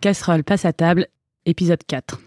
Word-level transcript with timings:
Casserole 0.00 0.44
passe 0.44 0.64
à 0.64 0.72
table, 0.72 1.08
épisode 1.44 1.84
4. 1.86 2.18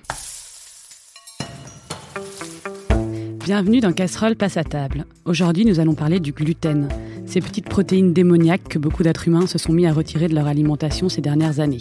Bienvenue 3.44 3.79
dans 3.79 3.94
Casserole 3.94 4.36
passe 4.36 4.57
à 4.57 4.63
table. 4.63 5.05
Aujourd'hui, 5.26 5.65
nous 5.65 5.79
allons 5.79 5.96
parler 5.96 6.20
du 6.20 6.33
gluten, 6.33 6.88
ces 7.25 7.41
petites 7.41 7.70
protéines 7.70 8.13
démoniaques 8.13 8.67
que 8.70 8.79
beaucoup 8.79 9.04
d'êtres 9.04 9.27
humains 9.27 9.47
se 9.47 9.57
sont 9.57 9.73
mis 9.73 9.86
à 9.88 9.93
retirer 9.93 10.27
de 10.27 10.36
leur 10.36 10.47
alimentation 10.47 11.09
ces 11.09 11.21
dernières 11.21 11.59
années. 11.59 11.80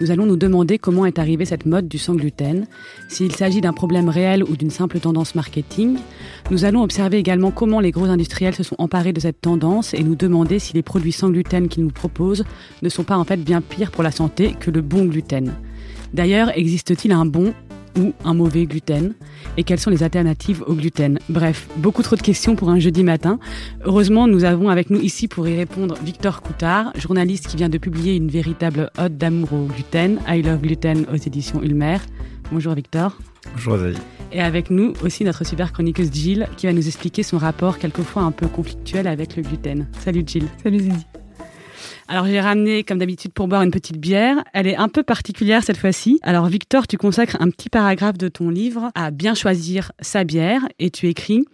Nous 0.00 0.10
allons 0.10 0.26
nous 0.26 0.36
demander 0.36 0.78
comment 0.78 1.06
est 1.06 1.18
arrivée 1.18 1.44
cette 1.44 1.66
mode 1.66 1.88
du 1.88 1.98
sans 1.98 2.14
gluten, 2.14 2.66
s'il 3.08 3.34
s'agit 3.34 3.60
d'un 3.60 3.72
problème 3.72 4.08
réel 4.08 4.44
ou 4.44 4.56
d'une 4.56 4.70
simple 4.70 5.00
tendance 5.00 5.34
marketing. 5.34 5.98
Nous 6.50 6.64
allons 6.64 6.82
observer 6.82 7.18
également 7.18 7.50
comment 7.50 7.80
les 7.80 7.90
gros 7.90 8.06
industriels 8.06 8.54
se 8.54 8.62
sont 8.62 8.76
emparés 8.78 9.12
de 9.12 9.20
cette 9.20 9.40
tendance 9.40 9.94
et 9.94 10.02
nous 10.02 10.14
demander 10.14 10.58
si 10.58 10.72
les 10.74 10.82
produits 10.82 11.12
sans 11.12 11.30
gluten 11.30 11.68
qu'ils 11.68 11.84
nous 11.84 11.90
proposent 11.90 12.44
ne 12.82 12.88
sont 12.88 13.04
pas 13.04 13.18
en 13.18 13.24
fait 13.24 13.38
bien 13.38 13.60
pires 13.60 13.90
pour 13.90 14.04
la 14.04 14.12
santé 14.12 14.54
que 14.58 14.70
le 14.70 14.80
bon 14.80 15.04
gluten. 15.06 15.54
D'ailleurs, 16.14 16.56
existe-t-il 16.56 17.12
un 17.12 17.26
bon 17.26 17.52
ou 17.98 18.12
un 18.24 18.34
mauvais 18.34 18.66
gluten 18.66 19.14
et 19.56 19.64
quelles 19.64 19.78
sont 19.78 19.90
les 19.90 20.02
alternatives 20.02 20.62
au 20.66 20.74
gluten. 20.74 21.18
Bref, 21.28 21.68
beaucoup 21.76 22.02
trop 22.02 22.16
de 22.16 22.22
questions 22.22 22.56
pour 22.56 22.70
un 22.70 22.78
jeudi 22.78 23.02
matin. 23.02 23.38
Heureusement, 23.84 24.26
nous 24.26 24.44
avons 24.44 24.68
avec 24.68 24.90
nous 24.90 25.00
ici 25.00 25.28
pour 25.28 25.46
y 25.48 25.56
répondre 25.56 25.96
Victor 26.04 26.42
Coutard, 26.42 26.92
journaliste 26.96 27.48
qui 27.48 27.56
vient 27.56 27.68
de 27.68 27.78
publier 27.78 28.16
une 28.16 28.28
véritable 28.28 28.90
ode 28.98 29.18
d'amour 29.18 29.52
au 29.52 29.66
gluten, 29.66 30.20
I 30.28 30.42
Love 30.42 30.60
Gluten 30.60 31.06
aux 31.12 31.16
éditions 31.16 31.62
Ulmer. 31.62 31.98
Bonjour 32.50 32.74
Victor. 32.74 33.18
Bonjour 33.52 33.74
Azaï. 33.74 33.94
Et 34.32 34.40
avec 34.40 34.70
nous 34.70 34.92
aussi 35.02 35.24
notre 35.24 35.44
super 35.44 35.72
chroniqueuse 35.72 36.10
Jill 36.12 36.48
qui 36.56 36.66
va 36.66 36.72
nous 36.72 36.86
expliquer 36.86 37.22
son 37.22 37.38
rapport 37.38 37.78
quelquefois 37.78 38.22
un 38.22 38.30
peu 38.30 38.46
conflictuel 38.46 39.06
avec 39.06 39.36
le 39.36 39.42
gluten. 39.42 39.88
Salut 40.00 40.22
Jill. 40.26 40.44
Salut 40.62 40.80
Zizi. 40.80 41.17
Alors 42.08 42.24
j'ai 42.24 42.40
ramené, 42.40 42.84
comme 42.84 42.98
d'habitude, 42.98 43.32
pour 43.32 43.48
boire 43.48 43.62
une 43.62 43.70
petite 43.70 43.98
bière. 43.98 44.42
Elle 44.54 44.66
est 44.66 44.76
un 44.76 44.88
peu 44.88 45.02
particulière 45.02 45.62
cette 45.62 45.76
fois-ci. 45.76 46.18
Alors 46.22 46.46
Victor, 46.46 46.86
tu 46.86 46.96
consacres 46.96 47.36
un 47.40 47.50
petit 47.50 47.68
paragraphe 47.68 48.16
de 48.16 48.28
ton 48.28 48.48
livre 48.48 48.90
à 48.94 49.10
bien 49.10 49.34
choisir 49.34 49.92
sa 50.00 50.24
bière 50.24 50.62
et 50.78 50.90
tu 50.90 51.06
écris 51.08 51.44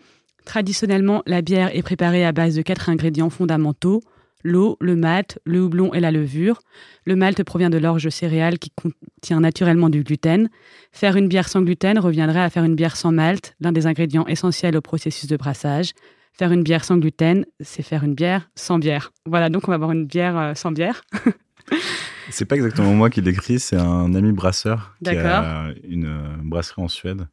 Traditionnellement, 0.45 1.23
la 1.27 1.43
bière 1.43 1.75
est 1.75 1.83
préparée 1.83 2.25
à 2.25 2.31
base 2.33 2.55
de 2.55 2.63
quatre 2.63 2.89
ingrédients 2.89 3.31
fondamentaux 3.31 4.03
l'eau, 4.45 4.77
le 4.81 4.95
malt, 4.95 5.39
le 5.45 5.63
houblon 5.63 5.93
et 5.95 6.01
la 6.01 6.13
levure. 6.13 6.61
Le 7.05 7.17
malt 7.17 7.43
provient 7.43 7.71
de 7.71 7.79
l'orge 7.79 8.09
céréale 8.11 8.59
qui 8.59 8.71
contient 8.71 9.41
naturellement 9.41 9.89
du 9.89 10.05
gluten. 10.05 10.49
Faire 10.93 11.17
une 11.17 11.29
bière 11.29 11.49
sans 11.49 11.63
gluten 11.63 11.99
reviendrait 11.99 12.43
à 12.43 12.51
faire 12.51 12.65
une 12.65 12.77
bière 12.77 12.97
sans 12.97 13.11
malt, 13.11 13.57
l'un 13.61 13.73
des 13.73 13.87
ingrédients 13.87 14.27
essentiels 14.27 14.77
au 14.77 14.81
processus 14.81 15.29
de 15.29 15.37
brassage. 15.37 15.93
Faire 16.37 16.51
une 16.51 16.65
bière 16.65 16.85
sans 16.85 16.97
gluten, 16.97 17.47
c'est 17.61 17.83
faire 17.83 18.03
une 18.03 18.15
bière 18.15 18.51
sans 18.57 18.81
bière. 18.81 19.13
Voilà, 19.25 19.51
donc 19.51 19.69
on 19.69 19.71
va 19.71 19.77
avoir 19.77 19.93
une 19.93 20.05
bière 20.05 20.37
euh, 20.37 20.55
sans 20.55 20.73
bière. 20.73 21.03
c'est 22.31 22.45
pas 22.45 22.57
exactement 22.57 22.93
moi 22.93 23.09
qui 23.09 23.21
l'écris, 23.21 23.61
c'est 23.61 23.77
un 23.77 24.13
ami 24.15 24.33
brasseur 24.33 24.97
qui 25.05 25.11
a 25.11 25.69
une 25.89 26.07
euh, 26.07 26.37
brasserie 26.43 26.83
en 26.83 26.89
Suède 26.89 27.29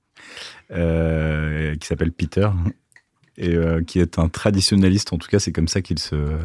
euh, 0.70 1.76
qui 1.78 1.88
s'appelle 1.88 2.12
Peter 2.12 2.48
et 3.38 3.58
qui 3.88 4.00
est 4.00 4.20
un 4.20 4.30
traditionnaliste. 4.30 5.14
En 5.14 5.18
tout 5.18 5.28
cas, 5.30 5.40
c'est 5.40 5.52
comme 5.52 5.68
ça 5.68 5.82
qu'il 5.82 5.98
se 5.98 6.38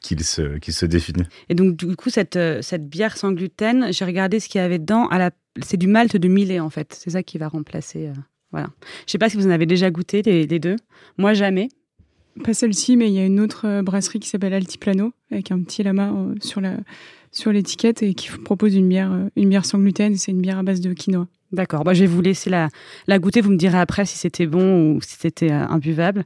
qu'il 0.00 0.22
se, 0.22 0.60
se 0.60 0.86
définit. 0.86 1.24
Et 1.48 1.56
donc, 1.56 1.74
du 1.74 1.96
coup, 1.96 2.10
cette, 2.10 2.38
cette 2.60 2.88
bière 2.88 3.16
sans 3.16 3.32
gluten, 3.32 3.92
j'ai 3.92 4.04
regardé 4.04 4.38
ce 4.38 4.48
qu'il 4.48 4.60
y 4.60 4.64
avait 4.64 4.78
dedans. 4.78 5.08
À 5.08 5.18
la... 5.18 5.32
C'est 5.60 5.78
du 5.78 5.88
malt 5.88 6.16
de 6.16 6.28
millet, 6.28 6.60
en 6.60 6.70
fait. 6.70 6.94
C'est 6.96 7.10
ça 7.10 7.24
qui 7.24 7.38
va 7.38 7.48
remplacer. 7.48 8.12
Voilà. 8.52 8.68
Je 9.06 9.12
sais 9.12 9.18
pas 9.18 9.28
si 9.28 9.36
vous 9.36 9.48
en 9.48 9.50
avez 9.50 9.66
déjà 9.66 9.90
goûté, 9.90 10.22
les, 10.22 10.46
les 10.46 10.58
deux. 10.60 10.76
Moi, 11.18 11.34
jamais. 11.34 11.68
Pas 12.44 12.54
celle-ci, 12.54 12.96
mais 12.96 13.08
il 13.08 13.14
y 13.14 13.18
a 13.18 13.24
une 13.24 13.40
autre 13.40 13.66
euh, 13.66 13.82
brasserie 13.82 14.20
qui 14.20 14.28
s'appelle 14.28 14.52
Altiplano, 14.52 15.12
avec 15.30 15.50
un 15.50 15.60
petit 15.62 15.82
lama 15.82 16.12
euh, 16.12 16.34
sur 16.40 16.60
la 16.60 16.76
sur 17.32 17.52
l'étiquette 17.52 18.02
et 18.02 18.14
qui 18.14 18.28
propose 18.30 18.74
une 18.74 18.88
bière, 18.88 19.12
euh, 19.12 19.28
une 19.36 19.48
bière 19.48 19.64
sans 19.64 19.78
gluten. 19.78 20.14
C'est 20.16 20.32
une 20.32 20.40
bière 20.40 20.58
à 20.58 20.62
base 20.62 20.80
de 20.80 20.92
quinoa. 20.92 21.26
D'accord. 21.52 21.84
Bah, 21.84 21.94
je 21.94 22.00
vais 22.00 22.06
vous 22.06 22.20
laisser 22.20 22.50
la, 22.50 22.68
la 23.06 23.18
goûter. 23.18 23.40
Vous 23.40 23.50
me 23.50 23.56
direz 23.56 23.78
après 23.78 24.04
si 24.04 24.18
c'était 24.18 24.46
bon 24.46 24.94
ou 24.94 25.00
si 25.02 25.16
c'était 25.18 25.50
imbuvable. 25.50 26.24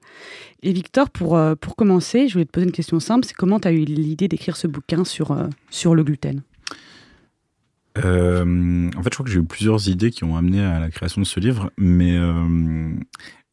Et 0.62 0.72
Victor, 0.72 1.10
pour, 1.10 1.38
pour 1.60 1.76
commencer, 1.76 2.26
je 2.26 2.34
voulais 2.34 2.44
te 2.44 2.50
poser 2.50 2.66
une 2.66 2.72
question 2.72 3.00
simple. 3.00 3.26
C'est 3.26 3.34
comment 3.34 3.60
tu 3.60 3.68
as 3.68 3.72
eu 3.72 3.84
l'idée 3.84 4.28
d'écrire 4.28 4.56
ce 4.56 4.66
bouquin 4.66 5.04
sur, 5.04 5.36
sur 5.70 5.94
le 5.94 6.04
gluten? 6.04 6.42
En 7.96 8.02
fait, 8.02 9.10
je 9.10 9.10
crois 9.10 9.24
que 9.24 9.30
j'ai 9.30 9.40
eu 9.40 9.44
plusieurs 9.44 9.88
idées 9.88 10.10
qui 10.10 10.24
ont 10.24 10.36
amené 10.36 10.62
à 10.62 10.80
la 10.80 10.90
création 10.90 11.20
de 11.20 11.26
ce 11.26 11.38
livre, 11.38 11.70
mais 11.76 12.16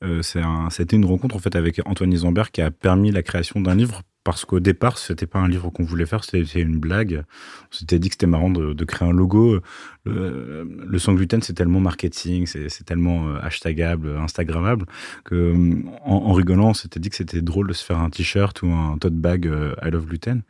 euh, 0.04 0.22
c'était 0.70 0.96
une 0.96 1.06
rencontre 1.06 1.36
en 1.36 1.40
fait 1.40 1.56
avec 1.56 1.82
Antoine 1.86 2.14
Isambert 2.14 2.52
qui 2.52 2.62
a 2.62 2.72
permis 2.72 3.12
la 3.12 3.24
création 3.24 3.62
d'un 3.62 3.76
livre 3.76 4.04
parce 4.28 4.44
qu'au 4.44 4.60
départ, 4.60 4.98
c'était 4.98 5.26
pas 5.26 5.40
un 5.40 5.48
livre 5.48 5.70
qu'on 5.70 5.86
voulait 5.86 6.06
faire, 6.06 6.26
c'était 6.26 6.60
une 6.60 6.80
blague. 6.80 7.24
On 7.72 7.76
s'était 7.78 7.98
dit 7.98 8.10
que 8.10 8.16
c'était 8.16 8.28
marrant 8.28 8.50
de, 8.50 8.84
créer 8.84 9.08
un 9.08 9.14
logo. 9.14 9.62
Le, 10.06 10.68
le 10.86 11.00
sans 11.00 11.14
gluten, 11.14 11.42
c'est 11.42 11.54
tellement 11.54 11.80
marketing, 11.80 12.46
c'est 12.46 12.84
tellement 12.84 13.30
euh, 13.30 13.40
hashtagable, 13.42 14.18
instagrammable, 14.18 14.86
que 15.24 15.56
en, 16.04 16.34
rigolant, 16.34 16.72
on 16.72 16.74
s'était 16.74 17.00
dit 17.00 17.10
que 17.10 17.16
c'était 17.16 17.42
drôle 17.42 17.70
de 17.70 17.74
se 17.74 17.86
faire 17.86 18.00
un 18.00 18.10
t-shirt 18.10 18.62
ou 18.64 18.68
un 18.68 18.98
tote 18.98 19.16
bag 19.16 19.48
euh, 19.48 19.76
I 19.82 19.92
love 19.92 20.08
gluten. 20.08 20.42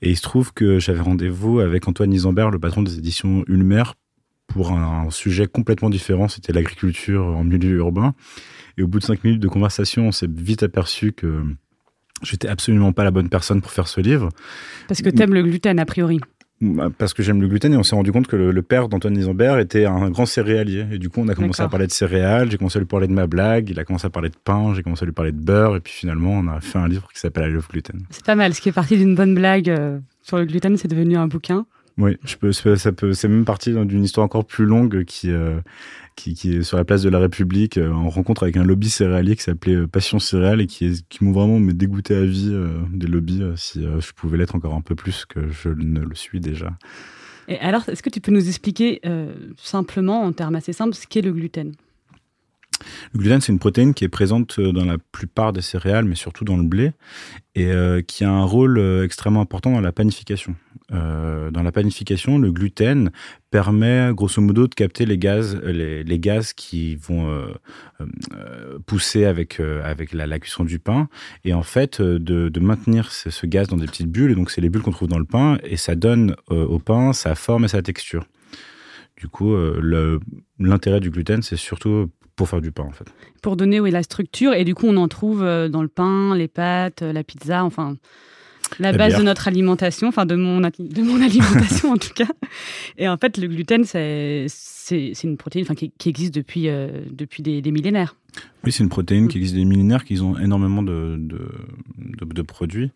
Et 0.00 0.10
il 0.10 0.16
se 0.16 0.22
trouve 0.22 0.52
que 0.52 0.80
j'avais 0.80 1.02
rendez-vous 1.02 1.60
avec 1.60 1.86
Antoine 1.86 2.12
Isambert, 2.12 2.50
le 2.50 2.58
patron 2.58 2.82
des 2.82 2.98
éditions 2.98 3.44
Ulmer, 3.46 3.84
pour 4.48 4.72
un 4.72 5.08
sujet 5.10 5.46
complètement 5.46 5.90
différent. 5.90 6.26
C'était 6.26 6.52
l'agriculture 6.52 7.24
en 7.24 7.44
milieu 7.44 7.76
urbain. 7.76 8.16
Et 8.78 8.82
au 8.82 8.86
bout 8.86 8.98
de 8.98 9.04
cinq 9.04 9.24
minutes 9.24 9.40
de 9.40 9.48
conversation, 9.48 10.08
on 10.08 10.12
s'est 10.12 10.28
vite 10.30 10.62
aperçu 10.62 11.12
que 11.12 11.42
j'étais 12.22 12.48
absolument 12.48 12.92
pas 12.92 13.04
la 13.04 13.10
bonne 13.10 13.28
personne 13.28 13.60
pour 13.60 13.70
faire 13.70 13.88
ce 13.88 14.00
livre. 14.00 14.28
Parce 14.88 15.02
que 15.02 15.10
tu 15.10 15.22
aimes 15.22 15.34
le 15.34 15.42
gluten, 15.42 15.78
a 15.78 15.86
priori 15.86 16.20
bah, 16.62 16.90
parce 16.96 17.12
que 17.12 17.24
j'aime 17.24 17.42
le 17.42 17.48
gluten 17.48 17.72
et 17.72 17.76
on 17.76 17.82
s'est 17.82 17.96
rendu 17.96 18.12
compte 18.12 18.28
que 18.28 18.36
le, 18.36 18.62
père 18.62 18.88
d'Antoine 18.88 19.16
Isambert 19.16 19.58
était 19.58 19.84
un 19.84 20.10
grand 20.10 20.26
céréalier. 20.26 20.86
Et 20.92 20.98
du 20.98 21.08
coup, 21.08 21.20
on 21.20 21.26
a 21.26 21.34
commencé 21.34 21.60
à 21.60 21.68
parler 21.68 21.88
de 21.88 21.92
céréales, 21.92 22.52
j'ai 22.52 22.56
commencé 22.56 22.78
à 22.78 22.80
lui 22.80 22.86
parler 22.86 23.08
de 23.08 23.12
ma 23.12 23.26
blague, 23.26 23.68
il 23.68 23.80
a 23.80 23.84
commencé 23.84 24.06
à 24.06 24.10
parler 24.10 24.28
de 24.28 24.36
pain, 24.36 24.72
j'ai 24.72 24.84
commencé 24.84 25.02
à 25.02 25.06
lui 25.06 25.12
parler 25.12 25.32
de 25.32 25.40
beurre, 25.40 25.74
et 25.74 25.80
puis 25.80 25.92
finalement, 25.92 26.30
on 26.30 26.46
a 26.46 26.60
fait 26.60 26.78
un 26.78 26.86
livre 26.86 27.08
qui 27.12 27.18
s'appelle 27.18 27.50
I 27.50 27.52
Love 27.52 27.66
Gluten. 27.68 28.02
C'est 28.10 28.24
pas 28.24 28.36
mal, 28.36 28.54
ce 28.54 28.60
qui 28.60 28.68
est 28.68 28.72
parti 28.72 28.96
d'une 28.96 29.16
bonne 29.16 29.34
blague 29.34 29.70
euh, 29.70 29.98
sur 30.22 30.38
le 30.38 30.44
gluten, 30.44 30.76
c'est 30.76 30.86
devenu 30.86 31.16
un 31.16 31.26
bouquin. 31.26 31.66
Oui, 31.98 32.16
je 32.24 32.36
peux, 32.36 32.52
ça 32.52 32.92
peut, 32.92 33.12
c'est 33.12 33.28
même 33.28 33.44
parti 33.44 33.72
d'une 33.72 34.04
histoire 34.04 34.24
encore 34.24 34.46
plus 34.46 34.64
longue 34.64 35.04
qui, 35.04 35.30
euh, 35.30 35.60
qui, 36.16 36.34
qui, 36.34 36.56
est 36.56 36.62
sur 36.62 36.78
la 36.78 36.84
place 36.84 37.02
de 37.02 37.10
la 37.10 37.18
République 37.18 37.76
euh, 37.76 37.92
en 37.92 38.08
rencontre 38.08 38.44
avec 38.44 38.56
un 38.56 38.64
lobby 38.64 38.88
céréalier 38.88 39.36
qui 39.36 39.42
s'appelait 39.42 39.74
euh, 39.74 39.86
Passion 39.86 40.18
Céréale 40.18 40.62
et 40.62 40.66
qui, 40.66 41.04
qui 41.10 41.22
m'ont 41.22 41.32
vraiment 41.32 41.60
dégoûté 41.60 42.14
à 42.14 42.24
vie 42.24 42.54
des 42.92 43.06
lobbies 43.06 43.42
si 43.56 43.82
je 43.82 44.12
pouvais 44.12 44.38
l'être 44.38 44.54
encore 44.54 44.74
un 44.74 44.80
peu 44.80 44.94
plus 44.94 45.26
que 45.26 45.50
je 45.50 45.68
ne 45.68 46.00
le 46.00 46.14
suis 46.14 46.40
déjà. 46.40 46.70
Et 47.48 47.58
alors, 47.58 47.86
est-ce 47.88 48.02
que 48.02 48.10
tu 48.10 48.20
peux 48.20 48.32
nous 48.32 48.48
expliquer 48.48 49.00
simplement, 49.58 50.22
en 50.22 50.32
termes 50.32 50.54
assez 50.54 50.72
simples, 50.72 50.94
ce 50.94 51.06
qu'est 51.06 51.22
le 51.22 51.32
gluten? 51.32 51.72
Le 53.12 53.18
gluten, 53.18 53.40
c'est 53.40 53.52
une 53.52 53.58
protéine 53.58 53.94
qui 53.94 54.04
est 54.04 54.08
présente 54.08 54.60
dans 54.60 54.84
la 54.84 54.96
plupart 54.98 55.52
des 55.52 55.60
céréales, 55.60 56.04
mais 56.04 56.14
surtout 56.14 56.44
dans 56.44 56.56
le 56.56 56.64
blé, 56.64 56.92
et 57.54 57.70
qui 58.06 58.24
a 58.24 58.30
un 58.30 58.44
rôle 58.44 58.80
extrêmement 59.04 59.40
important 59.40 59.72
dans 59.72 59.80
la 59.80 59.92
panification. 59.92 60.54
Euh, 60.92 61.50
dans 61.50 61.62
la 61.62 61.72
panification, 61.72 62.38
le 62.38 62.52
gluten 62.52 63.10
permet 63.50 64.10
grosso 64.12 64.42
modo 64.42 64.66
de 64.66 64.74
capter 64.74 65.06
les 65.06 65.18
gaz, 65.18 65.56
les, 65.64 66.18
gaz 66.18 66.52
qui 66.52 66.96
vont 66.96 67.28
euh, 67.28 67.46
euh, 68.34 68.78
pousser 68.86 69.24
avec, 69.24 69.60
avec 69.60 70.12
la, 70.12 70.38
cuisson 70.38 70.64
du 70.64 70.78
pain 70.78 71.08
et 71.44 71.54
en 71.54 71.62
fait 71.62 72.00
de, 72.00 72.48
de 72.48 72.60
maintenir 72.60 73.10
ce, 73.10 73.46
gaz 73.46 73.68
dans 73.68 73.76
des 73.76 73.86
petites 73.86 74.10
bulles. 74.10 74.34
Donc 74.34 74.50
c'est 74.50 74.60
les 74.60 74.68
bulles 74.68 74.82
qu'on 74.82 74.92
trouve 74.92 75.08
dans 75.08 75.18
le 75.18 75.24
pain 75.24 75.58
et 75.64 75.76
ça 75.76 75.94
donne 75.94 76.36
au 76.48 76.78
pain 76.78 77.12
sa 77.12 77.34
forme 77.34 77.64
et 77.64 77.68
sa 77.68 77.82
texture. 77.82 78.24
Du 79.16 79.28
coup, 79.28 79.54
l'intérêt 80.58 81.00
du 81.00 81.10
gluten, 81.10 81.42
c'est 81.42 81.56
surtout 81.56 82.10
pour 82.34 82.48
faire 82.48 82.60
du 82.60 82.72
pain 82.72 82.84
en 82.84 82.90
fait. 82.90 83.04
Pour 83.42 83.56
donner 83.56 83.78
oui, 83.78 83.90
la 83.90 84.02
structure 84.02 84.54
et 84.54 84.64
du 84.64 84.74
coup 84.74 84.86
on 84.86 84.96
en 84.96 85.08
trouve 85.08 85.40
dans 85.40 85.82
le 85.82 85.88
pain, 85.88 86.34
les 86.34 86.48
pâtes, 86.48 87.02
la 87.02 87.22
pizza, 87.22 87.64
enfin 87.64 87.96
la, 88.78 88.92
base 88.92 89.16
de 89.16 89.22
notre 89.22 89.48
alimentation, 89.48 90.08
enfin 90.08 90.26
de 90.26 90.34
mon, 90.34 90.60
de 90.60 91.02
mon 91.02 91.22
alimentation 91.24 91.92
en 91.92 91.96
tout 91.96 92.12
cas. 92.14 92.28
Et 92.98 93.08
en 93.08 93.16
fait, 93.16 93.36
le 93.36 93.48
gluten, 93.48 93.84
c'est 93.84 94.46
une 94.90 95.36
protéine 95.36 95.64
qui, 95.66 95.92
qui, 95.96 96.08
existe 96.08 96.34
depuis, 96.34 96.68
euh, 96.68 97.02
depuis 97.10 97.42
des, 97.42 97.62
des 97.62 97.70
millénaires. 97.70 98.16
Oui, 98.64 98.72
c'est 98.72 98.82
une 98.82 98.88
protéine 98.88 99.28
qui 99.28 99.38
existe 99.38 99.56
des 99.56 99.64
millénaires, 99.64 100.04
qui 100.04 100.18
ont 100.20 100.38
énormément 100.38 100.82
de, 100.82 101.18
de, 101.18 102.42
produits 102.42 102.90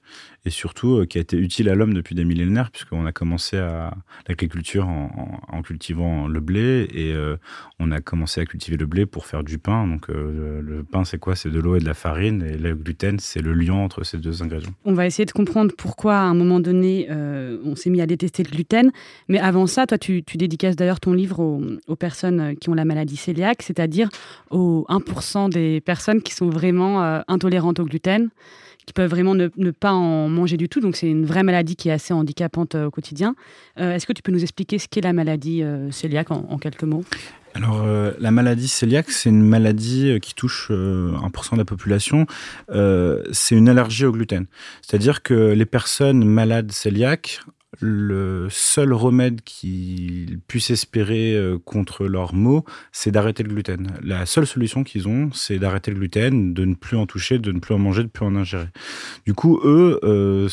et 0.45 0.51
surtout 0.51 0.97
euh, 0.97 1.07
qui 1.07 1.19
a 1.19 1.21
été 1.21 1.37
utile 1.37 1.69
à 1.69 1.75
l'homme 1.75 1.93
depuis 1.93 2.15
des 2.15 2.25
millénaires, 2.25 2.71
puisqu'on 2.71 3.05
a 3.05 3.13
commencé 3.13 3.59
à 3.59 3.95
l'agriculture 4.29 4.89
en, 4.89 5.63
cultivant 5.63 6.27
le 6.27 6.41
blé 6.41 6.89
et 6.93 7.13
euh, 7.13 7.37
on 7.79 7.91
a 7.91 8.01
commencé 8.01 8.41
à 8.41 8.47
cultiver 8.47 8.77
le 8.77 8.87
blé 8.87 9.05
pour 9.05 9.27
faire 9.27 9.45
du 9.45 9.59
pain. 9.59 9.87
Donc 9.87 10.09
le 10.09 10.85
pain, 10.91 11.05
c'est 11.05 11.19
quoi? 11.19 11.37
C'est 11.37 11.51
de 11.51 11.61
l'eau 11.61 11.77
et 11.77 11.81
de 11.81 11.85
la 11.85 11.95
farine 11.95 12.43
et 12.43 12.57
le 12.57 12.75
gluten, 12.75 13.19
c'est 13.19 13.43
le 13.43 13.53
lien 13.53 13.75
entre 13.75 14.05
ces 14.05 14.19
deux 14.19 14.43
ingrédients. 14.43 14.73
On 14.85 14.95
va 14.95 15.07
essayer 15.07 15.27
de 15.27 15.33
comprendre 15.33 15.73
pourquoi 15.77 16.17
à 16.17 16.25
un 16.25 16.35
moment 16.35 16.61
donné 16.61 17.09
on 17.11 17.77
s'est 17.77 17.91
mis 17.91 18.01
à 18.01 18.07
détester 18.07 18.43
le 18.43 18.51
gluten. 18.51 18.91
Mais 19.29 19.39
avant 19.39 19.67
ça, 19.67 19.87
toi, 19.87 19.99
tu, 19.99 20.23
tu 20.23 20.39
dédicaces 20.39 20.77
d'ailleurs 20.77 21.01
ton 21.01 21.13
livre 21.13 21.41
aux, 21.41 21.61
aux, 21.87 21.97
personnes 21.97 22.57
qui 22.57 22.69
ont 22.69 22.75
la 22.75 22.85
maladie 22.85 23.17
cœliaque, 23.17 23.63
c'est-à-dire 23.63 24.09
aux 24.51 24.87
1% 24.89 25.51
des 25.51 25.81
personnes 25.81 26.23
qui 26.23 26.33
sont 26.33 26.49
vraiment 26.49 27.03
euh, 27.03 27.21
intolérantes 27.29 27.81
au 27.81 27.85
gluten, 27.85 28.29
qui 28.87 28.93
peuvent 28.93 29.11
vraiment 29.11 29.35
ne, 29.35 29.49
pas 29.71 29.93
en 29.93 30.29
manger 30.29 30.57
du 30.57 30.69
tout. 30.69 30.81
Donc 30.81 30.97
c'est 30.97 31.09
une 31.09 31.25
vraie 31.25 31.43
maladie 31.43 31.77
qui 31.77 31.89
est 31.89 31.93
assez 31.93 32.15
handicapante 32.15 32.77
au 32.77 32.91
quotidien. 32.91 33.35
Est-ce 33.77 34.07
que 34.07 34.13
tu 34.13 34.23
peux 34.23 34.31
nous 34.31 34.43
expliquer 34.43 34.79
ce 34.79 34.87
qu'est 34.87 35.01
la 35.01 35.13
maladie 35.13 35.65
cœliaque 36.01 36.31
en, 36.31 36.57
quelques 36.59 36.85
mots? 36.85 37.05
Alors, 37.55 37.85
la 38.21 38.31
maladie 38.31 38.73
cœliaque, 38.73 39.11
c'est 39.11 39.31
une 39.31 39.43
maladie 39.43 40.21
qui 40.23 40.37
touche 40.37 40.71
1% 40.71 41.53
de 41.55 41.59
la 41.59 41.65
population. 41.65 42.27
c'est 43.33 43.57
une 43.57 43.69
allergie 43.69 44.05
au 44.05 44.13
gluten. 44.13 44.47
C'est-à-dire 44.83 45.25
que 45.25 45.35
les 45.35 45.67
personnes 45.67 46.25
malades 46.25 46.71
cœliaques 46.71 47.41
le 47.81 48.49
seul 48.51 48.93
remède 48.93 49.43
qu'ils 49.43 50.39
puissent 50.47 50.71
espérer 50.71 51.35
euh, 51.35 51.59
contre 51.59 52.07
leurs 52.07 52.35
maux, 52.35 52.65
c'est 52.93 53.11
d'arrêter 53.11 53.43
le 53.43 53.51
gluten. 53.51 53.93
La 54.03 54.27
seule 54.27 54.47
solution 54.47 54.85
qu'ils 54.85 55.09
ont, 55.09 55.31
c'est 55.33 55.59
d'arrêter 55.59 55.91
le 55.91 55.99
gluten, 55.99 56.55
de 56.55 56.65
ne 56.65 56.75
plus 56.75 56.97
en 56.97 57.07
toucher, 57.07 57.39
de 57.39 57.53
ne 57.53 57.59
plus 57.59 57.75
en 57.75 57.79
manger, 57.79 58.03
de 58.03 58.07
ne 58.07 58.11
plus 58.11 58.25
en 58.25 58.37
ingérer. 58.37 58.69
Du 59.25 59.35
coup, 59.35 59.61
eux, 59.65 60.01
euh, 60.05 60.49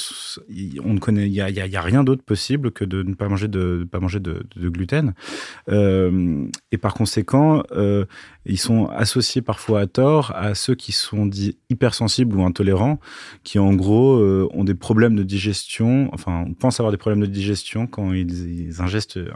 on 0.83 0.93
ne 0.93 0.99
connaît, 0.99 1.27
il 1.27 1.33
y 1.33 1.41
a, 1.41 1.81
rien 1.81 2.03
d'autre 2.03 2.23
possible 2.23 2.71
que 2.71 2.85
de 2.85 3.03
ne 3.03 3.13
pas 3.13 3.27
manger 3.27 3.47
de, 3.47 3.87
pas 3.89 3.99
manger 3.99 4.19
de, 4.19 4.45
gluten. 4.55 5.13
Euh, 5.69 6.45
et 6.71 6.77
par 6.77 6.93
conséquent, 6.93 7.63
ils 8.45 8.59
sont 8.59 8.87
associés 8.87 9.41
parfois 9.41 9.81
à 9.81 9.87
tort 9.87 10.31
à 10.35 10.55
ceux 10.55 10.75
qui 10.75 10.91
sont 10.91 11.25
dits 11.25 11.57
hypersensibles 11.69 12.35
ou 12.35 12.43
intolérants, 12.43 12.99
qui 13.43 13.59
en 13.59 13.73
gros 13.73 14.17
ont 14.53 14.63
des 14.63 14.75
problèmes 14.75 15.15
de 15.15 15.23
digestion, 15.23 16.09
enfin, 16.13 16.45
on 16.47 16.53
pense 16.53 16.79
avoir 16.79 16.91
des 16.91 16.97
problèmes 16.97 17.12
de 17.21 17.25
digestion 17.25 17.87
quand 17.87 18.13
ils, 18.13 18.81
ingestent 18.81 19.17
euh, 19.17 19.31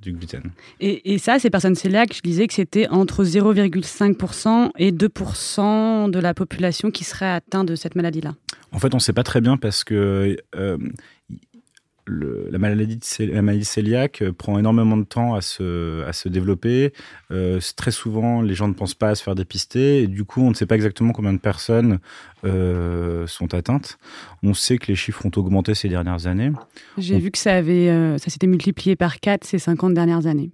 du 0.00 0.12
gluten. 0.12 0.42
Et, 0.80 1.18
ça, 1.18 1.38
ces 1.38 1.50
personnes 1.50 1.76
cœliaques, 1.76 2.14
je 2.14 2.20
disais 2.20 2.46
que 2.46 2.54
c'était 2.54 2.88
entre 2.88 3.24
0,5% 3.24 4.70
et 4.78 4.92
2% 4.92 6.10
de 6.10 6.18
la 6.18 6.34
population 6.34 6.90
qui 6.90 7.04
serait 7.04 7.30
atteinte 7.30 7.68
de 7.68 7.76
cette 7.76 7.94
maladie-là. 7.94 8.34
En 8.72 8.78
fait, 8.78 8.92
on 8.94 8.96
ne 8.96 9.02
sait 9.02 9.12
pas 9.12 9.22
très 9.22 9.40
bien 9.40 9.56
parce 9.56 9.84
que 9.84 10.36
euh, 10.56 10.78
la, 12.06 12.58
maladie 12.58 12.98
la 13.18 13.42
maladie 13.42 13.68
cœliaque 13.84 14.22
euh, 14.22 14.32
prend 14.32 14.58
énormément 14.58 14.96
de 14.96 15.04
temps 15.04 15.34
à 15.34 15.40
se, 15.40 16.04
à 16.04 16.12
se 16.12 16.28
développer. 16.28 16.92
Euh, 17.30 17.60
très 17.76 17.90
souvent, 17.90 18.42
les 18.42 18.54
gens 18.54 18.68
ne 18.68 18.74
pensent 18.74 18.94
pas 18.94 19.10
à 19.10 19.14
se 19.14 19.22
faire 19.22 19.34
dépister. 19.34 20.02
Et 20.02 20.06
du 20.06 20.24
coup, 20.24 20.42
on 20.42 20.50
ne 20.50 20.54
sait 20.54 20.66
pas 20.66 20.74
exactement 20.74 21.12
combien 21.12 21.32
de 21.32 21.38
personnes 21.38 21.98
euh, 22.44 23.26
sont 23.26 23.54
atteintes. 23.54 23.98
On 24.42 24.54
sait 24.54 24.78
que 24.78 24.86
les 24.88 24.96
chiffres 24.96 25.24
ont 25.24 25.32
augmenté 25.36 25.74
ces 25.74 25.88
dernières 25.88 26.26
années. 26.26 26.52
J'ai 26.98 27.18
vu 27.18 27.30
que 27.30 27.38
ça, 27.38 27.54
avait, 27.54 28.18
ça 28.18 28.30
s'était 28.30 28.46
multiplié 28.46 28.96
par 28.96 29.20
4 29.20 29.44
ces 29.44 29.58
50 29.58 29.94
dernières 29.94 30.26
années. 30.26 30.50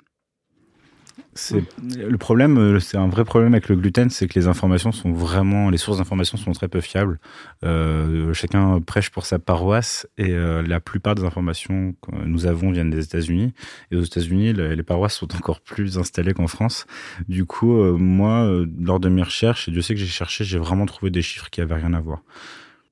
Le 1.53 2.17
problème, 2.17 2.59
euh, 2.59 2.81
c'est 2.81 2.97
un 2.97 3.09
vrai 3.09 3.25
problème 3.25 3.55
avec 3.55 3.69
le 3.69 3.77
gluten, 3.77 4.11
c'est 4.11 4.27
que 4.29 4.39
les 4.39 4.47
informations 4.47 4.93
sont 4.93 5.13
vraiment, 5.13 5.71
les 5.71 5.79
sources 5.79 5.99
d'informations 5.99 6.37
sont 6.37 6.53
très 6.53 6.69
peu 6.69 6.81
fiables. 6.81 7.19
Euh, 7.65 8.33
chacun 8.35 8.81
prêche 8.81 9.11
pour 9.11 9.27
sa 9.27 9.39
paroisse 9.39 10.07
et 10.19 10.31
euh, 10.31 10.63
la 10.63 10.81
plupart 10.81 11.15
des 11.15 11.25
informations 11.25 11.95
que 12.03 12.25
nous 12.25 12.47
avons 12.47 12.71
viennent 12.71 12.91
des 12.91 13.05
États-Unis. 13.05 13.53
Et 13.91 13.97
aux 13.97 14.03
États-Unis, 14.03 14.53
les, 14.53 14.83
paroisses 14.83 15.15
sont 15.15 15.35
encore 15.37 15.61
plus 15.61 15.99
installées 15.99 16.35
qu'en 16.35 16.47
France. 16.47 16.87
Du 17.29 17.45
coup, 17.45 17.83
moi, 17.97 18.51
lors 18.81 18.99
de 18.99 19.09
mes 19.09 19.23
recherches, 19.23 19.69
et 19.69 19.71
Dieu 19.71 19.83
sait 19.83 19.95
que 19.95 20.01
j'ai 20.01 20.07
cherché, 20.07 20.45
j'ai 20.45 20.59
vraiment 20.59 20.87
trouvé 20.87 21.11
des 21.11 21.23
chiffres 21.23 21.49
qui 21.51 21.61
avaient 21.61 21.75
rien 21.75 21.93
à 21.93 22.01
voir. 22.01 22.23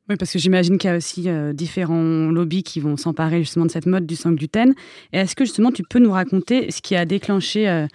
Oui, 0.09 0.17
parce 0.17 0.33
que 0.33 0.39
j'imagine 0.39 0.79
qu'il 0.79 0.91
y 0.91 0.93
a 0.93 0.97
aussi 0.97 1.29
différents 1.55 2.31
lobbies 2.31 2.63
qui 2.63 2.79
vont 2.81 2.97
s'emparer 2.97 3.39
justement 3.41 3.67
de 3.67 3.71
cette 3.71 3.87
mode 3.87 4.07
du 4.07 4.17
sang 4.17 4.33
gluten. 4.33 4.75
Et 5.13 5.19
est-ce 5.19 5.35
que 5.35 5.45
justement 5.45 5.73
tu 5.73 5.83
peux 5.83 5.99
nous 5.99 6.13
raconter 6.13 6.71
ce 6.71 6.81
qui 6.83 6.95
a 6.95 7.05
déclenché 7.05 7.87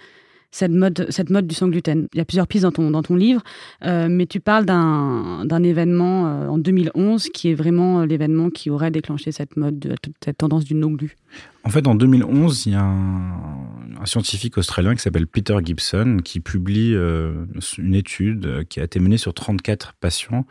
cette 0.54 0.70
mode, 0.70 1.08
cette 1.10 1.30
mode 1.30 1.48
du 1.48 1.54
sans 1.56 1.66
gluten. 1.66 2.06
Il 2.14 2.18
y 2.18 2.20
a 2.20 2.24
plusieurs 2.24 2.46
pistes 2.46 2.62
dans 2.62 2.70
ton, 2.70 2.92
dans 2.92 3.02
ton 3.02 3.16
livre, 3.16 3.42
euh, 3.84 4.06
mais 4.08 4.26
tu 4.26 4.38
parles 4.38 4.64
d'un 4.64 5.62
événement 5.64 6.28
euh, 6.28 6.46
en 6.46 6.58
2011 6.58 7.28
qui 7.30 7.50
est 7.50 7.54
vraiment 7.54 8.02
euh, 8.02 8.06
l'événement 8.06 8.50
qui 8.50 8.70
aurait 8.70 8.92
déclenché 8.92 9.32
cette 9.32 9.56
mode, 9.56 9.96
cette 10.24 10.38
tendance 10.38 10.64
du 10.64 10.76
no-glu. 10.76 11.16
En 11.64 11.70
fait, 11.70 11.88
en 11.88 11.96
2011, 11.96 12.66
il 12.66 12.72
y 12.72 12.76
a 12.76 12.84
un, 12.84 14.06
scientifique 14.06 14.56
australien 14.56 14.94
qui 14.94 15.00
s'appelle 15.00 15.26
Peter 15.26 15.56
Gibson 15.64 16.18
qui 16.22 16.38
publie 16.38 16.92
une 16.92 17.94
étude 17.94 18.64
qui 18.68 18.78
a 18.78 18.84
été 18.84 19.00
menée 19.00 19.16
sur 19.16 19.32
34 19.32 19.94
patients 19.94 20.44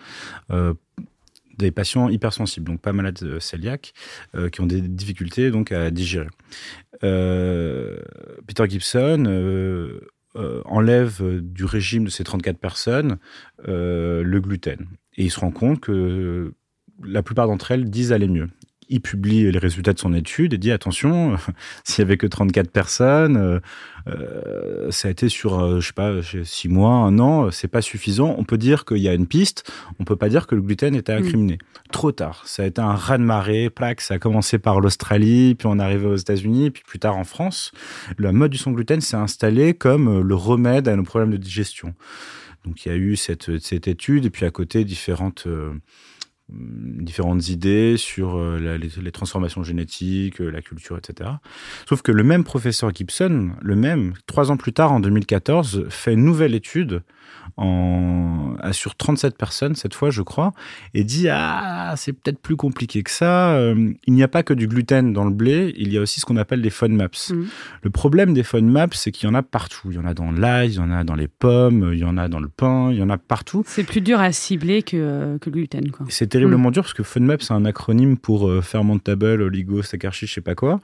des 1.58 1.72
patients 1.72 2.10
hypersensibles, 2.10 2.66
donc 2.66 2.82
pas 2.82 2.94
malades 2.94 3.20
euh, 3.24 3.40
cœliaques, 3.40 3.94
euh, 4.36 4.50
qui 4.50 4.62
ont 4.62 4.66
des 4.66 4.82
difficultés 4.82 5.52
donc 5.52 5.72
à 5.72 5.92
digérer. 5.92 6.28
Euh, 7.04 7.98
Peter 8.48 8.64
Gibson 8.68 9.26
enlève 10.66 11.42
du 11.42 11.66
régime 11.66 12.06
de 12.06 12.10
ces 12.10 12.24
34 12.24 12.58
personnes 12.58 13.18
le 13.68 14.40
gluten. 14.40 14.88
Et 15.16 15.26
il 15.26 15.32
se 15.32 15.40
rend 15.40 15.52
compte 15.52 15.80
que 15.80 16.54
la 17.04 17.22
plupart 17.22 17.48
d'entre 17.48 17.72
elles 17.72 17.90
disent 17.90 18.12
aller 18.12 18.28
mieux 18.28 18.48
il 18.90 19.02
publie 19.02 19.52
les 19.52 19.60
résultats 19.60 19.94
de 19.94 20.00
son 20.00 20.14
étude 20.14 20.54
et 20.54 20.58
dit 20.58 20.72
attention, 20.72 21.38
s'il 21.84 22.00
y 22.00 22.06
avait 22.06 22.18
que 22.18 22.28
34 22.28 22.72
personnes, 22.72 23.38
euh, 23.38 23.60
euh, 24.08 24.92
ça 24.92 25.08
a 25.08 25.12
été 25.12 25.30
sur, 25.30 25.60
euh, 25.60 25.80
je 25.80 25.88
sais 25.88 25.94
pas, 25.94 26.14
six 26.44 26.70
mois, 26.70 26.94
un 26.94 27.20
an, 27.20 27.52
c'est 27.52 27.68
pas 27.68 27.82
suffisant. 27.82 28.36
On 28.38 28.44
peut 28.44 28.58
dire 28.58 28.86
qu'il 28.86 28.98
y 28.98 29.08
a 29.08 29.14
une 29.14 29.28
piste, 29.28 29.72
on 30.00 30.04
peut 30.04 30.16
pas 30.16 30.30
dire 30.30 30.48
que 30.48 30.56
le 30.56 30.62
gluten 30.62 30.96
était 30.96 31.14
incriminé. 31.14 31.58
Trop 31.92 32.12
tard. 32.12 32.44
Ça 32.46 32.64
a 32.64 32.66
été 32.66 32.82
un 32.82 32.96
raz-de-marée, 32.96 33.70
plaque. 33.70 34.02
Ça 34.02 34.16
a 34.16 34.20
commencé 34.20 34.60
par 34.60 34.80
l'Australie, 34.80 35.56
puis 35.56 35.68
on 35.68 35.80
est 35.80 35.84
arrivé 35.84 36.06
aux 36.06 36.16
États-Unis, 36.16 36.72
puis 36.72 36.84
plus 36.86 37.00
tard 37.00 37.18
en 37.18 37.24
France. 37.24 37.72
La 38.18 38.32
mode 38.32 38.52
du 38.52 38.58
sans 38.58 38.72
gluten 38.72 39.02
s'est 39.02 39.18
installée 39.18 39.74
comme 39.74 40.22
le 40.22 40.36
remède 40.36 40.88
à 40.88 40.96
nos 40.96 41.04
problèmes 41.04 41.32
de 41.32 41.38
digestion. 41.38 41.94
Donc 42.66 42.86
il 42.86 42.90
y 42.90 42.92
a 42.92 42.98
eu 42.98 43.16
cette, 43.16 43.60
cette 43.60 43.88
étude, 43.88 44.26
et 44.26 44.30
puis 44.30 44.46
à 44.46 44.52
côté 44.52 44.86
différentes 44.86 45.48
différentes 46.50 47.50
idées 47.50 47.96
sur 47.98 48.38
euh, 48.38 48.78
les, 48.78 49.12
transformations 49.12 49.64
génétiques, 49.64 50.42
euh, 50.42 50.50
la 50.50 50.62
culture, 50.62 50.98
etc. 50.98 51.30
Sauf 51.88 52.02
que 52.02 52.12
le 52.12 52.24
même 52.24 52.44
professeur 52.44 52.94
Gibson, 52.94 53.52
le 53.62 53.76
même, 53.76 54.14
trois 54.28 54.52
ans 54.52 54.58
plus 54.58 54.74
tard, 54.74 54.92
en 54.92 55.00
2014, 55.00 55.86
fait 55.90 56.14
une 56.14 56.26
nouvelle 56.26 56.54
étude 56.54 57.02
en, 57.58 58.56
sur 58.72 58.96
37 58.96 59.38
personnes 59.38 59.76
cette 59.76 59.94
fois, 59.94 60.10
je 60.10 60.22
crois, 60.22 60.54
et 60.94 61.04
dit 61.04 61.28
ah 61.30 61.94
c'est 61.98 62.14
peut-être 62.14 62.40
plus 62.40 62.56
compliqué 62.56 63.04
que 63.04 63.12
ça. 63.12 63.54
Euh, 63.54 63.94
il 64.06 64.14
n'y 64.14 64.24
a 64.24 64.28
pas 64.28 64.44
que 64.44 64.54
du 64.54 64.68
gluten 64.68 65.14
dans 65.14 65.26
le 65.26 65.32
blé, 65.32 65.74
il 65.78 65.92
y 65.94 65.98
a 65.98 66.02
aussi 66.02 66.20
ce 66.20 66.26
qu'on 66.26 66.38
appelle 66.38 66.62
des 66.62 66.70
FODMAPs. 66.70 67.30
Mmh. 67.30 67.44
Le 67.84 67.90
problème 67.90 68.34
des 68.34 68.44
FODMAPs, 68.44 68.96
c'est 68.96 69.12
qu'il 69.12 69.28
y 69.28 69.32
en 69.32 69.36
a 69.36 69.44
partout. 69.44 69.90
Il 69.92 69.96
y 69.96 70.00
en 70.00 70.06
a 70.06 70.14
dans 70.14 70.32
l'ail, 70.32 70.72
il 70.72 70.76
y 70.76 70.80
en 70.80 70.92
a 70.92 71.04
dans 71.04 71.16
les 71.16 71.28
pommes, 71.28 71.92
il 71.94 72.00
y 72.00 72.06
en 72.06 72.18
a 72.18 72.28
dans 72.28 72.40
le 72.40 72.50
pain, 72.50 72.90
il 72.92 72.98
y 72.98 73.04
en 73.04 73.10
a 73.10 73.18
partout. 73.18 73.64
C'est 73.66 73.84
plus 73.84 74.02
dur 74.02 74.20
à 74.20 74.32
cibler 74.32 74.84
que, 74.84 75.38
que 75.38 75.50
le 75.50 75.52
gluten. 75.52 75.92
C'est 76.10 76.28
terriblement 76.28 76.70
mmh. 76.70 76.74
dur 76.74 76.84
parce 76.84 76.94
que 76.94 77.04
FODMAP 77.04 77.42
c'est 77.42 77.54
un 77.54 77.66
acronyme 77.66 78.18
pour 78.18 78.50
euh, 78.50 78.62
fermentable, 78.62 79.42
oligosaccharide, 79.42 80.28
je 80.28 80.34
sais 80.34 80.42
pas 80.42 80.56
quoi. 80.56 80.80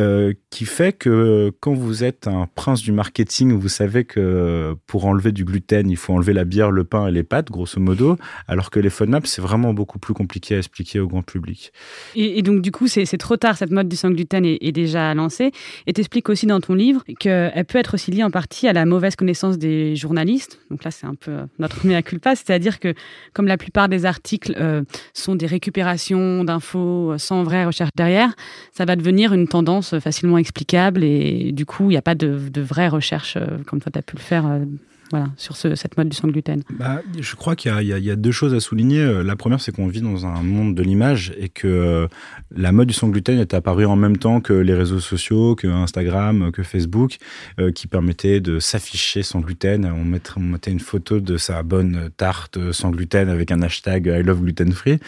Euh, 0.00 0.32
qui 0.50 0.64
fait 0.64 0.92
que 0.92 1.52
quand 1.60 1.72
vous 1.72 2.02
êtes 2.02 2.26
un 2.26 2.48
prince 2.52 2.82
du 2.82 2.90
marketing, 2.90 3.52
vous 3.52 3.68
savez 3.68 4.04
que 4.04 4.74
pour 4.88 5.04
enlever 5.04 5.30
du 5.30 5.44
gluten, 5.44 5.88
il 5.88 5.96
faut 5.96 6.12
enlever 6.12 6.32
la 6.32 6.44
bière, 6.44 6.72
le 6.72 6.82
pain 6.82 7.06
et 7.06 7.12
les 7.12 7.22
pâtes, 7.22 7.48
grosso 7.48 7.80
modo, 7.80 8.16
alors 8.48 8.70
que 8.70 8.80
les 8.80 8.90
FODMAP, 8.90 9.24
c'est 9.26 9.40
vraiment 9.40 9.72
beaucoup 9.72 10.00
plus 10.00 10.12
compliqué 10.12 10.56
à 10.56 10.58
expliquer 10.58 10.98
au 10.98 11.06
grand 11.06 11.22
public. 11.22 11.72
Et, 12.16 12.42
donc, 12.42 12.60
du 12.60 12.72
coup, 12.72 12.88
c'est 12.88 13.06
trop 13.18 13.36
tard, 13.36 13.56
cette 13.56 13.70
mode 13.70 13.88
du 13.88 13.94
sans 13.94 14.10
gluten 14.10 14.44
est, 14.44 14.72
déjà 14.72 15.14
lancée. 15.14 15.52
Et 15.86 15.92
tu 15.92 16.00
expliques 16.00 16.28
aussi 16.28 16.46
dans 16.46 16.60
ton 16.60 16.74
livre 16.74 17.04
qu'elle 17.20 17.64
peut 17.64 17.78
être 17.78 17.94
aussi 17.94 18.10
liée 18.10 18.24
en 18.24 18.32
partie 18.32 18.66
à 18.66 18.72
la 18.72 18.86
mauvaise 18.86 19.14
connaissance 19.14 19.58
des 19.58 19.94
journalistes. 19.94 20.58
Donc 20.70 20.82
là, 20.82 20.90
c'est 20.90 21.06
un 21.06 21.14
peu 21.14 21.36
notre 21.60 21.86
mea 21.86 22.02
culpa, 22.02 22.34
c'est-à-dire 22.34 22.80
que 22.80 22.94
comme 23.32 23.46
la 23.46 23.56
plupart 23.56 23.88
des 23.88 24.06
articles 24.06 24.56
euh, 24.58 24.82
sont 25.12 25.36
des 25.36 25.46
récupérations 25.46 26.42
d'infos 26.42 27.14
sans 27.18 27.44
vraie 27.44 27.64
recherche 27.64 27.92
derrière, 27.94 28.34
ça 28.72 28.84
va 28.84 28.96
devenir 28.96 29.32
une 29.32 29.46
tendance 29.46 29.83
facilement 30.00 30.38
explicable 30.38 31.04
et 31.04 31.52
du 31.52 31.66
coup, 31.66 31.84
il 31.84 31.94
n'y 31.94 31.96
a 31.96 32.02
pas 32.02 32.14
de, 32.14 32.38
de 32.52 32.60
vraie 32.60 32.88
recherche 32.88 33.36
euh, 33.36 33.58
comme 33.66 33.80
toi 33.80 33.90
tu 33.92 33.98
as 33.98 34.02
pu 34.02 34.16
le 34.16 34.22
faire 34.22 34.46
euh, 34.46 34.64
sur 35.36 35.54
cette 35.54 35.96
mode 35.96 36.08
du 36.08 36.16
sans 36.16 36.26
gluten 36.26 36.64
bah, 36.70 37.00
Je 37.20 37.36
crois 37.36 37.54
qu'il 37.54 37.70
y, 37.70 38.10
a 38.10 38.16
deux 38.16 38.32
choses 38.32 38.52
à 38.52 38.58
souligner. 38.58 39.00
Euh, 39.00 39.22
la 39.22 39.36
première, 39.36 39.60
c'est 39.60 39.70
qu'on 39.70 39.86
vit 39.86 40.00
dans 40.00 40.26
un 40.26 40.42
monde 40.42 40.74
de 40.74 40.82
l'image 40.82 41.32
et 41.38 41.48
que 41.48 42.08
la 42.50 42.72
mode 42.72 42.88
du 42.88 42.94
sans 42.94 43.08
gluten 43.08 43.38
est 43.38 43.54
apparue 43.54 43.84
en 43.84 43.94
même 43.94 44.16
temps 44.16 44.40
que 44.40 44.52
les 44.52 44.74
réseaux 44.74 44.98
sociaux, 44.98 45.54
que 45.54 45.68
Instagram, 45.68 46.50
que 46.50 46.64
Facebook, 46.64 47.18
qui 47.76 47.86
permettaient 47.86 48.40
de 48.40 48.58
s'afficher 48.58 49.22
sans 49.22 49.38
gluten. 49.38 49.84
On 49.86 50.04
on 50.36 50.40
mettait, 50.40 50.72
une 50.72 50.80
photo 50.80 51.20
de 51.20 51.36
sa 51.36 51.62
bonne 51.62 52.10
tarte 52.16 52.72
sans 52.72 52.90
gluten 52.90 53.28
avec 53.28 53.52
un 53.52 53.62
hashtag 53.62 54.06
I 54.06 54.22
love 54.22 54.40
gluten 54.40 54.72
free. 54.72 54.98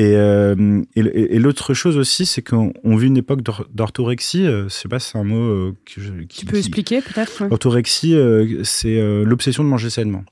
Euh, 0.00 0.82
et, 0.96 1.00
et, 1.00 1.38
l'autre 1.38 1.74
chose 1.74 1.98
aussi, 1.98 2.24
c'est 2.24 2.42
qu'on 2.42 2.96
vit 2.96 3.08
une 3.08 3.18
époque 3.18 3.42
d'orthorexie. 3.72 4.46
Euh, 4.46 4.64
je 4.64 4.74
sais 4.74 4.88
pas 4.88 4.98
c'est 4.98 5.18
un 5.18 5.24
mot 5.24 5.36
euh, 5.36 5.76
que 5.84 6.00
je, 6.00 6.12
Tu 6.28 6.46
peux 6.46 6.56
expliquer 6.56 7.02
peut-être 7.02 7.44
Orthorexie, 7.50 8.16
c'est 8.64 9.00
l'obsession 9.24 9.64
de 9.64 9.68
manger 9.68 9.90
sainement. 9.90 10.24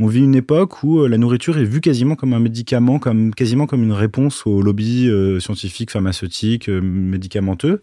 On 0.00 0.06
vit 0.06 0.20
une 0.20 0.34
époque 0.34 0.82
où 0.82 1.06
la 1.06 1.18
nourriture 1.18 1.56
est 1.58 1.64
vue 1.64 1.80
quasiment 1.80 2.16
comme 2.16 2.34
un 2.34 2.40
médicament, 2.40 2.98
comme 2.98 3.34
quasiment 3.34 3.66
comme 3.66 3.82
une 3.82 3.92
réponse 3.92 4.46
aux 4.46 4.60
lobbies 4.60 5.10
scientifiques, 5.40 5.90
pharmaceutiques, 5.90 6.68
médicamenteux, 6.68 7.80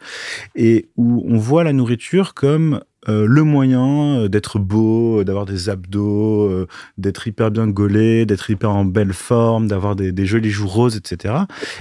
et 0.55 0.89
où 0.95 1.23
on 1.27 1.37
voit 1.37 1.63
la 1.63 1.73
nourriture 1.73 2.33
comme 2.33 2.81
euh, 3.07 3.25
le 3.27 3.43
moyen 3.43 4.21
euh, 4.21 4.27
d'être 4.27 4.57
beau, 4.59 5.23
d'avoir 5.23 5.45
des 5.45 5.69
abdos, 5.69 6.49
euh, 6.49 6.67
d'être 6.97 7.27
hyper 7.27 7.51
bien 7.51 7.67
gaulé, 7.67 8.25
d'être 8.25 8.49
hyper 8.49 8.71
en 8.71 8.85
belle 8.85 9.13
forme, 9.13 9.67
d'avoir 9.67 9.95
des, 9.95 10.11
des, 10.11 10.25
jolis 10.25 10.49
joues 10.49 10.67
roses, 10.67 10.95
etc. 10.97 11.35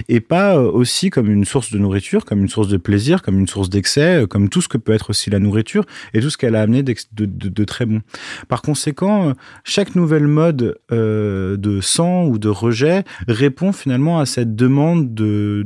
Et 0.07 0.19
pas 0.19 0.59
aussi 0.59 1.09
comme 1.09 1.31
une 1.31 1.45
source 1.45 1.71
de 1.71 1.79
nourriture, 1.79 2.25
comme 2.25 2.41
une 2.41 2.49
source 2.49 2.67
de 2.67 2.77
plaisir, 2.77 3.21
comme 3.21 3.39
une 3.39 3.47
source 3.47 3.69
d'excès, 3.69 4.25
comme 4.29 4.49
tout 4.49 4.61
ce 4.61 4.67
que 4.67 4.77
peut 4.77 4.93
être 4.93 5.09
aussi 5.09 5.29
la 5.29 5.39
nourriture 5.39 5.85
et 6.13 6.19
tout 6.19 6.29
ce 6.29 6.37
qu'elle 6.37 6.55
a 6.55 6.61
amené 6.61 6.83
de, 6.83 7.63
très 7.63 7.85
bon. 7.85 8.01
Par 8.47 8.61
conséquent, 8.61 9.33
chaque 9.63 9.95
nouvelle 9.95 10.27
mode 10.27 10.77
de 10.91 11.79
sang 11.81 12.25
ou 12.25 12.37
de 12.37 12.49
rejet 12.49 13.03
répond 13.27 13.71
finalement 13.71 14.19
à 14.19 14.25
cette 14.25 14.55
demande 14.55 15.13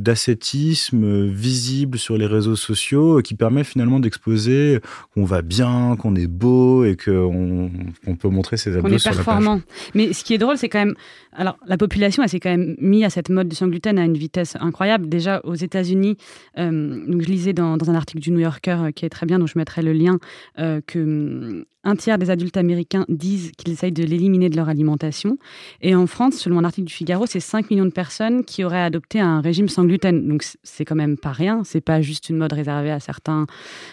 d'ascétisme 0.00 1.26
visible 1.26 1.98
sur 1.98 2.16
les 2.16 2.26
réseaux 2.26 2.56
sociaux 2.56 3.20
qui 3.22 3.34
permet 3.34 3.64
finalement 3.64 4.00
d'exposer 4.00 4.80
qu'on 5.14 5.24
va 5.24 5.42
bien, 5.50 5.96
qu'on 5.98 6.14
est 6.14 6.28
beau 6.28 6.84
et 6.84 6.96
qu'on 6.96 7.70
on 8.06 8.14
peut 8.14 8.28
montrer 8.28 8.56
ses 8.56 8.76
abdos 8.76 8.98
sur 8.98 9.10
performant. 9.10 9.56
la 9.56 9.60
page. 9.60 9.90
Mais 9.94 10.12
ce 10.12 10.22
qui 10.22 10.32
est 10.32 10.38
drôle, 10.38 10.56
c'est 10.56 10.68
quand 10.68 10.78
même, 10.78 10.94
alors 11.32 11.58
la 11.66 11.76
population, 11.76 12.22
elle 12.22 12.28
s'est 12.28 12.38
quand 12.38 12.50
même 12.50 12.76
mise 12.78 13.04
à 13.04 13.10
cette 13.10 13.28
mode 13.30 13.48
du 13.48 13.56
sans 13.56 13.66
gluten 13.66 13.98
à 13.98 14.04
une 14.04 14.16
vitesse 14.16 14.56
incroyable. 14.60 15.08
Déjà 15.08 15.40
aux 15.42 15.56
États-Unis, 15.56 16.16
euh, 16.56 17.04
donc 17.04 17.22
je 17.22 17.26
lisais 17.26 17.52
dans, 17.52 17.76
un 17.90 17.94
article 17.94 18.20
du 18.20 18.30
New 18.30 18.38
Yorker 18.38 18.76
euh, 18.78 18.90
qui 18.92 19.04
est 19.04 19.10
très 19.10 19.26
bien, 19.26 19.40
dont 19.40 19.46
je 19.46 19.58
mettrai 19.58 19.82
le 19.82 19.92
lien, 19.92 20.18
euh, 20.60 20.80
que 20.86 21.00
hum, 21.00 21.64
un 21.84 21.96
tiers 21.96 22.18
des 22.18 22.30
adultes 22.30 22.56
américains 22.56 23.06
disent 23.08 23.52
qu'ils 23.56 23.72
essayent 23.72 23.92
de 23.92 24.04
l'éliminer 24.04 24.50
de 24.50 24.56
leur 24.56 24.68
alimentation. 24.68 25.38
Et 25.80 25.94
en 25.94 26.06
France, 26.06 26.34
selon 26.34 26.58
un 26.58 26.64
article 26.64 26.86
du 26.86 26.94
Figaro, 26.94 27.26
c'est 27.26 27.40
5 27.40 27.70
millions 27.70 27.86
de 27.86 27.90
personnes 27.90 28.44
qui 28.44 28.64
auraient 28.64 28.82
adopté 28.82 29.20
un 29.20 29.40
régime 29.40 29.68
sans 29.68 29.84
gluten. 29.84 30.28
Donc 30.28 30.44
c'est 30.62 30.84
quand 30.84 30.94
même 30.94 31.16
pas 31.16 31.32
rien. 31.32 31.62
C'est 31.64 31.80
pas 31.80 32.02
juste 32.02 32.28
une 32.28 32.36
mode 32.36 32.52
réservée 32.52 32.90
à 32.90 33.00
certains, 33.00 33.46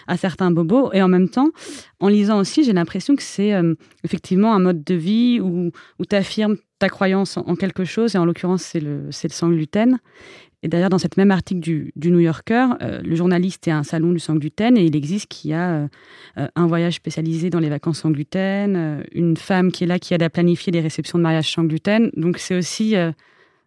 à 0.08 0.17
certains 0.17 0.51
bobos. 0.51 0.91
Et 0.94 1.01
en 1.01 1.08
même 1.08 1.29
temps, 1.29 1.50
en 2.00 2.10
lisant 2.10 2.39
aussi, 2.39 2.63
j'ai 2.63 2.74
l'impression 2.74 3.15
que 3.15 3.24
c'est 3.24 3.53
euh, 3.53 3.74
effectivement 4.03 4.53
un 4.53 4.60
mode 4.60 4.84
de 4.84 4.96
vie 4.96 5.39
où, 5.39 5.72
où 6.00 6.06
tu 6.06 6.15
affirmes 6.15 6.58
ta 6.79 6.89
croyance 6.89 7.38
en 7.38 7.56
quelque 7.56 7.86
chose. 7.86 8.15
Et 8.15 8.17
en 8.17 8.25
l'occurrence, 8.25 8.63
c'est 8.63 8.79
le, 8.79 9.06
le 9.06 9.29
sans 9.29 9.50
gluten. 9.50 10.00
Et 10.63 10.69
d'ailleurs, 10.69 10.89
dans 10.89 10.97
cette 10.97 11.17
même 11.17 11.29
article 11.29 11.59
du, 11.59 11.93
New 11.95 12.19
Yorker, 12.19 12.67
euh, 12.81 12.99
le 13.03 13.15
journaliste 13.15 13.67
est 13.67 13.71
un 13.71 13.83
salon 13.83 14.11
du 14.11 14.19
sans 14.19 14.35
gluten 14.35 14.75
et 14.75 14.85
il 14.85 14.95
existe 14.95 15.27
qu'il 15.27 15.51
y 15.51 15.53
a 15.53 15.69
euh, 15.69 15.87
euh, 16.39 16.47
un 16.55 16.65
voyage 16.65 16.95
spécialisé 16.95 17.51
dans 17.51 17.59
les 17.59 17.69
vacances 17.69 17.99
sans 17.99 18.09
gluten, 18.09 19.03
une 19.11 19.37
femme 19.37 19.71
qui 19.71 19.83
est 19.83 19.87
là 19.87 19.99
qui 19.99 20.13
aide 20.13 20.23
à 20.23 20.29
planifier 20.29 20.71
les 20.71 20.81
réceptions 20.81 21.19
de 21.19 21.23
mariage 21.23 21.51
sans 21.51 21.63
gluten. 21.63 22.09
Donc 22.17 22.39
c'est 22.39 22.55
aussi 22.55 22.95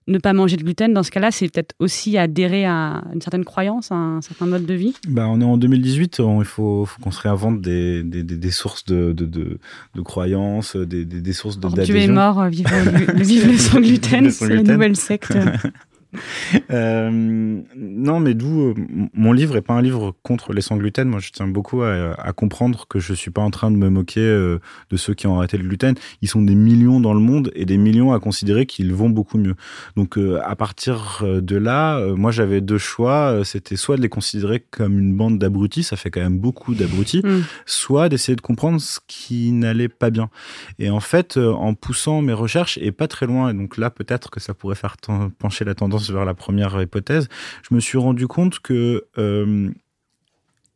ne 0.08 0.18
pas 0.18 0.32
manger 0.32 0.56
de 0.56 0.64
gluten. 0.64 0.92
Dans 0.92 1.04
ce 1.04 1.12
cas-là, 1.12 1.30
c'est 1.30 1.48
peut-être 1.48 1.76
aussi 1.78 2.18
adhérer 2.18 2.64
à 2.64 3.04
une 3.14 3.20
certaine 3.20 3.44
croyance, 3.44 3.92
à 3.92 3.94
un 3.94 4.20
certain 4.20 4.46
mode 4.46 4.66
de 4.66 4.74
vie. 4.74 4.94
Bah, 5.08 5.26
on 5.28 5.40
est 5.40 5.44
en 5.44 5.56
2018, 5.56 6.20
il 6.38 6.44
faut, 6.44 6.84
faut 6.86 7.00
qu'on 7.00 7.12
se 7.12 7.20
réinvente 7.20 7.60
des, 7.60 8.02
des, 8.02 8.24
des, 8.24 8.50
sources 8.50 8.84
de, 8.84 9.12
de, 9.12 9.26
de, 9.26 10.02
croyances, 10.02 10.74
des, 10.74 11.04
des, 11.04 11.32
sources 11.32 11.60
de. 11.60 11.84
Tu 11.84 11.98
es 11.98 12.08
mort, 12.08 12.44
vive, 12.46 12.66
vive 13.14 13.46
le 13.46 13.58
sans 13.58 13.80
gluten, 13.80 14.30
c'est 14.30 14.48
la 14.48 14.62
nouvelle 14.62 14.96
secte. 14.96 15.36
Euh, 16.70 17.10
non, 17.76 18.20
mais 18.20 18.34
d'où 18.34 18.60
euh, 18.60 18.74
mon 19.12 19.32
livre 19.32 19.56
est 19.56 19.62
pas 19.62 19.74
un 19.74 19.82
livre 19.82 20.14
contre 20.22 20.52
les 20.52 20.60
sans 20.60 20.76
gluten. 20.76 21.08
Moi, 21.08 21.18
je 21.18 21.30
tiens 21.30 21.48
beaucoup 21.48 21.82
à, 21.82 22.32
comprendre 22.32 22.86
que 22.88 23.00
je 23.00 23.12
suis 23.12 23.30
pas 23.32 23.42
en 23.42 23.50
train 23.50 23.72
de 23.72 23.76
me 23.76 23.88
moquer 23.88 24.20
euh, 24.20 24.60
de 24.90 24.96
ceux 24.96 25.14
qui 25.14 25.26
ont 25.26 25.36
arrêté 25.36 25.58
le 25.58 25.66
gluten. 25.66 25.94
Ils 26.22 26.28
sont 26.28 26.42
des 26.42 26.54
millions 26.54 27.00
dans 27.00 27.12
le 27.12 27.18
monde 27.18 27.50
et 27.54 27.64
des 27.64 27.76
millions 27.76 28.12
à 28.12 28.20
considérer 28.20 28.66
qu'ils 28.66 28.94
vont 28.94 29.10
beaucoup 29.10 29.36
mieux. 29.36 29.54
Donc, 29.96 30.16
à 30.16 30.54
partir 30.54 31.24
de 31.24 31.56
là, 31.56 32.00
moi, 32.14 32.30
j'avais 32.30 32.60
deux 32.60 32.78
choix. 32.78 33.40
C'était 33.44 33.76
soit 33.76 33.96
de 33.96 34.02
les 34.02 34.08
considérer 34.08 34.64
comme 34.70 34.98
une 34.98 35.16
bande 35.16 35.38
d'abrutis, 35.38 35.82
ça 35.82 35.96
fait 35.96 36.10
quand 36.10 36.20
même 36.20 36.38
beaucoup 36.38 36.74
d'abrutis, 36.74 37.22
mm. 37.24 37.42
soit 37.66 38.08
d'essayer 38.08 38.36
de 38.36 38.40
comprendre 38.40 38.80
ce 38.80 39.00
qui 39.08 39.50
n'allait 39.52 39.88
pas 39.88 40.10
bien. 40.10 40.30
Et 40.78 40.90
en 40.90 41.00
fait, 41.00 41.36
en 41.36 41.74
poussant 41.74 42.22
mes 42.22 42.32
recherches 42.32 42.78
et 42.80 42.92
pas 42.92 43.08
très 43.08 43.26
loin, 43.26 43.50
et 43.50 43.54
donc 43.54 43.76
là, 43.76 43.90
peut-être 43.90 44.30
que 44.30 44.40
ça 44.40 44.54
pourrait 44.54 44.76
faire 44.76 44.96
pencher 45.38 45.64
la 45.64 45.74
tendance 45.74 45.99
vers 46.08 46.24
la 46.24 46.34
première 46.34 46.80
hypothèse, 46.80 47.28
je 47.68 47.74
me 47.74 47.80
suis 47.80 47.98
rendu 47.98 48.26
compte 48.26 48.60
que 48.60 49.06
euh, 49.18 49.70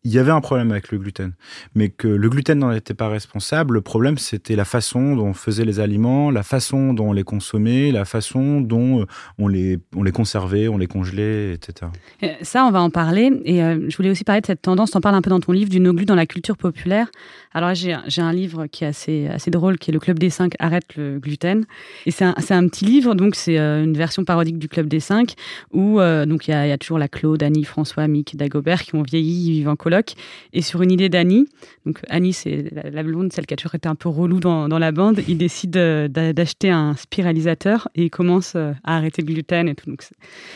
il 0.05 0.13
y 0.13 0.19
avait 0.19 0.31
un 0.31 0.41
problème 0.41 0.71
avec 0.71 0.91
le 0.93 0.99
gluten, 0.99 1.33
mais 1.75 1.89
que 1.89 2.09
le 2.09 2.29
gluten 2.29 2.59
n'en 2.59 2.73
était 2.73 2.95
pas 2.95 3.09
responsable. 3.09 3.75
Le 3.75 3.81
problème, 3.81 4.19
c'était 4.19 4.57
la 4.57 4.65
façon 4.65 5.17
dont 5.17 5.27
on 5.27 5.35
faisait 5.35 5.65
les 5.65 5.81
aliments, 5.81 6.31
la 6.31 6.43
façon 6.43 6.93
dont 6.93 7.09
on 7.09 7.13
les 7.13 7.25
consommait, 7.25 7.91
la 7.91 8.05
façon 8.05 8.61
dont 8.61 9.01
euh, 9.01 9.07
on 9.39 9.49
les, 9.49 9.79
on 9.97 10.03
les 10.03 10.13
conservait, 10.13 10.69
on 10.69 10.79
les 10.79 10.87
congelait, 10.87 11.55
etc. 11.55 11.91
Euh, 12.23 12.29
ça, 12.43 12.67
on 12.67 12.71
va 12.71 12.83
en 12.83 12.91
parler. 12.91 13.31
Et 13.45 13.59
je 13.59 13.97
voulais 13.97 14.11
aussi 14.11 14.25
parler 14.25 14.41
de 14.41 14.47
cette 14.47 14.63
tendance, 14.63 14.91
tu 14.91 14.97
en 14.97 15.01
parles 15.01 15.15
un 15.15 15.23
peu 15.23 15.31
dans 15.31 15.41
ton 15.41 15.53
livre, 15.53 15.71
du 15.71 15.81
no-glu 15.81 16.05
dans 16.05 16.15
la 16.15 16.27
culture 16.27 16.57
populaire. 16.57 17.09
Alors 17.57 17.73
j'ai 17.75 17.95
un 18.21 18.33
livre 18.33 18.67
qui 18.67 18.83
est 18.83 18.89
assez, 18.89 19.29
assez 19.29 19.53
drôle, 19.53 19.79
qui 19.79 19.93
est 19.93 19.95
Le 19.95 20.01
Club 20.01 20.19
des 20.19 20.29
5 20.29 20.55
arrête 20.59 20.97
le 20.97 21.21
gluten. 21.21 21.65
Et 22.05 22.11
c'est 22.11 22.25
un, 22.25 22.35
un, 22.51 22.69
petit 22.69 22.85
livre, 22.85 23.15
donc 23.15 23.37
c'est 23.37 23.59
euh, 23.59 23.85
une 23.85 23.97
version 23.97 24.25
parodique 24.25 24.59
du 24.59 24.69
Club 24.69 24.89
des 24.89 24.99
5, 24.99 25.35
où 25.73 26.01
euh, 26.01 26.27
il 26.29 26.51
y, 26.51 26.53
a 26.53 26.79
toujours 26.79 26.99
la 26.99 27.07
Claude, 27.07 27.43
Annie, 27.45 27.63
François, 27.63 28.09
Mick, 28.09 28.37
Dagobert 28.37 28.83
qui 28.83 28.97
ont 28.97 29.03
vieilli, 29.03 29.47
ils 29.47 29.53
vivent 29.53 29.69
en 29.69 29.77
coloc. 29.95 30.15
Et 30.53 30.63
sur 30.63 30.83
une 30.83 30.91
idée 30.91 31.09
d'Annie, 31.09 31.47
donc 31.87 32.01
Annie 32.09 32.33
c'est 32.33 32.71
la, 32.73 33.03
blonde, 33.03 33.33
celle 33.33 33.47
qui 33.47 33.55
a 33.55 33.57
toujours 33.57 33.75
été 33.75 33.89
un 33.89 33.95
peu 33.95 34.09
relou 34.09 34.41
dans, 34.41 34.69
dans 34.69 34.79
la 34.79 34.93
bande, 34.93 35.21
il 35.29 35.39
décide 35.39 35.77
euh, 35.77 36.09
d'acheter 36.09 36.71
un 36.71 36.95
spiralisateur 36.97 37.89
et 37.95 38.05
il 38.05 38.11
commence 38.11 38.57
à 38.57 38.75
arrêter 38.85 39.23
le 39.23 39.27
gluten 39.27 39.69
et 39.69 39.75
tout. 39.75 39.89
Donc 39.89 40.03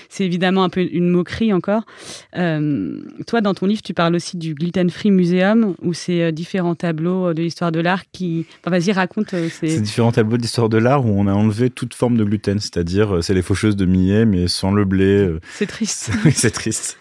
c'est 0.09 0.25
évidemment 0.25 0.65
un 0.65 0.69
peu 0.69 0.81
une 0.81 1.09
moquerie 1.09 1.53
encore. 1.53 1.85
toi, 2.33 3.41
dans 3.41 3.55
ton 3.55 3.67
livre, 3.67 3.83
tu 3.83 3.95
parles 3.95 4.15
aussi 4.15 4.37
du 4.37 4.55
Gluten 4.55 4.91
Free 4.91 5.11
Museum, 5.11 5.75
où 5.83 5.93
c'est 5.93 6.33
différents 6.33 6.75
tableaux 6.75 7.33
de 7.33 7.43
l'histoire 7.43 7.73
de 7.73 7.81
l'art 7.81 8.05
qui. 8.13 8.47
Vas-y, 8.65 8.93
raconte. 8.93 9.35
Euh, 9.35 9.49
ces... 9.49 9.81
différents 9.81 10.13
tableaux 10.13 10.37
d'histoire 10.37 10.69
de 10.69 10.79
l'art 10.79 11.05
où 11.05 11.11
on 11.11 11.27
a 11.27 11.33
enlevé 11.33 11.71
toute 11.71 11.95
forme 11.95 12.17
de 12.17 12.25
gluten, 12.25 12.59
c'est-à-dire 12.59 13.17
euh, 13.17 13.23
c'est 13.23 13.35
les 13.35 13.43
faucheuses 13.43 13.77
de 13.77 13.87
millet, 13.87 14.25
mais 14.25 14.49
sans 14.49 14.73
le 14.73 14.85
blé. 14.85 15.05
Euh. 15.05 15.41
C'est 15.53 15.67
triste. 15.67 16.11
c'est 16.33 16.51
triste. 16.51 16.99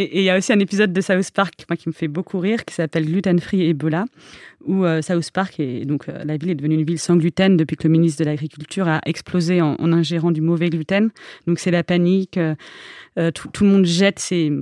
Et 0.00 0.20
il 0.20 0.22
y 0.22 0.30
a 0.30 0.38
aussi 0.38 0.52
un 0.52 0.60
épisode 0.60 0.92
de 0.92 1.00
South 1.00 1.32
Park 1.32 1.64
moi, 1.68 1.76
qui 1.76 1.88
me 1.88 1.92
fait 1.92 2.06
beaucoup 2.06 2.38
rire, 2.38 2.64
qui 2.64 2.72
s'appelle 2.72 3.04
Gluten 3.04 3.40
Free 3.40 3.68
Ebola, 3.68 4.04
où 4.64 4.84
South 5.02 5.32
Park, 5.32 5.58
est, 5.58 5.84
donc 5.86 6.06
la 6.06 6.36
ville 6.36 6.50
est 6.50 6.54
devenue 6.54 6.76
une 6.76 6.84
ville 6.84 7.00
sans 7.00 7.16
gluten 7.16 7.56
depuis 7.56 7.74
que 7.74 7.82
le 7.82 7.90
ministre 7.90 8.22
de 8.22 8.30
l'Agriculture 8.30 8.86
a 8.86 9.00
explosé 9.06 9.60
en, 9.60 9.76
ingérant 9.92 10.30
du 10.30 10.40
mauvais 10.40 10.70
gluten. 10.70 11.10
Donc 11.48 11.58
c'est 11.58 11.72
la 11.72 11.82
panique, 11.82 12.38
tout, 13.16 13.64
le 13.64 13.66
monde 13.68 13.86
jette 13.86 14.20
ses, 14.20 14.52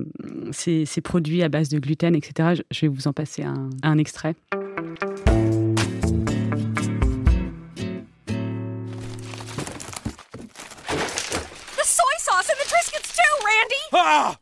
ses, 0.51 1.01
produits 1.01 1.43
à 1.43 1.49
base 1.49 1.69
de 1.69 1.77
gluten, 1.77 2.15
etc. 2.15 2.63
Je 2.71 2.81
vais 2.81 2.87
vous 2.87 3.07
en 3.07 3.13
passer 3.13 3.43
un, 3.43 3.69
un 3.83 3.99
extrait. 3.99 4.33
Ah! 13.93 14.35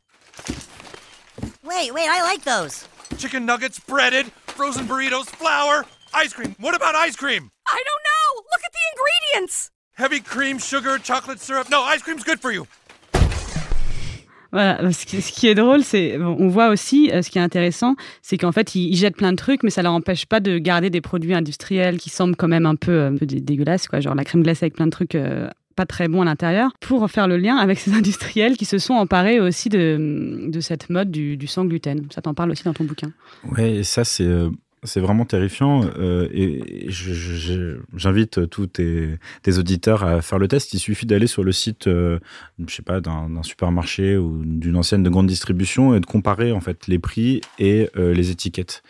Wait, 1.66 1.92
wait, 1.96 2.08
I 2.08 2.22
like 2.22 2.44
those. 2.44 2.88
Chicken 3.18 3.44
nuggets, 3.48 3.80
breaded, 3.80 4.28
frozen 4.46 4.86
burritos, 4.86 5.26
flour, 5.26 5.84
ice 6.14 6.32
cream. 6.32 6.56
What 6.60 6.76
about 6.76 6.94
ice 6.94 7.16
cream? 7.16 7.50
I 7.68 7.84
don't 7.88 8.04
know. 8.04 8.44
Look 8.52 8.62
at 8.64 8.72
the 8.72 8.84
ingredients. 8.92 9.72
Heavy 9.96 10.20
cream, 10.20 10.60
sugar, 10.60 11.00
chocolate 11.00 11.40
syrup. 11.40 11.72
No, 11.72 11.82
ice 11.82 12.04
cream's 12.04 12.24
good 12.24 12.40
for 12.40 12.52
you. 12.52 12.68
Voilà, 14.52 14.92
ce 14.94 15.06
qui, 15.06 15.48
est 15.48 15.56
drôle, 15.56 15.84
c'est 15.84 16.18
on 16.18 16.48
voit 16.48 16.70
aussi, 16.70 17.10
euh, 17.12 17.22
ce 17.22 17.30
qui 17.30 17.40
est 17.40 17.42
intéressant, 17.42 17.96
c'est 18.22 18.38
qu'en 18.38 18.52
fait, 18.52 18.76
ils, 18.76 18.96
jettent 18.96 19.18
plein 19.18 19.32
de 19.32 19.38
trucs, 19.38 19.64
mais 19.64 19.70
ça 19.70 19.82
leur 19.82 19.92
empêche 19.92 20.28
pas 20.28 20.40
de 20.40 20.60
garder 20.60 20.90
des 20.90 21.02
produits 21.02 21.34
industriels 21.34 21.98
qui 21.98 22.10
semblent 22.10 22.38
quand 22.38 22.48
même 22.48 22.66
un 22.66 22.76
peu, 22.76 22.92
euh, 22.92 23.10
un 23.10 23.18
peu 23.18 23.26
dégueulasses, 23.26 23.88
quoi, 23.88 24.00
genre 24.00 24.16
la 24.16 24.24
crème 24.24 24.44
glacée 24.44 24.66
avec 24.66 24.76
plein 24.76 24.86
de 24.86 24.92
trucs 24.92 25.16
euh, 25.16 25.50
pas 25.76 25.86
très 25.86 26.08
bon 26.08 26.22
à 26.22 26.26
l'intérieur, 26.26 26.72
pour 26.80 27.10
faire 27.10 27.28
le 27.28 27.38
lien 27.38 27.58
avec 27.58 27.80
ces 27.80 27.94
industriels 28.00 28.58
qui 28.58 28.66
se 28.66 28.78
sont 28.78 28.94
emparés 28.94 29.40
aussi 29.40 29.70
de, 29.70 30.48
de 30.48 30.60
cette 30.60 30.90
mode 30.90 31.12
du, 31.12 31.38
du 31.38 31.48
sans 31.48 31.66
gluten. 31.66 32.08
Ça 32.14 32.22
t'en 32.22 32.34
parle 32.34 32.52
aussi 32.52 32.64
dans 32.64 32.74
ton 32.74 32.84
bouquin. 32.84 33.12
Ouais, 33.52 33.84
ça 33.84 34.04
c'est 34.04 34.24
euh, 34.24 34.50
c'est 34.86 35.00
vraiment 35.00 35.26
terrifiant 35.26 35.84
euh, 35.98 36.28
et 36.32 36.88
j'invite 36.90 38.50
tous 38.50 38.68
tes, 38.68 39.18
auditeurs 39.48 40.04
à 40.04 40.22
faire 40.22 40.40
le 40.40 40.48
test. 40.48 40.74
Il 40.74 40.80
suffit 40.80 41.06
d'aller 41.06 41.28
sur 41.28 41.44
le 41.44 41.52
site, 41.52 41.88
euh, 41.88 42.20
je 42.66 42.74
sais 42.74 42.82
pas, 42.82 43.02
d'un 43.02 43.44
supermarché 43.44 44.18
ou 44.18 44.44
d'une 44.46 44.76
ancienne 44.76 45.04
de 45.04 45.10
grande 45.10 45.28
distribution 45.28 45.96
et 45.96 46.00
de 46.00 46.06
comparer 46.06 46.52
en 46.52 46.62
fait 46.62 46.88
les 46.88 47.00
prix 47.00 47.42
et 47.60 47.90
euh, 47.98 48.14
les 48.14 48.32
étiquettes. 48.32 48.84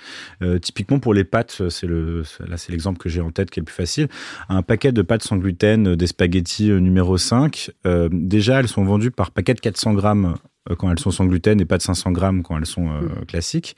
typiquement 0.61 0.99
pour 0.99 1.13
les 1.13 1.23
pâtes, 1.23 1.69
c'est 1.69 1.87
le 1.87 2.23
là 2.47 2.57
c'est 2.57 2.71
l'exemple 2.71 2.99
que 2.99 3.09
j'ai 3.09 3.21
en 3.21 3.31
tête 3.31 3.49
qui 3.49 3.59
est 3.59 3.61
le 3.61 3.65
plus 3.65 3.75
facile. 3.75 4.07
Un 4.49 4.61
paquet 4.61 4.91
de 4.91 5.01
pâtes 5.01 5.23
sans 5.23 5.37
gluten 5.37 5.95
des 5.95 6.07
spaghettis 6.07 6.69
numéro 6.69 7.17
5, 7.17 7.71
déjà 8.11 8.59
elles 8.59 8.67
sont 8.67 8.83
vendues 8.83 9.11
par 9.11 9.31
paquet 9.31 9.53
de 9.53 9.59
400 9.59 9.93
grammes 9.93 10.25
euh, 10.25 10.33
quand 10.77 10.91
elles 10.91 10.99
sont 10.99 11.11
sans 11.11 11.25
gluten 11.25 11.59
et 11.61 11.65
pas 11.65 11.77
de 11.77 11.83
500 11.83 12.11
grammes 12.11 12.43
quand 12.43 12.57
elles 12.57 12.65
sont 12.65 12.89
euh, 12.89 13.01
mm. 13.01 13.25
classiques. 13.27 13.75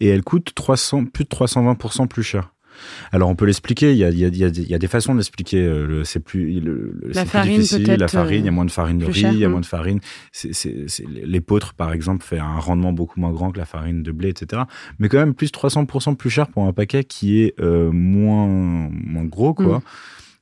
Et 0.00 0.08
elles 0.08 0.22
coûtent 0.22 0.52
300, 0.54 1.06
plus 1.06 1.24
de 1.24 1.28
320% 1.28 2.06
plus 2.08 2.22
cher. 2.22 2.52
Alors 3.10 3.28
on 3.28 3.34
peut 3.34 3.44
l'expliquer, 3.44 3.90
il 3.90 3.98
y 3.98 4.04
a, 4.04 4.10
y, 4.10 4.78
des 4.78 4.86
façons 4.86 5.12
de 5.12 5.18
l'expliquer. 5.18 5.68
C'est 6.04 6.20
plus, 6.20 6.60
le, 6.60 6.96
la 7.06 7.24
farine, 7.24 7.54
plus 7.54 7.62
difficile, 7.62 7.96
la 7.98 8.06
farine, 8.06 8.42
il 8.42 8.44
y 8.44 8.48
a 8.48 8.52
moins 8.52 8.64
de 8.64 8.70
farine 8.70 8.98
de 8.98 9.06
riz, 9.06 9.26
il 9.32 9.38
y 9.38 9.44
a 9.44 9.48
moins 9.48 9.62
de 9.62 9.66
farine. 9.66 9.98
L'épeautre, 11.24 11.74
par 11.74 11.92
exemple, 11.92 12.24
fait 12.24 12.38
un 12.38 12.60
rendement 12.60 12.92
beaucoup 12.92 13.18
moins 13.18 13.32
grand 13.32 13.50
que 13.50 13.58
la 13.58 13.64
farine 13.64 14.04
de 14.04 14.12
blé, 14.12 14.28
etc. 14.28 14.62
Mais 15.00 15.08
quand 15.08 15.18
même 15.18 15.34
plus 15.34 15.50
300% 15.50 16.14
plus 16.14 16.30
cher 16.30 16.46
pour 16.46 16.66
un 16.66 16.72
paquet 16.72 17.02
qui 17.02 17.42
est 17.42 17.60
moins, 17.60 18.46
moins 18.46 19.24
gros, 19.24 19.54
quoi. 19.54 19.78
Mm. 19.78 19.82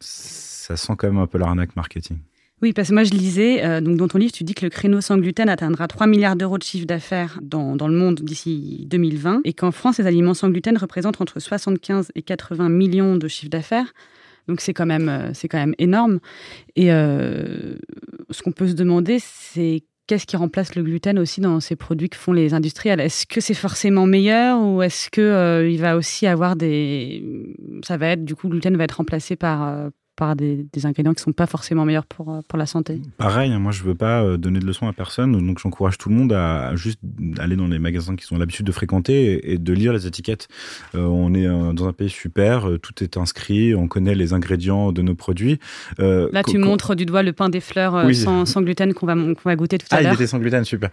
Ça 0.00 0.76
sent 0.76 0.92
quand 0.98 1.08
même 1.08 1.18
un 1.22 1.26
peu 1.26 1.38
l'arnaque 1.38 1.74
marketing. 1.74 2.18
Oui, 2.62 2.72
parce 2.72 2.88
que 2.88 2.94
moi 2.94 3.04
je 3.04 3.12
lisais, 3.12 3.62
euh, 3.66 3.82
donc 3.82 3.98
dans 3.98 4.08
ton 4.08 4.16
livre, 4.16 4.32
tu 4.32 4.42
dis 4.42 4.54
que 4.54 4.64
le 4.64 4.70
créneau 4.70 5.02
sans 5.02 5.18
gluten 5.18 5.50
atteindra 5.50 5.88
3 5.88 6.06
milliards 6.06 6.36
d'euros 6.36 6.56
de 6.56 6.62
chiffre 6.62 6.86
d'affaires 6.86 7.38
dans, 7.42 7.76
dans, 7.76 7.86
le 7.86 7.94
monde 7.94 8.20
d'ici 8.22 8.86
2020 8.88 9.42
et 9.44 9.52
qu'en 9.52 9.72
France, 9.72 9.98
les 9.98 10.06
aliments 10.06 10.32
sans 10.32 10.48
gluten 10.48 10.78
représentent 10.78 11.20
entre 11.20 11.38
75 11.38 12.12
et 12.14 12.22
80 12.22 12.70
millions 12.70 13.16
de 13.16 13.28
chiffre 13.28 13.50
d'affaires. 13.50 13.92
Donc 14.48 14.62
c'est 14.62 14.72
quand, 14.72 14.86
même, 14.86 15.10
euh, 15.10 15.32
quand 15.50 15.58
même 15.58 15.74
énorme. 15.76 16.18
Et 16.76 16.90
euh, 16.90 17.74
ce 18.30 18.42
qu'on 18.42 18.52
peut 18.52 18.68
se 18.68 18.74
demander, 18.74 19.18
c'est 19.20 19.82
qu'est-ce 20.06 20.24
qui 20.24 20.38
remplace 20.38 20.76
le 20.76 20.82
gluten 20.82 21.18
aussi 21.18 21.42
dans 21.42 21.60
ces 21.60 21.76
produits 21.76 22.08
que 22.08 22.16
font 22.16 22.32
les 22.32 22.54
industriels? 22.54 23.00
Est-ce 23.00 23.26
que 23.26 23.42
c'est 23.42 23.52
forcément 23.52 24.06
meilleur 24.06 24.62
ou 24.62 24.80
est-ce 24.80 25.10
que 25.10 25.68
il 25.68 25.78
va 25.78 25.98
aussi 25.98 26.26
avoir 26.26 26.56
des 26.56 27.22
ça 27.84 27.98
va 27.98 28.10
être 28.10 28.24
du 28.24 28.34
coup 28.34 28.46
le 28.46 28.52
gluten 28.52 28.76
va 28.78 28.84
être 28.84 28.92
remplacé 28.92 29.36
par 29.36 29.90
par 30.16 30.34
des, 30.34 30.66
ingrédients 30.84 31.12
qui 31.12 31.20
ne 31.20 31.24
sont 31.24 31.32
pas 31.32 31.46
forcément 31.46 31.84
meilleurs 31.84 32.06
pour, 32.06 32.32
euh, 32.32 32.40
pour 32.48 32.58
la 32.58 32.66
santé. 32.66 33.00
Pareil, 33.18 33.52
hein, 33.52 33.58
moi 33.58 33.70
je 33.70 33.82
ne 33.82 33.88
veux 33.88 33.94
pas 33.94 34.22
euh, 34.22 34.36
donner 34.36 34.58
de 34.58 34.66
leçons 34.66 34.88
à 34.88 34.92
personne, 34.92 35.32
donc 35.32 35.58
j'encourage 35.58 35.98
tout 35.98 36.08
le 36.08 36.14
monde 36.14 36.32
à 36.32 36.74
juste 36.74 36.98
aller 37.38 37.56
dans 37.56 37.68
les 37.68 37.78
magasins 37.78 38.16
qu'ils 38.16 38.34
ont 38.34 38.38
l'habitude 38.38 38.66
de 38.66 38.72
fréquenter 38.72 39.52
et, 39.52 39.58
de 39.58 39.72
lire 39.72 39.92
les 39.92 40.06
étiquettes. 40.06 40.48
Euh, 40.94 41.04
on 41.04 41.34
est 41.34 41.46
dans 41.46 41.86
un 41.86 41.92
pays 41.92 42.08
super, 42.08 42.68
tout 42.82 43.04
est 43.04 43.16
inscrit, 43.16 43.74
on 43.74 43.88
connaît 43.88 44.14
les 44.14 44.32
ingrédients 44.32 44.92
de 44.92 45.02
nos 45.02 45.14
produits. 45.14 45.58
Là, 45.98 46.42
tu 46.42 46.58
montres 46.58 46.96
du 46.96 47.04
doigt 47.04 47.22
le 47.22 47.32
pain 47.32 47.48
des 47.48 47.60
fleurs 47.60 48.14
sans, 48.14 48.46
sans, 48.46 48.62
gluten 48.62 48.94
qu'on 48.94 49.06
va, 49.06 49.14
qu'on 49.14 49.34
va 49.44 49.56
goûter 49.56 49.78
tout 49.78 49.86
à 49.90 50.00
l'heure. 50.00 50.12
Ah, 50.12 50.14
il 50.14 50.14
était 50.14 50.26
sans 50.26 50.38
gluten, 50.38 50.64
super. 50.64 50.90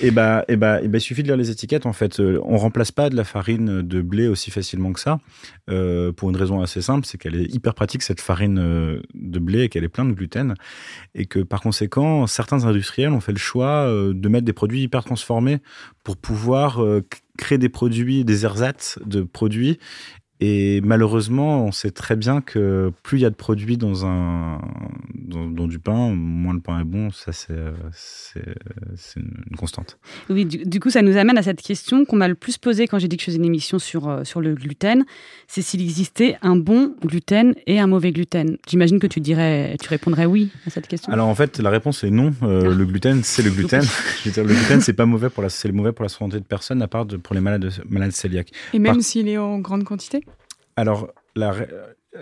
et 0.00 0.08
eh 0.08 0.10
bah, 0.10 0.44
et 0.48 0.52
eh 0.52 0.56
bah, 0.56 0.80
et 0.80 0.84
eh 0.84 0.88
bah, 0.88 0.98
il 0.98 1.00
suffit 1.00 1.22
de 1.22 1.28
lire 1.28 1.36
les 1.36 1.50
étiquettes 1.50 1.86
en 1.86 1.92
fait. 1.92 2.20
On 2.20 2.56
remplace 2.56 2.92
pas 2.92 3.10
de 3.10 3.16
la 3.16 3.24
farine 3.24 3.82
de 3.82 4.00
blé 4.00 4.28
aussi 4.28 4.50
facilement 4.50 4.92
que 4.92 5.00
ça, 5.00 5.18
pour 5.66 6.30
une 6.30 6.36
raison 6.36 6.60
assez 6.60 6.82
simple, 6.82 7.06
c'est 7.06 7.18
qu'elle 7.18 7.36
est 7.36 7.52
hyper 7.52 7.74
pratique 7.74 8.02
cette 8.02 8.20
farine 8.20 8.59
euh, 8.60 9.00
de 9.14 9.38
blé 9.38 9.62
et 9.62 9.68
qu'elle 9.68 9.84
est 9.84 9.88
pleine 9.88 10.10
de 10.10 10.14
gluten. 10.14 10.54
Et 11.14 11.26
que 11.26 11.40
par 11.40 11.60
conséquent, 11.60 12.26
certains 12.26 12.64
industriels 12.64 13.12
ont 13.12 13.20
fait 13.20 13.32
le 13.32 13.38
choix 13.38 13.86
euh, 13.86 14.12
de 14.14 14.28
mettre 14.28 14.44
des 14.44 14.52
produits 14.52 14.82
hyper 14.82 15.04
transformés 15.04 15.58
pour 16.04 16.16
pouvoir 16.16 16.82
euh, 16.82 17.04
créer 17.38 17.58
des 17.58 17.68
produits, 17.68 18.24
des 18.24 18.44
ersatz 18.44 18.98
de 19.04 19.22
produits 19.22 19.78
et 20.42 20.80
malheureusement, 20.80 21.66
on 21.66 21.72
sait 21.72 21.90
très 21.90 22.16
bien 22.16 22.40
que 22.40 22.92
plus 23.02 23.18
il 23.18 23.20
y 23.20 23.24
a 23.26 23.30
de 23.30 23.34
produits 23.34 23.76
dans, 23.76 24.06
un, 24.06 24.62
dans, 25.14 25.66
du 25.66 25.78
pain, 25.78 26.14
moins 26.14 26.54
le 26.54 26.60
pain 26.60 26.80
est 26.80 26.84
bon. 26.84 27.10
Ça, 27.10 27.32
c'est 27.32 27.52
une 29.16 29.56
constante. 29.58 29.98
Oui, 30.30 30.46
du, 30.46 30.80
coup, 30.80 30.88
ça 30.88 31.02
nous 31.02 31.18
amène 31.18 31.36
à 31.36 31.42
cette 31.42 31.60
question 31.60 32.06
qu'on 32.06 32.16
m'a 32.16 32.26
le 32.26 32.34
plus 32.34 32.56
posée 32.56 32.86
quand 32.86 32.98
j'ai 32.98 33.06
dit 33.06 33.18
que 33.18 33.22
je 33.22 33.26
faisais 33.26 33.36
une 33.36 33.44
émission 33.44 33.78
sur, 33.78 34.08
euh, 34.08 34.24
sur 34.24 34.40
le 34.40 34.54
gluten. 34.54 35.04
C'est 35.46 35.60
s'il 35.60 35.82
existait 35.82 36.38
un 36.40 36.56
bon 36.56 36.94
gluten 37.04 37.54
et 37.66 37.78
un 37.78 37.86
mauvais 37.86 38.10
gluten. 38.10 38.56
J'imagine 38.66 38.98
que 38.98 39.06
tu 39.06 39.20
dirais, 39.20 39.76
tu 39.78 39.90
répondrais 39.90 40.24
oui 40.24 40.50
à 40.66 40.70
cette 40.70 40.88
question. 40.88 41.12
Alors 41.12 41.28
en 41.28 41.34
fait, 41.34 41.58
la 41.58 41.68
réponse 41.68 42.02
est 42.02 42.10
non. 42.10 42.32
Euh, 42.42 42.62
ah. 42.64 42.74
Le 42.74 42.86
gluten, 42.86 43.22
c'est 43.24 43.42
le 43.42 43.50
gluten. 43.50 43.82
je 44.24 44.30
veux 44.30 44.32
dire, 44.32 44.44
le 44.44 44.54
gluten, 44.54 44.80
c'est 44.80 44.94
pas 44.94 45.04
mauvais 45.04 45.28
pour 45.28 45.42
la, 45.42 45.50
c'est 45.50 45.70
mauvais 45.70 45.92
pour 45.92 46.04
la 46.04 46.08
santé 46.08 46.38
de 46.38 46.44
personne, 46.44 46.80
à 46.80 46.88
part 46.88 47.06
pour 47.06 47.34
les 47.34 47.42
malades, 47.42 47.70
malades 47.90 48.12
cœliaques. 48.12 48.52
Et 48.72 48.78
même 48.78 49.02
s'il 49.02 49.28
est 49.28 49.36
en 49.36 49.58
grande 49.58 49.84
quantité? 49.84 50.24
Alors, 50.80 51.12
la, 51.36 51.54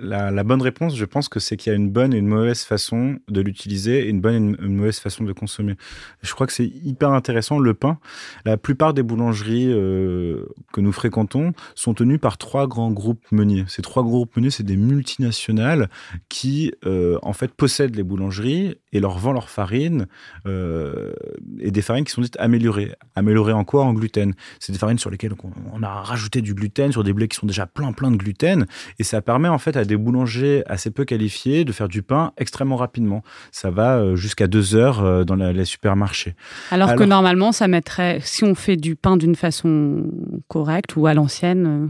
la, 0.01 0.45
bonne 0.45 0.61
réponse, 0.61 0.97
je 0.97 1.05
pense 1.07 1.29
que 1.29 1.41
c'est 1.41 1.57
qu'il 1.57 1.71
y 1.71 1.73
a 1.73 1.77
une 1.77 1.89
bonne 1.89 2.13
et 2.13 2.19
une 2.19 2.27
mauvaise 2.27 2.63
façon 2.63 3.19
de 3.29 3.41
l'utiliser 3.41 4.07
et 4.07 4.09
une 4.09 4.21
bonne 4.21 4.35
et 4.35 4.65
une, 4.65 4.77
mauvaise 4.77 4.99
façon 4.99 5.25
de 5.25 5.33
consommer. 5.33 5.77
Je 6.23 6.33
crois 6.35 6.47
que 6.47 6.53
c'est 6.53 6.67
hyper 6.67 7.11
intéressant. 7.11 7.59
Le 7.59 7.73
pain, 7.73 7.99
la 8.45 8.59
plupart 8.59 8.93
des 8.93 9.03
boulangeries 9.03 9.73
euh, 9.73 10.45
que 10.73 10.83
nous 10.83 10.93
fréquentons 10.93 11.55
sont 11.75 11.95
tenues 11.95 12.19
par 12.19 12.37
trois 12.37 12.67
grands 12.67 12.91
groupes 12.91 13.25
meuniers. 13.33 13.65
Ces 13.69 13.81
trois 13.81 14.03
groupes 14.03 14.37
meuniers, 14.37 14.51
c'est 14.51 14.63
des 14.63 14.77
multinationales 14.77 15.89
qui, 16.29 16.73
euh, 16.85 17.19
en 17.23 17.33
fait, 17.33 17.53
possèdent 17.53 17.97
les 17.97 18.03
boulangeries 18.03 18.77
et 18.93 19.01
leur 19.01 19.19
vendent 19.19 19.35
leur 19.35 19.51
farine 19.51 20.07
euh, 20.47 21.13
et 21.61 21.71
des 21.71 21.83
farines 21.83 22.05
qui 22.05 22.13
sont 22.13 22.21
dites 22.21 22.37
améliorées. 22.39 22.93
Améliorées 23.17 23.53
en 23.53 23.65
quoi? 23.65 23.85
En 23.85 23.95
gluten. 23.95 24.35
C'est 24.61 24.73
des 24.73 24.79
farines 24.79 24.99
sur 24.99 25.11
lesquelles 25.11 25.35
on, 25.43 25.51
on 25.73 25.83
a 25.83 25.89
rajouté 25.89 26.43
du 26.43 26.55
gluten, 26.55 26.93
sur 26.93 27.05
des 27.05 27.13
blés 27.13 27.29
qui 27.29 27.37
sont 27.37 27.47
déjà 27.47 27.67
plein 27.67 27.93
plein 27.93 28.11
de 28.11 28.17
gluten 28.17 28.67
et 28.99 29.05
ça 29.05 29.23
permet 29.23 29.49
en 29.49 29.59
fait 29.59 29.78
à 29.79 29.85
des 29.85 29.97
boulangers 29.97 30.63
assez 30.67 30.91
peu 30.91 31.05
qualifiés 31.05 31.65
de 31.65 31.73
faire 31.73 31.89
du 31.89 32.03
pain 32.03 32.33
extrêmement 32.37 32.77
rapidement. 32.77 33.23
Ça 33.53 33.71
va 33.71 33.99
euh, 33.99 34.17
jusqu'à 34.17 34.47
deux 34.47 34.75
heures 34.75 35.05
euh, 35.05 35.25
dans 35.25 35.37
les 35.37 35.65
supermarchés. 35.65 36.35
Alors, 36.71 36.95
que 36.95 37.05
normalement, 37.05 37.53
ça 37.53 37.69
mettrait, 37.69 38.21
si 38.23 38.45
on 38.45 38.55
fait 38.55 38.77
du 38.77 38.97
pain 38.97 39.17
d'une 39.17 39.35
façon 39.35 40.05
correcte 40.49 40.97
ou 40.97 41.07
à 41.07 41.15
l'ancienne. 41.15 41.67
Euh, 41.67 41.87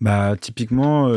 bah, 0.00 0.36
typiquement, 0.40 1.10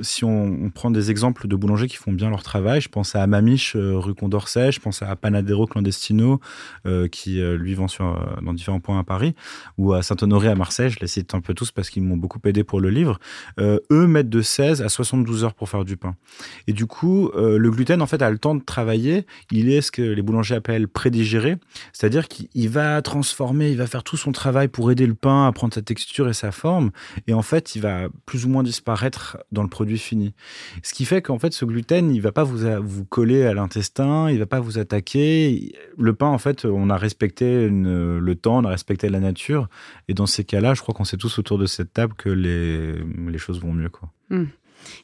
si 0.00 0.24
on, 0.24 0.70
prend 0.72 0.92
des 0.92 1.10
exemples 1.10 1.48
de 1.48 1.56
boulangers 1.56 1.88
qui 1.88 1.96
font 1.96 2.12
bien 2.12 2.30
leur 2.30 2.44
travail, 2.44 2.80
je 2.80 2.88
pense 2.88 3.16
à 3.16 3.26
Mamiche, 3.26 3.74
rue 3.74 4.14
Condorcet, 4.14 4.70
je 4.70 4.78
pense 4.78 5.02
à 5.02 5.16
Panadero 5.16 5.66
Clandestino, 5.66 6.40
qui 7.10 7.40
lui 7.40 7.74
vend 7.74 7.88
sur, 7.88 8.16
dans 8.42 8.52
différents 8.52 8.78
points 8.78 9.00
à 9.00 9.02
Paris, 9.02 9.34
ou 9.76 9.92
à 9.92 10.02
Saint-Honoré 10.02 10.46
à 10.46 10.54
Marseille, 10.54 10.90
je 10.90 11.00
les 11.00 11.08
cite 11.08 11.34
un 11.34 11.40
peu 11.40 11.52
tous 11.52 11.72
parce 11.72 11.90
qu'ils 11.90 12.04
m'ont 12.04 12.16
beaucoup 12.16 12.38
aidé 12.44 12.62
pour 12.62 12.80
le 12.80 12.90
livre. 12.90 13.18
eux 13.58 14.06
mettent 14.06 14.30
de 14.30 14.42
16 14.42 14.82
à 14.82 14.88
72 14.88 15.42
heures 15.42 15.54
pour 15.56 15.68
faire 15.68 15.84
du 15.84 15.96
pain. 15.96 16.16
Et 16.66 16.72
du 16.72 16.86
coup, 16.86 17.30
euh, 17.34 17.58
le 17.58 17.70
gluten, 17.70 18.02
en 18.02 18.06
fait, 18.06 18.22
a 18.22 18.30
le 18.30 18.38
temps 18.38 18.54
de 18.54 18.62
travailler. 18.62 19.26
Il 19.50 19.70
est 19.70 19.80
ce 19.80 19.90
que 19.90 20.02
les 20.02 20.22
boulangers 20.22 20.56
appellent 20.56 20.88
prédigéré, 20.88 21.56
c'est-à-dire 21.92 22.28
qu'il 22.28 22.68
va 22.68 23.00
transformer, 23.02 23.70
il 23.70 23.76
va 23.76 23.86
faire 23.86 24.04
tout 24.04 24.16
son 24.16 24.32
travail 24.32 24.68
pour 24.68 24.90
aider 24.90 25.06
le 25.06 25.14
pain 25.14 25.46
à 25.46 25.52
prendre 25.52 25.74
sa 25.74 25.82
texture 25.82 26.28
et 26.28 26.34
sa 26.34 26.52
forme. 26.52 26.90
Et 27.26 27.34
en 27.34 27.42
fait, 27.42 27.74
il 27.74 27.82
va 27.82 28.08
plus 28.26 28.44
ou 28.44 28.48
moins 28.48 28.62
disparaître 28.62 29.38
dans 29.52 29.62
le 29.62 29.68
produit 29.68 29.98
fini. 29.98 30.34
Ce 30.82 30.94
qui 30.94 31.04
fait 31.04 31.22
qu'en 31.22 31.38
fait, 31.38 31.52
ce 31.52 31.64
gluten, 31.64 32.10
il 32.10 32.20
va 32.20 32.32
pas 32.32 32.44
vous, 32.44 33.04
coller 33.06 33.44
à 33.44 33.54
l'intestin, 33.54 34.30
il 34.30 34.38
va 34.38 34.46
pas 34.46 34.60
vous 34.60 34.78
attaquer. 34.78 35.72
Le 35.98 36.14
pain, 36.14 36.26
en 36.26 36.38
fait, 36.38 36.64
on 36.64 36.90
a 36.90 36.96
respecté 36.96 37.68
le 37.68 38.34
temps, 38.34 38.58
on 38.58 38.64
a 38.64 38.70
respecté 38.70 39.08
la 39.08 39.20
nature. 39.20 39.68
Et 40.08 40.14
dans 40.14 40.26
ces 40.26 40.44
cas-là, 40.44 40.74
je 40.74 40.82
crois 40.82 40.94
qu'on 40.94 41.04
sait 41.04 41.16
tous 41.16 41.38
autour 41.38 41.58
de 41.58 41.66
cette 41.66 41.92
table 41.92 42.14
que 42.14 42.28
les, 42.28 43.38
choses 43.38 43.60
vont 43.60 43.72
mieux. 43.72 43.88
Quoi. 43.88 44.10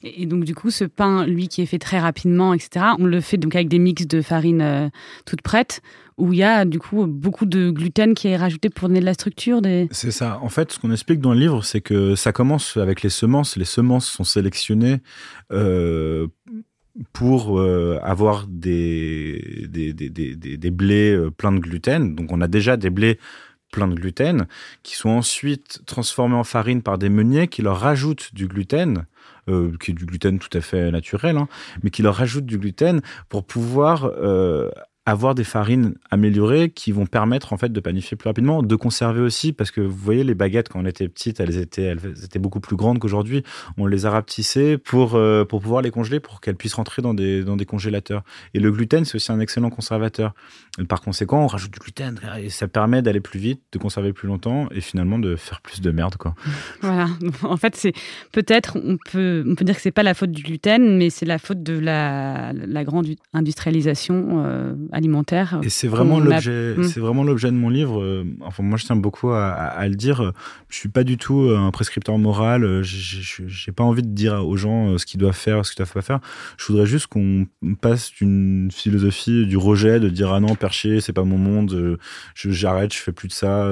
Et, 0.02 0.26
donc, 0.26 0.44
du 0.44 0.54
coup, 0.54 0.70
ce 0.70 0.84
pain, 0.84 1.26
lui, 1.26 1.48
qui 1.48 1.62
est 1.62 1.66
fait 1.66 1.78
très 1.78 1.98
rapidement, 1.98 2.54
etc., 2.54 2.86
on 2.98 3.04
le 3.04 3.20
fait 3.20 3.36
donc 3.36 3.54
avec 3.54 3.68
des 3.68 3.78
mix 3.78 4.06
de 4.06 4.22
farine 4.22 4.62
euh, 4.62 4.88
toute 5.24 5.42
prête, 5.42 5.82
où 6.18 6.32
il 6.32 6.38
y 6.38 6.42
a, 6.42 6.64
du 6.64 6.78
coup, 6.78 7.06
beaucoup 7.06 7.46
de 7.46 7.70
gluten 7.70 8.14
qui 8.14 8.28
est 8.28 8.36
rajouté 8.36 8.68
pour 8.70 8.88
donner 8.88 9.00
de 9.00 9.04
la 9.04 9.14
structure. 9.14 9.62
Des... 9.62 9.88
C'est 9.90 10.10
ça. 10.10 10.38
En 10.42 10.48
fait, 10.48 10.72
ce 10.72 10.78
qu'on 10.78 10.92
explique 10.92 11.20
dans 11.20 11.32
le 11.32 11.40
livre, 11.40 11.64
c'est 11.64 11.80
que 11.80 12.14
ça 12.14 12.32
commence 12.32 12.76
avec 12.76 13.02
les 13.02 13.10
semences. 13.10 13.56
Les 13.56 13.64
semences 13.64 14.06
sont 14.06 14.24
sélectionnées. 14.24 14.98
Euh, 15.52 16.28
pour 17.14 17.58
euh, 17.58 17.98
avoir 18.02 18.46
des, 18.46 19.66
des, 19.66 19.94
des, 19.94 20.10
des, 20.10 20.70
blés 20.70 21.18
pleins 21.38 21.52
de 21.52 21.58
gluten. 21.58 22.14
Donc 22.14 22.30
on 22.32 22.42
a 22.42 22.48
déjà 22.48 22.76
des 22.76 22.90
blés 22.90 23.18
pleins 23.72 23.88
de 23.88 23.94
gluten, 23.94 24.46
qui 24.84 24.94
sont 24.94 25.08
ensuite 25.08 25.80
transformés 25.86 26.36
en 26.36 26.44
farine 26.44 26.82
par 26.82 26.98
des 26.98 27.08
meuniers 27.08 27.48
qui 27.48 27.62
leur 27.62 27.80
rajoutent 27.80 28.32
du 28.34 28.46
gluten 28.46 29.06
euh, 29.48 29.72
qui 29.80 29.90
est 29.90 29.94
du 29.94 30.06
gluten 30.06 30.38
tout 30.38 30.56
à 30.56 30.60
fait 30.60 30.90
naturel, 30.90 31.36
hein, 31.36 31.48
mais 31.82 31.90
qui 31.90 32.02
leur 32.02 32.14
rajoute 32.14 32.46
du 32.46 32.58
gluten 32.58 33.00
pour 33.28 33.44
pouvoir 33.44 34.04
euh, 34.04 34.70
avoir 35.04 35.34
des 35.34 35.42
farines 35.42 35.94
améliorées 36.10 36.70
qui 36.70 36.92
vont 36.92 37.06
permettre 37.06 37.52
en 37.52 37.56
fait 37.56 37.72
de 37.72 37.80
panifier 37.80 38.16
plus 38.16 38.28
rapidement, 38.28 38.62
de 38.62 38.76
conserver 38.76 39.20
aussi 39.20 39.52
parce 39.52 39.72
que 39.72 39.80
vous 39.80 39.96
voyez 39.96 40.22
les 40.22 40.34
baguettes 40.34 40.68
quand 40.68 40.80
on 40.80 40.86
était 40.86 41.08
petite, 41.08 41.40
elles 41.40 41.58
étaient 41.58 41.82
elles 41.82 42.24
étaient 42.24 42.38
beaucoup 42.38 42.60
plus 42.60 42.76
grandes 42.76 43.00
qu'aujourd'hui. 43.00 43.42
On 43.78 43.86
les 43.86 44.06
a 44.06 44.10
rapetissées 44.10 44.78
pour 44.78 45.16
euh, 45.16 45.44
pour 45.44 45.60
pouvoir 45.60 45.82
les 45.82 45.90
congeler 45.90 46.20
pour 46.20 46.40
qu'elles 46.40 46.56
puissent 46.56 46.74
rentrer 46.74 47.02
dans 47.02 47.14
des 47.14 47.42
dans 47.42 47.56
des 47.56 47.66
congélateurs. 47.66 48.22
Et 48.54 48.60
le 48.60 48.70
gluten 48.70 49.04
c'est 49.04 49.16
aussi 49.16 49.32
un 49.32 49.40
excellent 49.40 49.70
conservateur. 49.70 50.34
Par 50.88 51.02
conséquent, 51.02 51.44
on 51.44 51.46
rajoute 51.46 51.70
du 51.70 51.78
gluten 51.78 52.18
et 52.38 52.48
ça 52.48 52.66
permet 52.66 53.02
d'aller 53.02 53.20
plus 53.20 53.38
vite, 53.38 53.60
de 53.72 53.78
conserver 53.78 54.14
plus 54.14 54.26
longtemps 54.26 54.68
et 54.70 54.80
finalement 54.80 55.18
de 55.18 55.36
faire 55.36 55.60
plus 55.60 55.80
de 55.80 55.90
merde 55.90 56.16
quoi. 56.16 56.34
Voilà. 56.80 57.08
En 57.42 57.56
fait, 57.56 57.76
c'est 57.76 57.92
peut-être 58.32 58.78
on 58.82 58.96
peut 59.10 59.44
on 59.46 59.54
peut 59.54 59.64
dire 59.64 59.76
que 59.76 59.82
c'est 59.82 59.90
pas 59.90 60.02
la 60.02 60.14
faute 60.14 60.32
du 60.32 60.42
gluten, 60.42 60.96
mais 60.96 61.10
c'est 61.10 61.26
la 61.26 61.38
faute 61.38 61.62
de 61.62 61.78
la 61.78 62.52
la 62.54 62.84
grande 62.84 63.06
industrialisation 63.34 64.44
euh, 64.44 64.74
alimentaire. 64.92 65.60
Et 65.62 65.68
c'est 65.68 65.88
vraiment 65.88 66.18
l'objet, 66.18 66.74
hmm. 66.76 66.84
c'est 66.84 67.00
vraiment 67.00 67.24
l'objet 67.24 67.50
de 67.50 67.56
mon 67.56 67.68
livre. 67.68 68.00
Euh, 68.00 68.24
enfin, 68.40 68.62
moi, 68.62 68.78
je 68.78 68.86
tiens 68.86 68.96
beaucoup 68.96 69.30
à, 69.30 69.86
le 69.88 69.94
dire. 69.94 70.32
Je 70.68 70.76
suis 70.76 70.88
pas 70.88 71.04
du 71.04 71.18
tout 71.18 71.50
un 71.54 71.70
prescripteur 71.70 72.16
moral. 72.18 72.82
J'ai 72.82 73.72
pas 73.72 73.84
envie 73.84 74.02
de 74.02 74.08
dire 74.08 74.46
aux 74.46 74.56
gens 74.56 74.88
euh, 74.88 74.98
ce 74.98 75.06
qu'ils 75.06 75.20
doivent 75.20 75.36
faire, 75.36 75.64
ce 75.64 75.72
qu'ils 75.72 75.78
doivent 75.78 75.92
pas 75.92 76.02
faire. 76.02 76.20
Je 76.56 76.66
voudrais 76.66 76.86
juste 76.86 77.08
qu'on 77.08 77.46
passe 77.80 78.12
d'une 78.12 78.70
philosophie 78.72 79.46
du 79.46 79.56
rejet, 79.56 80.00
de 80.00 80.08
dire 80.08 80.32
ah 80.32 80.40
non, 80.40 80.54
c'est 81.00 81.12
pas 81.12 81.24
mon 81.24 81.38
monde, 81.38 81.98
j'arrête, 82.34 82.92
je 82.92 82.98
fais 82.98 83.12
plus 83.12 83.28
de 83.28 83.32
ça 83.32 83.68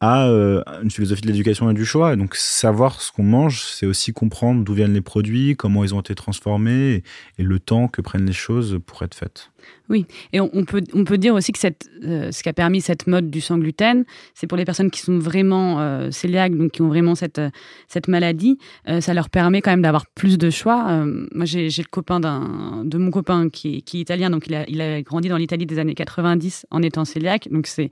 à 0.00 0.28
euh, 0.28 0.62
une 0.82 0.90
philosophie 0.90 1.22
de 1.22 1.28
l'éducation 1.28 1.70
et 1.70 1.74
du 1.74 1.86
choix. 1.86 2.16
donc, 2.16 2.34
savoir 2.34 3.00
ce 3.00 3.10
qu'on 3.10 3.22
mange, 3.22 3.62
c'est 3.62 3.86
aussi 3.86 4.12
comprendre 4.12 4.62
d'où 4.62 4.74
viennent 4.74 4.92
les 4.92 5.00
produits, 5.00 5.56
comment 5.56 5.84
ils 5.84 5.94
ont 5.94 6.00
été 6.00 6.14
transformés 6.14 7.02
et, 7.38 7.42
le 7.42 7.58
temps 7.58 7.88
que 7.88 8.02
prennent 8.02 8.26
les 8.26 8.32
choses 8.32 8.78
pour 8.84 9.02
être 9.02 9.14
faites. 9.14 9.50
Oui, 9.88 10.04
et 10.32 10.40
on, 10.40 10.64
peut, 10.64 10.82
on 10.94 11.04
peut 11.04 11.16
dire 11.16 11.34
aussi 11.34 11.52
que 11.52 11.58
euh, 12.04 12.30
ce 12.30 12.42
qui 12.42 12.48
a 12.48 12.52
permis 12.52 12.80
cette 12.80 13.06
mode 13.06 13.30
du 13.30 13.40
sans 13.40 13.58
gluten, 13.58 14.04
c'est 14.34 14.46
pour 14.46 14.58
les 14.58 14.64
personnes 14.64 14.90
qui 14.90 15.00
sont 15.00 15.18
vraiment 15.18 15.80
euh, 15.80 16.10
donc 16.50 16.72
qui 16.72 16.82
ont 16.82 16.88
vraiment 16.88 17.14
cette, 17.14 17.40
cette 17.88 18.08
maladie, 18.08 18.58
euh, 18.88 19.00
ça 19.00 19.14
leur 19.14 19.30
permet 19.30 19.62
quand 19.62 19.70
même 19.70 19.82
d'avoir 19.82 20.06
plus 20.06 20.38
de 20.38 20.50
choix. 20.50 21.04
moi, 21.32 21.46
j'ai 21.46 21.68
le 21.68 21.90
copain 21.90 22.20
de 22.20 22.98
mon 22.98 23.10
copain 23.10 23.48
qui, 23.48 23.82
qui 23.82 23.98
est 23.98 24.00
italien, 24.00 24.30
donc 24.30 24.46
il 24.46 24.54
a, 24.54 24.68
il 24.68 24.80
a 24.80 25.02
grandi 25.02 25.28
dans 25.28 25.36
l'Italie 25.36 25.66
des 25.66 25.78
années 25.78 25.94
90 25.94 26.66
en 26.70 26.82
étant 26.82 27.04
cœliaque, 27.04 27.48
donc 27.50 27.66
c'est 27.66 27.90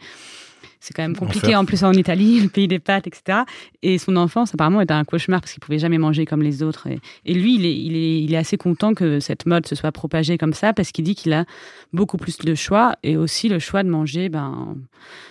c'est 0.85 0.93
quand 0.93 1.03
même 1.03 1.17
compliqué 1.17 1.57
en, 1.57 1.65
plus 1.65 1.83
en 1.83 1.95
Italie, 1.95 2.41
le 2.41 2.51
pays 2.51 2.69
des 2.69 2.79
pâtes, 2.79 3.07
etc. 3.07 3.39
Et 3.83 3.97
son 3.97 4.17
enfance, 4.17 4.53
apparemment, 4.53 4.83
était 4.83 4.93
un 4.93 5.05
cauchemar 5.05 5.41
parce 5.41 5.55
qu'il 5.55 5.61
pouvait 5.61 5.79
jamais 5.79 5.97
manger 5.97 6.27
comme 6.27 6.43
les 6.43 6.63
autres. 6.63 6.89
Et, 7.25 7.33
lui, 7.33 7.55
il 7.55 7.65
est, 7.65 7.75
il, 7.75 7.97
est, 7.97 8.23
il 8.23 8.35
est 8.35 8.37
assez 8.37 8.59
content 8.59 8.93
que 8.93 9.19
cette 9.19 9.47
mode 9.47 9.67
se 9.67 9.75
soit 9.75 9.93
propagée 9.93 10.37
comme 10.37 10.53
ça 10.53 10.75
parce 10.75 10.93
qu'il 10.93 11.07
dit 11.07 11.15
qu'il 11.15 11.33
a 11.33 11.47
beaucoup 11.95 12.19
plus 12.19 12.37
de 12.37 12.55
choix 12.55 12.97
et 13.03 13.17
aussi 13.17 13.49
le 13.49 13.59
choix 13.59 13.83
de 13.83 13.89
manger 13.89 14.29
ben, 14.29 14.77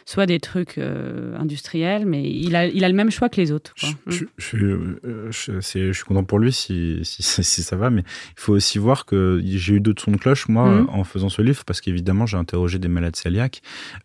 soit 0.06 0.26
des 0.26 0.40
trucs 0.40 0.80
euh, 0.80 1.38
industriels, 1.38 2.08
mais 2.08 2.24
il 2.24 2.56
a, 2.56 2.66
il 2.66 2.84
a 2.84 2.90
le 2.90 2.96
même 2.96 3.12
choix 3.12 3.30
que 3.30 3.40
les 3.40 3.52
autres. 3.52 3.76
Je, 4.08 4.26
je, 4.38 5.92
suis 5.92 6.04
content 6.04 6.24
pour 6.24 6.40
lui 6.40 6.52
si, 6.52 7.00
si, 7.04 7.22
si, 7.44 7.62
ça 7.62 7.76
va, 7.76 7.92
mais 7.92 8.02
il 8.02 8.40
faut 8.40 8.54
aussi 8.54 8.80
voir 8.80 9.06
que 9.06 9.40
j'ai 9.46 9.76
eu 9.76 9.80
d'autres 9.80 10.02
sons 10.02 10.12
de 10.12 10.18
cloche, 10.18 10.48
moi, 10.48 10.68
mmh. 10.68 10.90
en 10.90 11.04
faisant 11.04 11.30
ce 11.30 11.44
livre, 11.44 11.64
parce 11.64 11.80
qu'évidemment, 11.80 12.26
j'ai 12.26 12.38
interrogé 12.38 12.80
des 12.80 12.88
malades 12.88 13.16
cœliaques. 13.16 13.62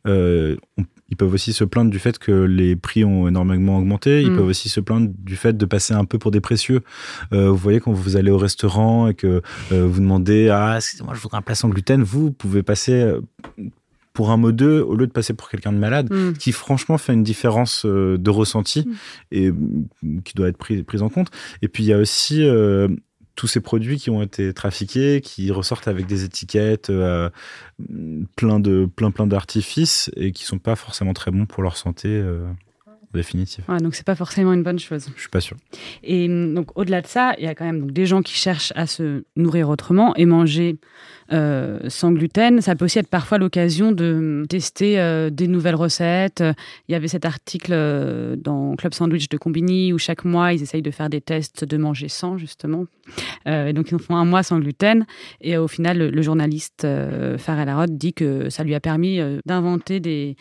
Euh, 0.07 0.57
ils 1.11 1.17
peuvent 1.17 1.33
aussi 1.33 1.38
se 1.39 1.65
plaindre 1.65 1.91
du 1.91 1.99
fait 1.99 2.19
que 2.19 2.33
les 2.33 2.77
prix 2.77 3.05
ont 3.05 3.29
énormément 3.29 3.79
augmenté. 3.79 4.23
Ils 4.23 4.33
mm. 4.33 4.37
peuvent 4.37 4.47
aussi 4.47 4.69
se 4.69 4.81
plaindre 4.81 5.11
du 5.19 5.37
fait 5.37 5.57
de 5.57 5.67
passer 5.67 5.95
un 5.95 6.05
peu 6.05 6.19
pour 6.19 6.31
des 6.31 6.41
précieux. 6.41 6.83
Euh, 7.33 7.51
vous 7.51 7.57
voyez, 7.57 7.81
quand 7.81 7.93
vous 7.93 8.17
allez 8.17 8.31
au 8.31 8.39
restaurant 8.39 9.09
et 9.09 9.15
que 9.15 9.43
euh, 9.73 9.87
vous 9.87 10.01
demandez 10.01 10.49
Ah, 10.49 10.75
excusez-moi, 10.77 11.15
je 11.15 11.21
voudrais 11.21 11.39
un 11.39 11.43
plat 11.43 11.55
sans 11.55 11.69
gluten, 11.69 12.03
vous 12.03 12.33
pouvez 12.33 12.63
passer 12.63 12.93
euh, 12.93 13.21
pour 14.13 14.31
un 14.31 14.37
mot 14.37 14.53
d'eux 14.53 14.81
au 14.81 14.97
lieu 14.97 15.07
de 15.07 15.13
passer 15.13 15.33
pour 15.33 15.49
quelqu'un 15.49 15.73
de 15.73 15.79
malade, 15.79 16.13
mm. 16.13 16.35
qui 16.35 16.53
franchement 16.53 16.99
fait 16.99 17.13
une 17.13 17.23
différence 17.23 17.87
de 17.87 18.31
ressenti 18.31 18.87
mm. 18.87 18.93
et 19.33 19.53
qui 20.25 20.35
doit 20.35 20.49
être 20.49 20.59
pris, 20.59 20.83
prise 20.83 21.03
en 21.03 21.09
compte. 21.09 21.31
Et 21.63 21.69
puis 21.69 21.85
il 21.85 21.87
y 21.87 21.93
a 21.93 21.99
aussi 21.99 22.45
tous 23.39 23.47
ces 23.47 23.61
produits 23.61 23.99
qui 23.99 24.11
ont 24.11 24.21
été 24.21 24.53
trafiqués, 24.53 25.21
qui 25.21 25.53
ressortent 25.53 25.87
avec 25.87 26.07
des 26.07 26.25
étiquettes, 26.25 26.91
euh, 26.91 27.31
plein 28.35 28.59
de 28.59 28.91
plein 28.97 29.13
plein 29.13 29.29
d'artifices 29.29 30.11
et 30.17 30.33
qui 30.33 30.43
sont 30.43 30.59
pas 30.59 30.75
forcément 30.75 31.13
très 31.15 31.31
bons 31.31 31.47
pour 31.47 31.63
leur 31.63 31.77
santé. 31.77 32.09
Euh, 32.09 32.49
définitive. 33.15 33.65
Ouais, 33.69 33.79
donc 33.79 33.95
c'est 33.95 34.07
pas 34.07 34.15
forcément 34.15 34.53
une 34.53 34.63
bonne 34.63 34.79
chose. 34.79 35.07
Je 35.17 35.21
suis 35.21 35.31
pas 35.31 35.41
sûr. 35.41 35.57
Et 36.03 36.29
donc 36.29 36.77
au-delà 36.77 37.01
de 37.01 37.07
ça, 37.07 37.35
il 37.39 37.45
y 37.45 37.49
a 37.49 37.55
quand 37.55 37.65
même 37.65 37.81
donc, 37.81 37.93
des 37.93 38.07
gens 38.07 38.23
qui 38.23 38.35
cherchent 38.35 38.73
à 38.77 38.87
se 38.87 39.25
nourrir 39.37 39.69
autrement 39.69 40.15
et 40.17 40.27
manger 40.27 40.79
euh, 41.31 41.79
sans 41.89 42.13
gluten. 42.13 42.63
Ça 42.63 42.75
peut 42.75 42.87
aussi 42.87 42.99
être 42.99 43.09
parfois 43.09 43.37
l'occasion 43.37 43.93
de 43.93 44.47
tester 44.49 44.99
euh, 44.99 45.29
des 45.29 45.47
nouvelles 45.47 45.75
recettes. 45.75 46.43
Il 46.89 46.93
y 46.93 46.95
avait 46.95 47.09
cet 47.09 47.27
article 47.27 47.73
euh, 47.75 48.35
dans 48.37 48.77
Club 48.77 48.95
Sandwich 48.95 49.29
de 49.29 49.37
Combini 49.37 49.93
où 49.93 49.99
chaque 49.99 50.25
mois 50.25 50.55
ils 50.55 50.63
essayent 50.63 50.81
de 50.81 50.91
faire 50.91 51.11
des 51.11 51.21
tests 51.21 51.65
de 51.65 51.77
manger 51.77 52.09
sans 52.09 52.39
justement. 52.39 52.87
donc 53.47 53.91
ils 53.91 53.99
font 53.99 54.17
un 54.17 54.25
mois 54.25 54.43
sans 54.43 54.59
gluten 54.59 55.07
et 55.41 55.57
au 55.57 55.69
final 55.69 55.99
le, 55.99 56.23
journaliste 56.23 56.87
Farah 57.39 57.65
Larotte 57.65 57.97
dit 57.97 58.13
que 58.13 58.51
ça 58.51 58.65
lui 58.65 58.75
a 58.75 58.81
permis 58.81 59.21
d'inventer 59.47 60.01
des 60.01 60.37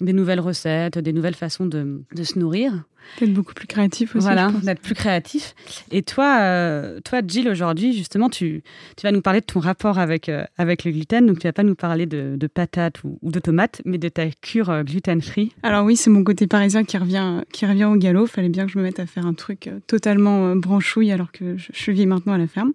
des 0.00 0.12
nouvelles 0.12 0.40
recettes, 0.40 0.98
des 0.98 1.12
nouvelles 1.12 1.34
façons 1.34 1.66
de, 1.66 2.02
de 2.14 2.22
se 2.22 2.38
nourrir. 2.38 2.84
D'être 3.20 3.32
beaucoup 3.32 3.54
plus 3.54 3.66
créatif 3.66 4.14
aussi. 4.14 4.24
Voilà, 4.24 4.52
d'être 4.62 4.82
plus 4.82 4.94
créatif. 4.94 5.54
Et 5.90 6.02
toi, 6.02 6.38
euh, 6.40 7.00
toi 7.00 7.20
Jill, 7.26 7.48
aujourd'hui, 7.48 7.94
justement, 7.94 8.28
tu, 8.28 8.62
tu 8.96 9.02
vas 9.02 9.12
nous 9.12 9.22
parler 9.22 9.40
de 9.40 9.46
ton 9.46 9.60
rapport 9.60 9.98
avec, 9.98 10.28
euh, 10.28 10.44
avec 10.58 10.84
le 10.84 10.92
gluten. 10.92 11.26
Donc, 11.26 11.38
tu 11.38 11.46
vas 11.46 11.52
pas 11.52 11.62
nous 11.62 11.74
parler 11.74 12.06
de, 12.06 12.36
de 12.36 12.46
patates 12.46 13.02
ou, 13.04 13.18
de 13.22 13.40
tomates, 13.40 13.80
mais 13.84 13.98
de 13.98 14.08
ta 14.08 14.28
cure 14.30 14.70
euh, 14.70 14.82
gluten-free. 14.82 15.52
Alors 15.62 15.84
oui, 15.84 15.96
c'est 15.96 16.10
mon 16.10 16.22
côté 16.22 16.46
parisien 16.46 16.84
qui 16.84 16.98
revient, 16.98 17.42
qui 17.52 17.66
revient 17.66 17.86
au 17.86 17.96
galop. 17.96 18.26
Fallait 18.26 18.50
bien 18.50 18.66
que 18.66 18.72
je 18.72 18.78
me 18.78 18.82
mette 18.82 19.00
à 19.00 19.06
faire 19.06 19.26
un 19.26 19.34
truc 19.34 19.70
totalement 19.86 20.54
branchouille 20.54 21.10
alors 21.10 21.32
que 21.32 21.56
je, 21.56 21.68
je 21.72 21.90
vis 21.90 22.06
maintenant 22.06 22.34
à 22.34 22.38
la 22.38 22.46
ferme. 22.46 22.72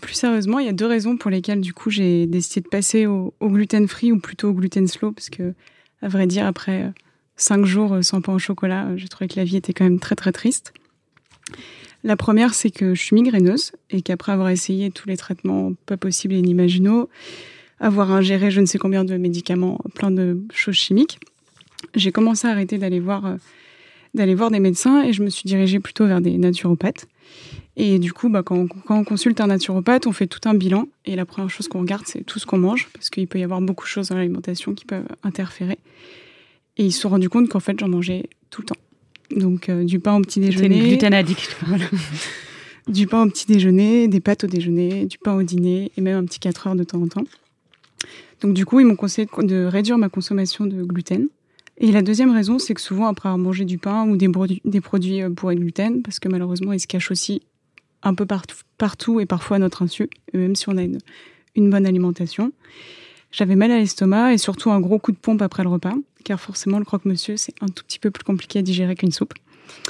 plus 0.00 0.14
sérieusement, 0.14 0.60
il 0.60 0.66
y 0.66 0.70
a 0.70 0.72
deux 0.72 0.86
raisons 0.86 1.16
pour 1.16 1.30
lesquelles 1.30 1.60
du 1.60 1.74
coup 1.74 1.90
j'ai 1.90 2.26
décidé 2.26 2.60
de 2.60 2.68
passer 2.68 3.06
au, 3.06 3.34
au 3.40 3.48
gluten 3.48 3.88
free 3.88 4.12
ou 4.12 4.20
plutôt 4.20 4.50
au 4.50 4.54
gluten 4.54 4.86
slow 4.86 5.12
parce 5.12 5.30
que 5.30 5.54
à 6.02 6.08
vrai 6.08 6.26
dire, 6.26 6.46
après 6.46 6.84
euh, 6.84 6.90
cinq 7.36 7.64
jours 7.64 7.94
euh, 7.94 8.02
sans 8.02 8.20
pain 8.20 8.32
au 8.32 8.38
chocolat, 8.38 8.86
euh, 8.86 8.96
j'ai 8.96 9.08
trouvé 9.08 9.28
que 9.28 9.36
la 9.36 9.44
vie 9.44 9.56
était 9.56 9.72
quand 9.72 9.84
même 9.84 10.00
très 10.00 10.14
très 10.14 10.32
triste. 10.32 10.72
La 12.02 12.16
première, 12.16 12.54
c'est 12.54 12.70
que 12.70 12.94
je 12.94 13.00
suis 13.00 13.14
migraineuse 13.14 13.72
et 13.90 14.00
qu'après 14.00 14.32
avoir 14.32 14.48
essayé 14.48 14.90
tous 14.90 15.08
les 15.08 15.16
traitements 15.16 15.72
pas 15.84 15.98
possibles 15.98 16.34
et 16.34 16.38
inimaginaux, 16.38 17.10
avoir 17.78 18.10
ingéré 18.12 18.50
je 18.50 18.60
ne 18.60 18.66
sais 18.66 18.78
combien 18.78 19.04
de 19.04 19.16
médicaments, 19.16 19.78
plein 19.94 20.10
de 20.10 20.40
choses 20.52 20.76
chimiques, 20.76 21.18
j'ai 21.94 22.12
commencé 22.12 22.46
à 22.46 22.52
arrêter 22.52 22.78
d'aller 22.78 23.00
voir, 23.00 23.36
d'aller 24.14 24.34
voir 24.34 24.50
des 24.50 24.60
médecins 24.60 25.02
et 25.02 25.12
je 25.12 25.22
me 25.22 25.28
suis 25.28 25.46
dirigée 25.46 25.78
plutôt 25.78 26.06
vers 26.06 26.20
des 26.22 26.38
naturopathes. 26.38 27.06
Et 27.82 27.98
du 27.98 28.12
coup, 28.12 28.28
bah, 28.28 28.42
quand, 28.42 28.66
on, 28.90 29.04
consulte 29.04 29.40
un 29.40 29.46
naturopathe, 29.46 30.06
on 30.06 30.12
fait 30.12 30.26
tout 30.26 30.46
un 30.46 30.52
bilan. 30.52 30.86
Et 31.06 31.16
la 31.16 31.24
première 31.24 31.48
chose 31.48 31.66
qu'on 31.66 31.80
regarde, 31.80 32.02
c'est 32.04 32.22
tout 32.24 32.38
ce 32.38 32.44
qu'on 32.44 32.58
mange, 32.58 32.90
parce 32.92 33.08
qu'il 33.08 33.26
peut 33.26 33.38
y 33.38 33.42
avoir 33.42 33.62
beaucoup 33.62 33.84
de 33.84 33.88
choses 33.88 34.08
dans 34.08 34.16
l'alimentation 34.16 34.74
qui 34.74 34.84
peuvent 34.84 35.08
interférer. 35.22 35.78
Et 36.76 36.84
ils 36.84 36.92
se 36.92 37.00
sont 37.00 37.08
rendus 37.08 37.30
compte 37.30 37.48
qu'en 37.48 37.58
fait, 37.58 37.80
j'en 37.80 37.88
mangeais 37.88 38.28
tout 38.50 38.60
le 38.60 38.66
temps. 38.66 38.80
Donc, 39.34 39.70
euh, 39.70 39.82
du 39.84 39.98
pain 39.98 40.14
au 40.14 40.20
petit 40.20 40.40
déjeuner. 40.40 40.74
C'est 40.74 40.82
une 40.82 40.88
gluten 40.88 41.14
addict. 41.14 41.56
du 42.86 43.06
pain 43.06 43.22
au 43.22 43.30
petit 43.30 43.46
déjeuner, 43.46 44.08
des 44.08 44.20
pâtes 44.20 44.44
au 44.44 44.46
déjeuner, 44.46 45.06
du 45.06 45.16
pain 45.16 45.34
au 45.34 45.42
dîner, 45.42 45.90
et 45.96 46.02
même 46.02 46.18
un 46.18 46.24
petit 46.26 46.38
4 46.38 46.66
heures 46.66 46.76
de 46.76 46.84
temps 46.84 47.00
en 47.00 47.08
temps. 47.08 47.24
Donc, 48.42 48.52
du 48.52 48.66
coup, 48.66 48.80
ils 48.80 48.86
m'ont 48.86 48.96
conseillé 48.96 49.26
de 49.38 49.64
réduire 49.64 49.96
ma 49.96 50.10
consommation 50.10 50.66
de 50.66 50.82
gluten. 50.82 51.28
Et 51.78 51.92
la 51.92 52.02
deuxième 52.02 52.30
raison, 52.30 52.58
c'est 52.58 52.74
que 52.74 52.80
souvent, 52.82 53.06
après 53.06 53.30
avoir 53.30 53.38
mangé 53.38 53.64
du 53.64 53.78
pain 53.78 54.06
ou 54.06 54.18
des, 54.18 54.28
des 54.66 54.80
produits 54.82 55.22
euh, 55.22 55.30
gluten, 55.30 56.02
parce 56.02 56.18
que 56.18 56.28
malheureusement, 56.28 56.74
ils 56.74 56.80
se 56.80 56.86
cachent 56.86 57.10
aussi 57.10 57.40
un 58.02 58.14
peu 58.14 58.26
partout, 58.26 58.56
partout 58.78 59.20
et 59.20 59.26
parfois 59.26 59.56
à 59.56 59.60
notre 59.60 59.82
insu, 59.82 60.08
même 60.32 60.56
si 60.56 60.68
on 60.68 60.76
a 60.76 60.82
une, 60.82 60.98
une 61.56 61.70
bonne 61.70 61.86
alimentation. 61.86 62.52
J'avais 63.32 63.56
mal 63.56 63.70
à 63.70 63.78
l'estomac 63.78 64.32
et 64.32 64.38
surtout 64.38 64.70
un 64.70 64.80
gros 64.80 64.98
coup 64.98 65.12
de 65.12 65.16
pompe 65.16 65.42
après 65.42 65.62
le 65.62 65.68
repas, 65.68 65.94
car 66.24 66.40
forcément 66.40 66.78
le 66.78 66.84
croque-monsieur, 66.84 67.36
c'est 67.36 67.54
un 67.60 67.68
tout 67.68 67.84
petit 67.84 67.98
peu 67.98 68.10
plus 68.10 68.24
compliqué 68.24 68.58
à 68.58 68.62
digérer 68.62 68.96
qu'une 68.96 69.12
soupe. 69.12 69.34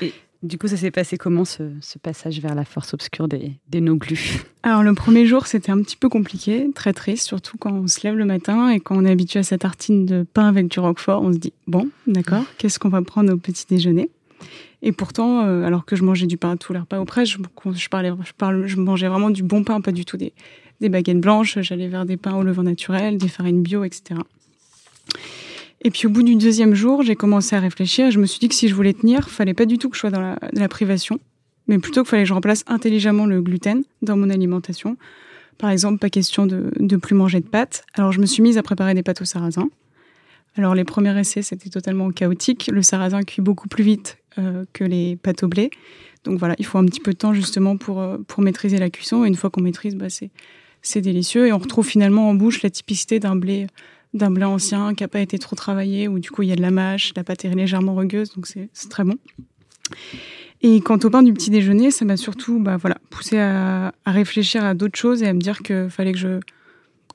Et 0.02 0.12
du 0.42 0.58
coup, 0.58 0.68
ça 0.68 0.76
s'est 0.76 0.90
passé 0.90 1.16
comment 1.16 1.44
ce, 1.44 1.62
ce, 1.80 1.98
passage 1.98 2.40
vers 2.40 2.54
la 2.54 2.64
force 2.64 2.94
obscure 2.94 3.28
des, 3.28 3.52
des 3.68 3.80
no-glus 3.80 4.42
Alors 4.62 4.82
le 4.82 4.94
premier 4.94 5.26
jour, 5.26 5.46
c'était 5.46 5.72
un 5.72 5.82
petit 5.82 5.96
peu 5.96 6.08
compliqué, 6.08 6.68
très 6.74 6.92
triste, 6.92 7.26
surtout 7.26 7.56
quand 7.58 7.72
on 7.72 7.86
se 7.86 8.00
lève 8.04 8.16
le 8.16 8.24
matin 8.24 8.70
et 8.70 8.80
quand 8.80 8.96
on 8.96 9.04
est 9.04 9.10
habitué 9.10 9.40
à 9.40 9.42
cette 9.42 9.62
tartine 9.62 10.06
de 10.06 10.22
pain 10.22 10.46
avec 10.46 10.68
du 10.68 10.80
roquefort, 10.80 11.22
on 11.22 11.32
se 11.32 11.38
dit, 11.38 11.52
bon, 11.66 11.88
d'accord, 12.06 12.44
qu'est-ce 12.58 12.78
qu'on 12.78 12.88
va 12.88 13.02
prendre 13.02 13.32
au 13.32 13.36
petit 13.36 13.66
déjeuner? 13.68 14.10
Et 14.82 14.92
pourtant, 14.92 15.44
euh, 15.44 15.64
alors 15.64 15.84
que 15.84 15.94
je 15.94 16.02
mangeais 16.02 16.26
du 16.26 16.36
pain 16.36 16.52
à 16.52 16.56
tous 16.56 16.72
les 16.72 16.78
repas 16.78 16.98
auprès, 16.98 17.26
je, 17.26 17.38
je, 17.74 17.88
parlais, 17.88 18.12
je, 18.66 18.76
mangeais 18.76 19.08
vraiment 19.08 19.30
du 19.30 19.42
bon 19.42 19.62
pain, 19.62 19.80
pas 19.80 19.92
du 19.92 20.04
tout 20.04 20.16
des, 20.16 20.32
baguettes 20.80 21.20
blanches. 21.20 21.58
J'allais 21.60 21.88
vers 21.88 22.06
des 22.06 22.16
pains 22.16 22.34
au 22.34 22.42
levain 22.42 22.62
naturel, 22.62 23.18
des 23.18 23.28
farines 23.28 23.62
bio, 23.62 23.84
etc. 23.84 24.20
Et 25.82 25.90
puis 25.90 26.06
au 26.06 26.10
bout 26.10 26.22
du 26.22 26.36
deuxième 26.36 26.74
jour, 26.74 27.02
j'ai 27.02 27.16
commencé 27.16 27.56
à 27.56 27.60
réfléchir 27.60 28.06
et 28.06 28.10
je 28.10 28.18
me 28.18 28.26
suis 28.26 28.38
dit 28.38 28.48
que 28.48 28.54
si 28.54 28.68
je 28.68 28.74
voulais 28.74 28.94
tenir, 28.94 29.24
il 29.26 29.30
fallait 29.32 29.54
pas 29.54 29.66
du 29.66 29.78
tout 29.78 29.90
que 29.90 29.96
je 29.96 30.00
sois 30.00 30.10
dans 30.10 30.20
la, 30.20 30.38
la 30.52 30.68
privation, 30.68 31.20
mais 31.68 31.78
plutôt 31.78 32.02
qu'il 32.02 32.10
fallait 32.10 32.22
que 32.22 32.28
je 32.28 32.34
remplace 32.34 32.64
intelligemment 32.66 33.26
le 33.26 33.42
gluten 33.42 33.82
dans 34.02 34.16
mon 34.16 34.30
alimentation. 34.30 34.96
Par 35.58 35.68
exemple, 35.68 35.98
pas 35.98 36.08
question 36.08 36.46
de, 36.46 36.70
de 36.78 36.96
plus 36.96 37.14
manger 37.14 37.40
de 37.40 37.46
pâtes. 37.46 37.84
Alors 37.94 38.12
je 38.12 38.20
me 38.20 38.26
suis 38.26 38.42
mise 38.42 38.56
à 38.56 38.62
préparer 38.62 38.94
des 38.94 39.02
pâtes 39.02 39.20
au 39.20 39.26
sarrasin. 39.26 39.68
Alors 40.56 40.74
les 40.74 40.84
premiers 40.84 41.18
essais, 41.18 41.42
c'était 41.42 41.70
totalement 41.70 42.10
chaotique. 42.10 42.70
Le 42.72 42.82
sarrasin 42.82 43.22
cuit 43.22 43.42
beaucoup 43.42 43.68
plus 43.68 43.84
vite 43.84 44.18
euh, 44.38 44.64
que 44.72 44.84
les 44.84 45.16
pâtes 45.16 45.42
au 45.42 45.48
blé. 45.48 45.70
Donc 46.24 46.38
voilà, 46.38 46.54
il 46.58 46.66
faut 46.66 46.78
un 46.78 46.84
petit 46.84 47.00
peu 47.00 47.12
de 47.12 47.16
temps 47.16 47.32
justement 47.32 47.76
pour, 47.76 48.00
euh, 48.00 48.18
pour 48.26 48.42
maîtriser 48.42 48.78
la 48.78 48.90
cuisson. 48.90 49.24
Et 49.24 49.28
une 49.28 49.36
fois 49.36 49.50
qu'on 49.50 49.62
maîtrise, 49.62 49.94
bah, 49.94 50.06
c'est 50.10 51.00
délicieux. 51.00 51.46
Et 51.46 51.52
on 51.52 51.58
retrouve 51.58 51.86
finalement 51.86 52.28
en 52.28 52.34
bouche 52.34 52.62
la 52.62 52.70
typicité 52.70 53.20
d'un 53.20 53.36
blé 53.36 53.66
d'un 54.12 54.30
blé 54.30 54.44
ancien 54.44 54.92
qui 54.94 55.04
n'a 55.04 55.08
pas 55.08 55.20
été 55.20 55.38
trop 55.38 55.54
travaillé, 55.54 56.08
où 56.08 56.18
du 56.18 56.32
coup 56.32 56.42
il 56.42 56.48
y 56.48 56.52
a 56.52 56.56
de 56.56 56.62
la 56.62 56.72
mâche, 56.72 57.12
la 57.14 57.22
pâte 57.22 57.44
est 57.44 57.54
légèrement 57.54 57.94
rugueuse, 57.94 58.32
donc 58.34 58.46
c'est 58.46 58.68
très 58.88 59.04
bon. 59.04 59.14
Et 60.62 60.80
quant 60.80 60.98
au 61.02 61.10
pain 61.10 61.22
du 61.22 61.32
petit 61.32 61.50
déjeuner, 61.50 61.90
ça 61.90 62.04
m'a 62.04 62.16
surtout 62.16 62.58
bah, 62.58 62.76
voilà, 62.76 62.98
poussé 63.08 63.38
à, 63.38 63.94
à 64.04 64.10
réfléchir 64.10 64.64
à 64.64 64.74
d'autres 64.74 64.98
choses 64.98 65.22
et 65.22 65.28
à 65.28 65.32
me 65.32 65.38
dire 65.38 65.60
qu'il 65.60 65.88
fallait 65.90 66.12
que 66.12 66.18
je, 66.18 66.40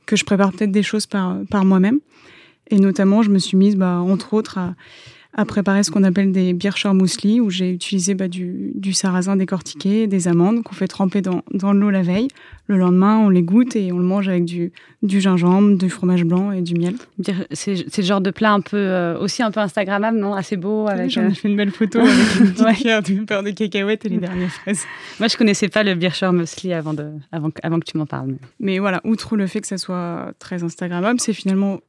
que 0.06 0.15
je 0.15 0.24
prépare 0.24 0.52
peut-être 0.52 0.71
des 0.71 0.84
choses 0.84 1.06
par, 1.06 1.38
par 1.50 1.65
moi-même. 1.65 2.00
Et 2.71 2.80
notamment, 2.80 3.21
je 3.21 3.30
me 3.30 3.39
suis 3.39 3.58
mise, 3.58 3.75
bah, 3.75 3.99
entre 3.99 4.34
autres, 4.34 4.58
à, 4.58 4.75
à 5.38 5.43
préparer 5.43 5.84
ce 5.84 5.91
qu'on 5.91 6.04
appelle 6.04 6.32
des 6.32 6.54
bircher 6.54 6.93
mousli, 6.93 7.41
où 7.41 7.49
j'ai 7.49 7.69
utilisé 7.69 8.13
bah, 8.13 8.30
du, 8.30 8.93
sarrasin 8.93 9.36
décortiqué, 9.36 10.08
des 10.08 10.30
amandes 10.30 10.63
qu'on 10.63 10.73
fait 10.73 10.88
tremper 10.88 11.21
dans, 11.21 11.43
dans 11.51 11.73
l'eau 11.73 11.89
la 11.89 12.04
veille. 12.04 12.30
Le 12.67 12.78
lendemain, 12.78 13.17
on 13.17 13.30
les 13.30 13.43
goûte 13.43 13.75
et 13.75 13.91
on 13.91 13.97
le 13.97 14.06
mange 14.06 14.30
avec 14.30 14.45
du, 14.45 14.71
du 15.04 15.19
gingembre, 15.19 15.78
du 15.78 15.89
fromage 15.89 16.23
blanc 16.23 16.54
et 16.54 16.62
du 16.62 16.73
miel. 16.73 16.95
C'est 17.51 17.97
le 17.97 18.04
genre 18.04 18.21
de 18.21 18.32
plat 18.32 18.54
un 18.54 18.62
peu 18.62 18.78
euh, 18.78 19.19
aussi 19.19 19.43
un 19.43 19.51
peu 19.51 19.60
instagrammable, 19.60 20.17
non? 20.17 20.34
Assez 20.34 20.56
beau. 20.56 20.88
Avec, 20.88 21.12
J'en 21.12 21.23
ai 21.23 21.25
euh, 21.25 21.34
fait 21.34 21.49
une 21.49 21.58
belle 21.58 21.71
photo 21.71 21.99
avec 22.60 22.86
une 22.86 23.01
petite 23.01 23.19
de 23.19 23.25
beurre 23.25 23.43
de 23.43 23.51
cacahuètes 23.51 24.06
et 24.06 24.10
les 24.10 24.17
dernières 24.17 24.51
fraises. 24.51 24.86
Moi, 25.19 25.28
je 25.28 25.36
connaissais 25.36 25.67
pas 25.67 25.84
le 25.84 25.95
bircher 25.95 26.32
muesli 26.32 26.71
avant, 26.71 26.93
de, 26.93 27.10
avant, 27.34 27.49
avant 27.62 27.80
que 27.80 27.86
tu 27.86 27.97
m'en 27.97 28.06
parles. 28.06 28.36
Mais 28.62 28.80
voilà, 28.80 29.01
outre 29.04 29.36
le 29.36 29.47
fait 29.47 29.60
que 29.60 29.67
ça 29.67 29.78
soit 29.78 30.32
très 30.39 30.63
instagrammable, 30.63 31.19
c'est 31.19 31.34
finalement 31.34 31.82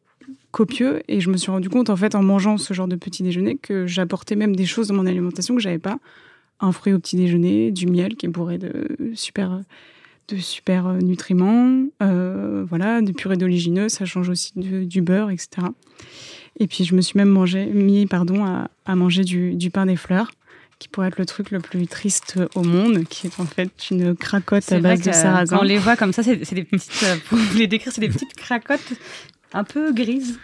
copieux 0.56 1.02
et 1.06 1.20
je 1.20 1.28
me 1.28 1.36
suis 1.36 1.50
rendu 1.50 1.68
compte 1.68 1.90
en 1.90 1.96
fait 1.96 2.14
en 2.14 2.22
mangeant 2.22 2.56
ce 2.56 2.72
genre 2.72 2.88
de 2.88 2.96
petit 2.96 3.22
déjeuner 3.22 3.56
que 3.56 3.86
j'apportais 3.86 4.36
même 4.36 4.56
des 4.56 4.64
choses 4.64 4.88
dans 4.88 4.94
mon 4.94 5.04
alimentation 5.04 5.54
que 5.54 5.60
j'avais 5.60 5.78
pas. 5.78 5.98
Un 6.60 6.72
fruit 6.72 6.94
au 6.94 6.98
petit 6.98 7.16
déjeuner 7.16 7.70
du 7.70 7.86
miel 7.86 8.16
qui 8.16 8.24
est 8.24 8.30
bourré 8.30 8.56
de 8.56 9.12
super 9.14 9.60
de 10.28 10.36
super 10.38 10.94
nutriments. 10.94 11.84
Euh, 12.02 12.64
voilà 12.66 13.02
de 13.02 13.12
purée 13.12 13.36
d'oléagineux 13.36 13.90
ça 13.90 14.06
change 14.06 14.30
aussi 14.30 14.52
du 14.56 15.02
beurre 15.02 15.30
etc 15.30 15.68
et 16.58 16.66
puis 16.66 16.84
je 16.84 16.94
me 16.94 17.00
suis 17.00 17.18
même 17.18 17.28
mangé, 17.28 17.66
mis 17.66 18.06
pardon 18.06 18.44
à, 18.44 18.70
à 18.86 18.96
manger 18.96 19.24
du, 19.24 19.54
du, 19.54 19.70
pain 19.70 19.86
des 19.86 19.96
fleurs 19.96 20.30
qui 20.78 20.88
pourrait 20.88 21.08
être 21.08 21.18
le 21.18 21.26
truc 21.26 21.50
le 21.50 21.60
plus 21.60 21.86
triste 21.86 22.38
au 22.54 22.62
monde, 22.62 23.04
qui 23.08 23.26
est 23.26 23.40
en 23.40 23.46
fait 23.46 23.90
une 23.90 24.14
cracotte 24.14 24.70
à 24.72 24.78
base 24.78 25.00
de 25.00 25.12
sarrasin. 25.12 25.56
Quand 25.56 25.62
on 25.62 25.66
les 25.66 25.78
voit 25.78 25.96
comme 25.96 26.12
ça, 26.12 26.22
c'est 26.22 26.36
des 26.54 26.64
petites, 26.64 27.02
euh, 27.04 27.16
pour 27.28 27.38
vous 27.38 27.58
les 27.58 27.66
décrire, 27.66 27.92
c'est 27.94 28.02
des 28.02 28.08
petites 28.10 28.34
cracottes 28.34 28.92
un 29.52 29.64
peu 29.64 29.92
grise. 29.92 30.38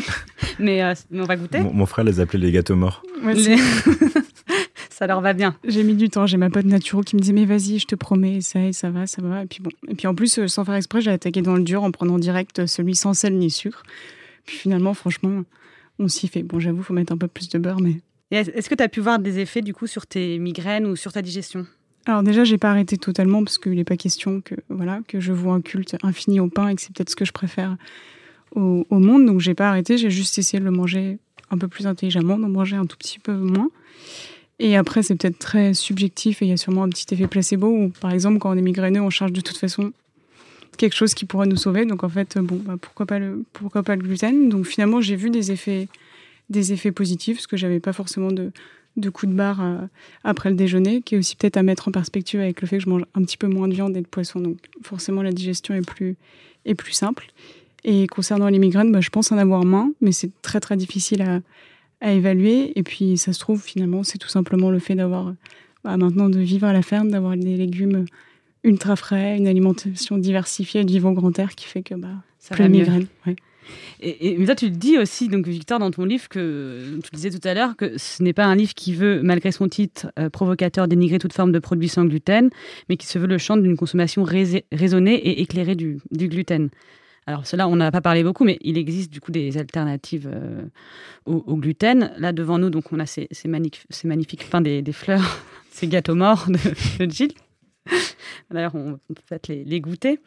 mais, 0.58 0.82
euh, 0.82 0.94
mais, 1.10 1.20
on 1.20 1.24
va 1.24 1.36
goûter. 1.36 1.60
Mon, 1.60 1.86
frère 1.86 2.04
les 2.04 2.20
appelait 2.20 2.38
les 2.38 2.52
gâteaux 2.52 2.76
morts. 2.76 3.02
ça 4.90 5.06
leur 5.06 5.20
va 5.20 5.32
bien. 5.32 5.56
J'ai 5.64 5.82
mis 5.82 5.94
du 5.94 6.08
temps. 6.08 6.26
J'ai 6.26 6.36
ma 6.36 6.50
pote 6.50 6.64
Naturo 6.64 7.02
qui 7.02 7.16
me 7.16 7.20
disait 7.20 7.32
mais 7.32 7.44
vas-y, 7.44 7.78
je 7.78 7.86
te 7.86 7.94
promets, 7.94 8.40
ça 8.40 8.60
et 8.60 8.72
ça 8.72 8.90
va, 8.90 9.06
ça 9.06 9.22
va. 9.22 9.44
Et 9.44 9.46
puis 9.46 9.60
bon. 9.62 9.70
Et 9.88 9.94
puis 9.94 10.06
en 10.06 10.14
plus, 10.14 10.38
euh, 10.38 10.48
sans 10.48 10.64
faire 10.64 10.74
exprès, 10.74 11.00
j'ai 11.00 11.10
attaqué 11.10 11.42
dans 11.42 11.54
le 11.54 11.62
dur 11.62 11.82
en 11.82 11.90
prenant 11.90 12.18
direct 12.18 12.66
celui 12.66 12.94
sans 12.94 13.14
sel 13.14 13.36
ni 13.36 13.50
sucre. 13.50 13.82
Puis 14.44 14.56
finalement, 14.56 14.94
franchement, 14.94 15.42
on 15.98 16.08
s'y 16.08 16.28
fait. 16.28 16.42
Bon, 16.42 16.60
j'avoue, 16.60 16.82
faut 16.82 16.94
mettre 16.94 17.12
un 17.12 17.18
peu 17.18 17.28
plus 17.28 17.48
de 17.48 17.58
beurre, 17.58 17.80
mais. 17.80 18.00
Est-ce 18.30 18.68
que 18.68 18.76
tu 18.76 18.82
as 18.82 18.88
pu 18.88 19.00
voir 19.00 19.18
des 19.18 19.40
effets 19.40 19.60
du 19.60 19.74
coup 19.74 19.88
sur 19.88 20.06
tes 20.06 20.38
migraines 20.38 20.86
ou 20.86 20.94
sur 20.94 21.12
ta 21.12 21.20
digestion? 21.20 21.66
Alors 22.06 22.22
déjà, 22.22 22.44
j'ai 22.44 22.58
pas 22.58 22.70
arrêté 22.70 22.96
totalement 22.96 23.44
parce 23.44 23.58
qu'il 23.58 23.74
n'est 23.74 23.84
pas 23.84 23.96
question 23.96 24.40
que 24.40 24.54
voilà 24.68 25.00
que 25.06 25.20
je 25.20 25.32
vois 25.32 25.54
un 25.54 25.60
culte 25.60 25.96
infini 26.02 26.40
au 26.40 26.48
pain 26.48 26.68
et 26.68 26.74
que 26.74 26.80
c'est 26.80 26.92
peut-être 26.94 27.10
ce 27.10 27.16
que 27.16 27.24
je 27.24 27.32
préfère 27.32 27.76
au, 28.54 28.84
monde. 28.90 29.26
Donc 29.26 29.40
j'ai 29.40 29.54
pas 29.54 29.68
arrêté, 29.68 29.98
j'ai 29.98 30.10
juste 30.10 30.38
essayé 30.38 30.60
de 30.60 30.64
le 30.64 30.70
manger 30.70 31.18
un 31.50 31.58
peu 31.58 31.68
plus 31.68 31.86
intelligemment, 31.86 32.38
d'en 32.38 32.48
manger 32.48 32.76
un 32.76 32.86
tout 32.86 32.96
petit 32.96 33.18
peu 33.18 33.32
moins. 33.32 33.70
Et 34.58 34.76
après, 34.76 35.02
c'est 35.02 35.16
peut-être 35.16 35.38
très 35.38 35.72
subjectif 35.72 36.42
et 36.42 36.44
il 36.44 36.48
y 36.48 36.52
a 36.52 36.56
sûrement 36.56 36.82
un 36.82 36.88
petit 36.90 37.06
effet 37.14 37.26
placebo 37.26 37.66
où, 37.66 37.88
par 38.00 38.12
exemple, 38.12 38.38
quand 38.38 38.50
on 38.50 38.58
est 38.58 38.62
migraineux, 38.62 39.00
on 39.00 39.08
charge 39.10 39.32
de 39.32 39.40
toute 39.40 39.56
façon 39.56 39.92
quelque 40.76 40.94
chose 40.94 41.14
qui 41.14 41.24
pourrait 41.24 41.46
nous 41.46 41.56
sauver. 41.56 41.84
Donc 41.86 42.04
en 42.04 42.08
fait, 42.08 42.38
bon, 42.38 42.56
bah, 42.56 42.76
pourquoi, 42.80 43.06
pas 43.06 43.18
le, 43.18 43.44
pourquoi 43.52 43.82
pas 43.82 43.96
le 43.96 44.02
gluten? 44.02 44.48
Donc 44.48 44.66
finalement, 44.66 45.00
j'ai 45.00 45.16
vu 45.16 45.30
des 45.30 45.52
effets, 45.52 45.88
des 46.48 46.72
effets 46.72 46.92
positifs 46.92 47.38
parce 47.38 47.46
que 47.46 47.56
j'avais 47.56 47.80
pas 47.80 47.92
forcément 47.92 48.32
de, 48.32 48.52
de 48.96 49.10
coups 49.10 49.30
de 49.32 49.36
barre 49.36 49.62
euh, 49.62 49.78
après 50.24 50.50
le 50.50 50.56
déjeuner, 50.56 51.02
qui 51.02 51.14
est 51.14 51.18
aussi 51.18 51.36
peut-être 51.36 51.56
à 51.56 51.62
mettre 51.62 51.88
en 51.88 51.92
perspective 51.92 52.40
avec 52.40 52.60
le 52.60 52.66
fait 52.66 52.78
que 52.78 52.84
je 52.84 52.88
mange 52.88 53.04
un 53.14 53.22
petit 53.22 53.36
peu 53.36 53.46
moins 53.46 53.68
de 53.68 53.74
viande 53.74 53.96
et 53.96 54.00
de 54.00 54.06
poisson. 54.06 54.40
Donc 54.40 54.58
forcément, 54.82 55.22
la 55.22 55.32
digestion 55.32 55.74
est 55.74 55.86
plus, 55.86 56.16
est 56.64 56.74
plus 56.74 56.92
simple. 56.92 57.26
Et 57.84 58.06
concernant 58.06 58.48
les 58.48 58.58
migraines, 58.58 58.92
bah, 58.92 59.00
je 59.00 59.10
pense 59.10 59.32
en 59.32 59.38
avoir 59.38 59.64
moins, 59.64 59.92
mais 60.00 60.12
c'est 60.12 60.30
très 60.42 60.60
très 60.60 60.76
difficile 60.76 61.22
à, 61.22 61.40
à, 62.00 62.12
évaluer. 62.12 62.78
Et 62.78 62.82
puis 62.82 63.16
ça 63.16 63.32
se 63.32 63.40
trouve 63.40 63.62
finalement, 63.62 64.02
c'est 64.02 64.18
tout 64.18 64.28
simplement 64.28 64.70
le 64.70 64.78
fait 64.78 64.94
d'avoir 64.94 65.34
bah, 65.84 65.96
maintenant 65.96 66.28
de 66.28 66.38
vivre 66.38 66.66
à 66.66 66.72
la 66.72 66.82
ferme, 66.82 67.10
d'avoir 67.10 67.36
des 67.36 67.56
légumes 67.56 68.04
ultra 68.64 68.96
frais, 68.96 69.36
une 69.38 69.48
alimentation 69.48 70.18
diversifiée, 70.18 70.84
de 70.84 70.90
vivre 70.90 71.08
au 71.08 71.14
grand 71.14 71.38
air 71.38 71.54
qui 71.54 71.66
fait 71.66 71.82
que 71.82 71.94
bah, 71.94 72.08
ça 72.38 72.54
plus 72.54 72.64
de 72.64 72.68
migraines. 72.68 73.06
Et, 74.00 74.36
mais 74.38 74.46
toi, 74.46 74.54
tu 74.54 74.66
le 74.66 74.76
dis 74.76 74.98
aussi, 74.98 75.28
donc 75.28 75.46
Victor, 75.46 75.78
dans 75.78 75.90
ton 75.90 76.04
livre, 76.04 76.28
que 76.28 76.98
tu 77.04 77.10
disais 77.14 77.30
tout 77.30 77.46
à 77.46 77.54
l'heure, 77.54 77.76
que 77.76 77.98
ce 77.98 78.22
n'est 78.22 78.32
pas 78.32 78.44
un 78.44 78.56
livre 78.56 78.74
qui 78.74 78.94
veut, 78.94 79.20
malgré 79.22 79.52
son 79.52 79.68
titre 79.68 80.10
euh, 80.18 80.28
provocateur, 80.30 80.88
dénigrer 80.88 81.18
toute 81.18 81.32
forme 81.32 81.52
de 81.52 81.58
produits 81.58 81.88
sans 81.88 82.04
gluten, 82.04 82.50
mais 82.88 82.96
qui 82.96 83.06
se 83.06 83.18
veut 83.18 83.26
le 83.26 83.38
chant 83.38 83.56
d'une 83.56 83.76
consommation 83.76 84.24
raisonnée 84.24 85.14
et 85.14 85.42
éclairée 85.42 85.76
du, 85.76 85.98
du 86.10 86.28
gluten. 86.28 86.70
Alors 87.26 87.46
cela, 87.46 87.68
on 87.68 87.76
n'a 87.76 87.90
pas 87.92 88.00
parlé 88.00 88.24
beaucoup, 88.24 88.44
mais 88.44 88.58
il 88.62 88.78
existe 88.78 89.12
du 89.12 89.20
coup 89.20 89.30
des 89.30 89.56
alternatives 89.58 90.28
euh, 90.32 90.62
au, 91.26 91.56
gluten. 91.56 92.12
Là 92.18 92.32
devant 92.32 92.58
nous, 92.58 92.70
donc 92.70 92.92
on 92.92 92.98
a 92.98 93.06
ces, 93.06 93.28
ces, 93.30 93.48
magnifiques 93.48 94.48
pains 94.50 94.60
des, 94.60 94.82
fleurs, 94.92 95.38
ces 95.70 95.86
gâteaux 95.86 96.14
morts 96.14 96.46
de, 96.48 97.04
de 97.04 97.10
Gilles. 97.10 97.34
D'ailleurs, 98.50 98.74
on 98.74 98.98
peut 99.14 99.22
peut-être 99.28 99.48
les, 99.48 99.80
goûter. 99.80 100.20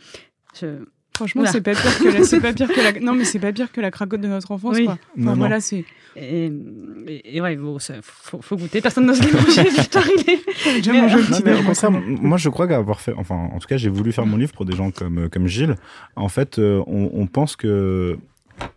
Franchement, 1.15 1.43
c'est 1.45 1.61
pas 1.61 1.73
pire 1.73 1.99
que 1.99 2.07
la, 2.07 2.23
c'est 2.23 2.39
pas 2.39 2.53
pire 2.53 2.67
que 2.67 2.81
la, 2.81 2.99
non 2.99 3.13
mais 3.13 3.23
c'est 3.23 3.39
pas 3.39 3.51
pire 3.53 3.71
que 3.71 3.79
la 3.81 3.91
cracotte 3.91 4.21
de 4.21 4.27
notre 4.27 4.51
enfance 4.51 4.79
quoi. 4.79 4.97
Enfin, 5.19 5.35
voilà, 5.35 5.61
c'est. 5.61 5.85
Et, 6.15 6.51
et, 7.25 7.41
ouais, 7.41 7.55
bon, 7.55 7.77
faut, 8.01 8.41
faut, 8.41 8.55
goûter. 8.55 8.81
Personne 8.81 9.05
n'ose 9.05 9.21
les 9.21 9.31
manger. 9.39 9.63
Victor, 9.63 10.03
il 10.17 10.29
est. 10.31 10.75
Déjà 10.75 10.93
mangé 10.93 11.17
le 11.17 12.21
moi, 12.21 12.37
je 12.37 12.49
crois 12.49 12.67
qu'avoir 12.67 13.01
fait, 13.01 13.13
enfin, 13.17 13.49
en 13.51 13.59
tout 13.59 13.67
cas, 13.67 13.77
j'ai 13.77 13.89
voulu 13.89 14.11
faire 14.11 14.25
mon 14.25 14.37
livre 14.37 14.53
pour 14.53 14.65
des 14.65 14.75
gens 14.75 14.91
comme 14.91 15.29
comme 15.29 15.47
Gilles. 15.47 15.75
En 16.15 16.29
fait, 16.29 16.59
euh, 16.59 16.83
on, 16.87 17.09
on 17.13 17.27
pense 17.27 17.55
que 17.55 18.17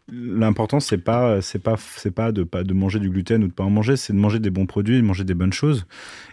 l'important 0.08 0.80
c'est 0.80 0.98
pas 0.98 1.40
c'est 1.42 1.58
pas 1.58 1.76
c'est 1.78 2.10
pas 2.10 2.32
de 2.32 2.44
pas 2.44 2.64
de 2.64 2.72
manger 2.72 2.98
du 2.98 3.10
gluten 3.10 3.44
ou 3.44 3.48
de 3.48 3.52
pas 3.52 3.64
en 3.64 3.70
manger 3.70 3.96
c'est 3.96 4.12
de 4.12 4.18
manger 4.18 4.38
des 4.38 4.50
bons 4.50 4.64
produits 4.64 4.96
de 4.96 5.02
manger 5.02 5.24
des 5.24 5.34
bonnes 5.34 5.52
choses 5.52 5.86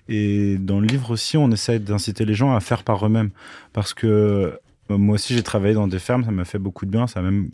et 0.07 0.57
dans 0.57 0.79
le 0.79 0.87
livre 0.87 1.11
aussi 1.11 1.37
on 1.37 1.51
essaie 1.51 1.79
d'inciter 1.79 2.23
les 2.23 2.35
gens 2.35 2.55
à 2.55 2.61
faire 2.61 2.83
par 2.83 3.05
eux-mêmes 3.05 3.31
parce 3.73 3.93
que 3.93 4.57
moi 4.97 5.15
aussi, 5.15 5.34
j'ai 5.34 5.43
travaillé 5.43 5.73
dans 5.73 5.88
des 5.88 5.99
fermes, 5.99 6.23
ça 6.23 6.32
m'a 6.32 6.45
fait 6.45 6.60
beaucoup 6.60 6.86
de 6.86 6.91
bien. 6.91 7.08
Ça 7.08 7.19
a 7.19 7.23
même 7.23 7.49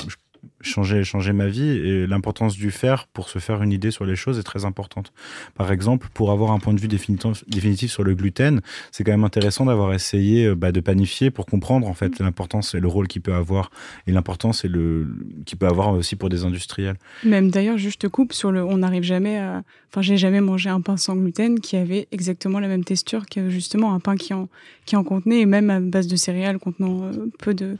changé, 0.61 1.03
changé 1.03 1.33
ma 1.33 1.47
vie. 1.47 1.69
Et 1.69 2.07
l'importance 2.07 2.55
du 2.55 2.71
faire 2.71 3.07
pour 3.07 3.29
se 3.29 3.39
faire 3.39 3.61
une 3.63 3.71
idée 3.71 3.91
sur 3.91 4.05
les 4.05 4.15
choses 4.15 4.39
est 4.39 4.43
très 4.43 4.65
importante. 4.65 5.11
Par 5.55 5.71
exemple, 5.71 6.07
pour 6.13 6.31
avoir 6.31 6.51
un 6.51 6.59
point 6.59 6.73
de 6.73 6.79
vue 6.79 6.87
définitif, 6.87 7.43
définitif 7.47 7.91
sur 7.91 8.03
le 8.03 8.15
gluten, 8.15 8.61
c'est 8.91 9.03
quand 9.03 9.11
même 9.11 9.23
intéressant 9.23 9.65
d'avoir 9.65 9.93
essayé 9.93 10.45
euh, 10.45 10.55
bah, 10.55 10.71
de 10.71 10.79
panifier 10.79 11.31
pour 11.31 11.45
comprendre 11.45 11.87
en 11.87 11.93
fait 11.93 12.19
l'importance 12.19 12.75
et 12.75 12.79
le 12.79 12.87
rôle 12.87 13.07
qu'il 13.07 13.21
peut 13.21 13.33
avoir 13.33 13.71
et 14.07 14.11
l'importance 14.11 14.65
et 14.65 14.67
le 14.67 15.07
qu'il 15.45 15.57
peut 15.57 15.67
avoir 15.67 15.93
aussi 15.93 16.15
pour 16.15 16.29
des 16.29 16.43
industriels. 16.43 16.95
Même 17.23 17.51
d'ailleurs, 17.51 17.77
juste 17.77 18.07
coupe 18.09 18.33
sur 18.33 18.51
le, 18.51 18.63
on 18.63 18.77
n'arrive 18.77 19.03
jamais 19.03 19.37
à, 19.37 19.63
enfin, 19.91 20.01
j'ai 20.01 20.17
jamais 20.17 20.41
mangé 20.41 20.69
un 20.69 20.81
pain 20.81 20.97
sans 20.97 21.15
gluten 21.15 21.59
qui 21.59 21.75
avait 21.77 22.07
exactement 22.11 22.59
la 22.59 22.67
même 22.67 22.83
texture 22.83 23.25
que 23.25 23.49
justement 23.49 23.93
un 23.93 23.99
pain 23.99 24.15
qui 24.15 24.33
en 24.33 24.49
qui 24.85 24.95
en 24.95 25.03
contenait 25.03 25.41
et 25.41 25.45
même 25.45 25.69
à 25.69 25.79
base 25.79 26.07
de 26.07 26.15
céréales 26.15 26.59
contenant 26.59 27.03
euh, 27.03 27.29
peu 27.39 27.53
de 27.53 27.77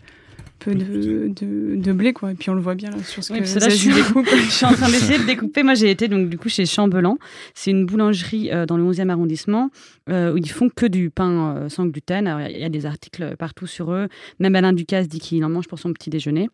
peu 0.59 0.75
de, 0.75 1.31
de, 1.75 1.93
blé, 1.93 2.13
quoi. 2.13 2.31
Et 2.31 2.35
puis 2.35 2.49
on 2.49 2.53
le 2.53 2.61
voit 2.61 2.75
bien 2.75 2.89
là, 2.91 2.97
sur 3.03 3.23
ce 3.23 3.33
que 3.33 3.45
ça, 3.45 3.69
je, 3.69 3.75
suis, 3.75 3.91
je 3.93 4.51
suis 4.51 4.65
en 4.65 4.73
train 4.73 4.87
d'essayer 4.87 5.17
de 5.17 5.25
découper. 5.25 5.63
Moi, 5.63 5.73
j'ai 5.73 5.89
été 5.89 6.07
donc 6.07 6.29
du 6.29 6.37
coup 6.37 6.49
chez 6.49 6.65
Chambelan. 6.65 7.17
C'est 7.53 7.71
une 7.71 7.85
boulangerie 7.85 8.51
euh, 8.51 8.65
dans 8.65 8.77
le 8.77 8.83
11e 8.83 9.09
arrondissement 9.09 9.71
euh, 10.09 10.33
où 10.33 10.37
ils 10.37 10.49
font 10.49 10.69
que 10.69 10.85
du 10.85 11.09
pain 11.09 11.55
euh, 11.55 11.69
sans 11.69 11.85
gluten. 11.85 12.47
Il 12.49 12.57
y 12.57 12.63
a 12.63 12.69
des 12.69 12.85
articles 12.85 13.35
partout 13.37 13.67
sur 13.67 13.91
eux. 13.91 14.07
Même 14.39 14.55
Alain 14.55 14.73
Ducasse 14.73 15.07
dit 15.07 15.19
qu'il 15.19 15.43
en 15.45 15.49
mange 15.49 15.67
pour 15.67 15.79
son 15.79 15.93
petit 15.93 16.09
déjeuner. 16.09 16.49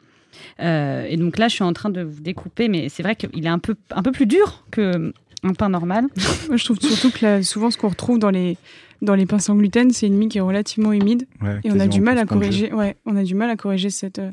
et 0.59 1.17
donc 1.17 1.37
là, 1.37 1.47
je 1.47 1.55
suis 1.55 1.63
en 1.63 1.73
train 1.73 1.89
de 1.89 2.01
vous 2.01 2.21
découper, 2.21 2.67
mais 2.67 2.89
c'est 2.89 3.03
vrai 3.03 3.15
qu'il 3.15 3.45
est 3.45 3.49
un 3.49 3.59
peu, 3.59 3.75
un 3.91 4.03
peu 4.03 4.11
plus 4.11 4.27
dur 4.27 4.65
que 4.71 5.13
un 5.45 5.53
pain 5.53 5.69
normal. 5.69 6.07
Moi, 6.47 6.57
je 6.57 6.65
trouve 6.65 6.79
surtout 6.79 7.11
que 7.11 7.41
souvent, 7.41 7.71
ce 7.71 7.77
qu'on 7.77 7.89
retrouve 7.89 8.19
dans 8.19 8.29
les 8.29 8.57
dans 9.01 9.15
les 9.15 9.25
pains 9.25 9.39
sans 9.39 9.55
gluten, 9.55 9.91
c'est 9.91 10.07
une 10.07 10.17
mie 10.17 10.29
qui 10.29 10.37
est 10.37 10.41
relativement 10.41 10.93
humide 10.93 11.27
et 11.63 11.71
on 11.71 11.79
a 11.79 11.87
du 11.87 12.01
mal 12.01 12.17
à 12.17 12.25
corriger. 12.25 12.73
Ouais, 12.73 12.95
on 13.05 13.15
a 13.15 13.23
du 13.23 13.35
mal 13.35 13.49
à 13.49 13.55
corriger 13.55 13.89
cette 13.89 14.19
euh, 14.19 14.31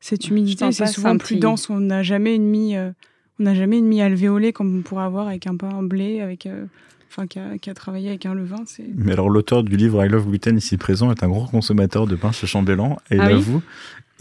cette 0.00 0.28
humidité. 0.28 0.70
C'est 0.72 0.86
souvent 0.86 1.16
plus 1.16 1.36
dense. 1.36 1.70
On 1.70 1.80
n'a 1.80 2.02
jamais 2.02 2.34
une 2.34 2.46
mie, 2.46 2.76
euh, 2.76 2.90
on 3.40 3.44
n'a 3.44 3.54
jamais 3.54 3.78
une 3.78 3.86
mie 3.86 4.02
alvéolée 4.02 4.52
comme 4.52 4.78
on 4.78 4.82
pourrait 4.82 5.04
avoir 5.04 5.28
avec 5.28 5.46
un 5.46 5.56
pain 5.56 5.70
en 5.70 5.82
blé, 5.82 6.20
avec 6.20 6.46
euh, 6.46 6.66
enfin 7.08 7.26
qui 7.26 7.38
a, 7.38 7.58
qui 7.58 7.70
a, 7.70 7.74
travaillé 7.74 8.08
avec 8.08 8.26
un 8.26 8.34
levain. 8.34 8.64
Mais 8.96 9.12
alors 9.12 9.30
l'auteur 9.30 9.62
du 9.62 9.76
livre 9.76 10.04
I 10.04 10.08
Love 10.08 10.28
Gluten 10.28 10.56
ici 10.56 10.76
présent 10.76 11.10
est 11.10 11.22
un 11.22 11.28
gros 11.28 11.46
consommateur 11.46 12.06
de 12.06 12.16
pain 12.16 12.32
chez 12.32 12.46
Chambellan 12.46 12.98
et 13.10 13.18
ah 13.18 13.28
l'avoue. 13.28 13.62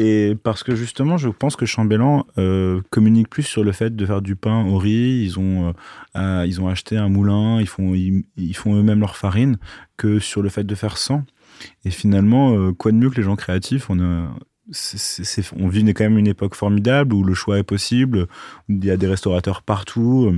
Et 0.03 0.35
parce 0.35 0.63
que 0.63 0.73
justement, 0.73 1.17
je 1.17 1.29
pense 1.29 1.55
que 1.55 1.67
Chambellan 1.67 2.25
euh, 2.39 2.81
communique 2.89 3.29
plus 3.29 3.43
sur 3.43 3.63
le 3.63 3.71
fait 3.71 3.95
de 3.95 4.03
faire 4.03 4.23
du 4.23 4.35
pain 4.35 4.65
au 4.65 4.79
riz. 4.79 5.23
Ils 5.23 5.37
ont, 5.37 5.75
euh, 6.17 6.43
ils 6.47 6.59
ont 6.59 6.67
acheté 6.67 6.97
un 6.97 7.07
moulin, 7.07 7.61
ils 7.61 7.67
font, 7.67 7.93
ils, 7.93 8.55
font 8.55 8.75
eux-mêmes 8.75 8.99
leur 8.99 9.15
farine, 9.15 9.59
que 9.97 10.17
sur 10.17 10.41
le 10.41 10.49
fait 10.49 10.63
de 10.63 10.73
faire 10.73 10.97
sans. 10.97 11.23
Et 11.85 11.91
finalement, 11.91 12.57
euh, 12.57 12.73
quoi 12.73 12.91
de 12.91 12.97
mieux 12.97 13.11
que 13.11 13.17
les 13.17 13.23
gens 13.23 13.35
créatifs? 13.35 13.91
On 13.91 13.99
on 15.59 15.67
vit 15.67 15.93
quand 15.93 16.03
même 16.03 16.17
une 16.17 16.27
époque 16.27 16.55
formidable 16.55 17.13
où 17.13 17.23
le 17.23 17.35
choix 17.35 17.59
est 17.59 17.63
possible, 17.63 18.21
où 18.21 18.25
il 18.69 18.83
y 18.83 18.89
a 18.89 18.97
des 18.97 19.07
restaurateurs 19.07 19.61
partout 19.61 20.35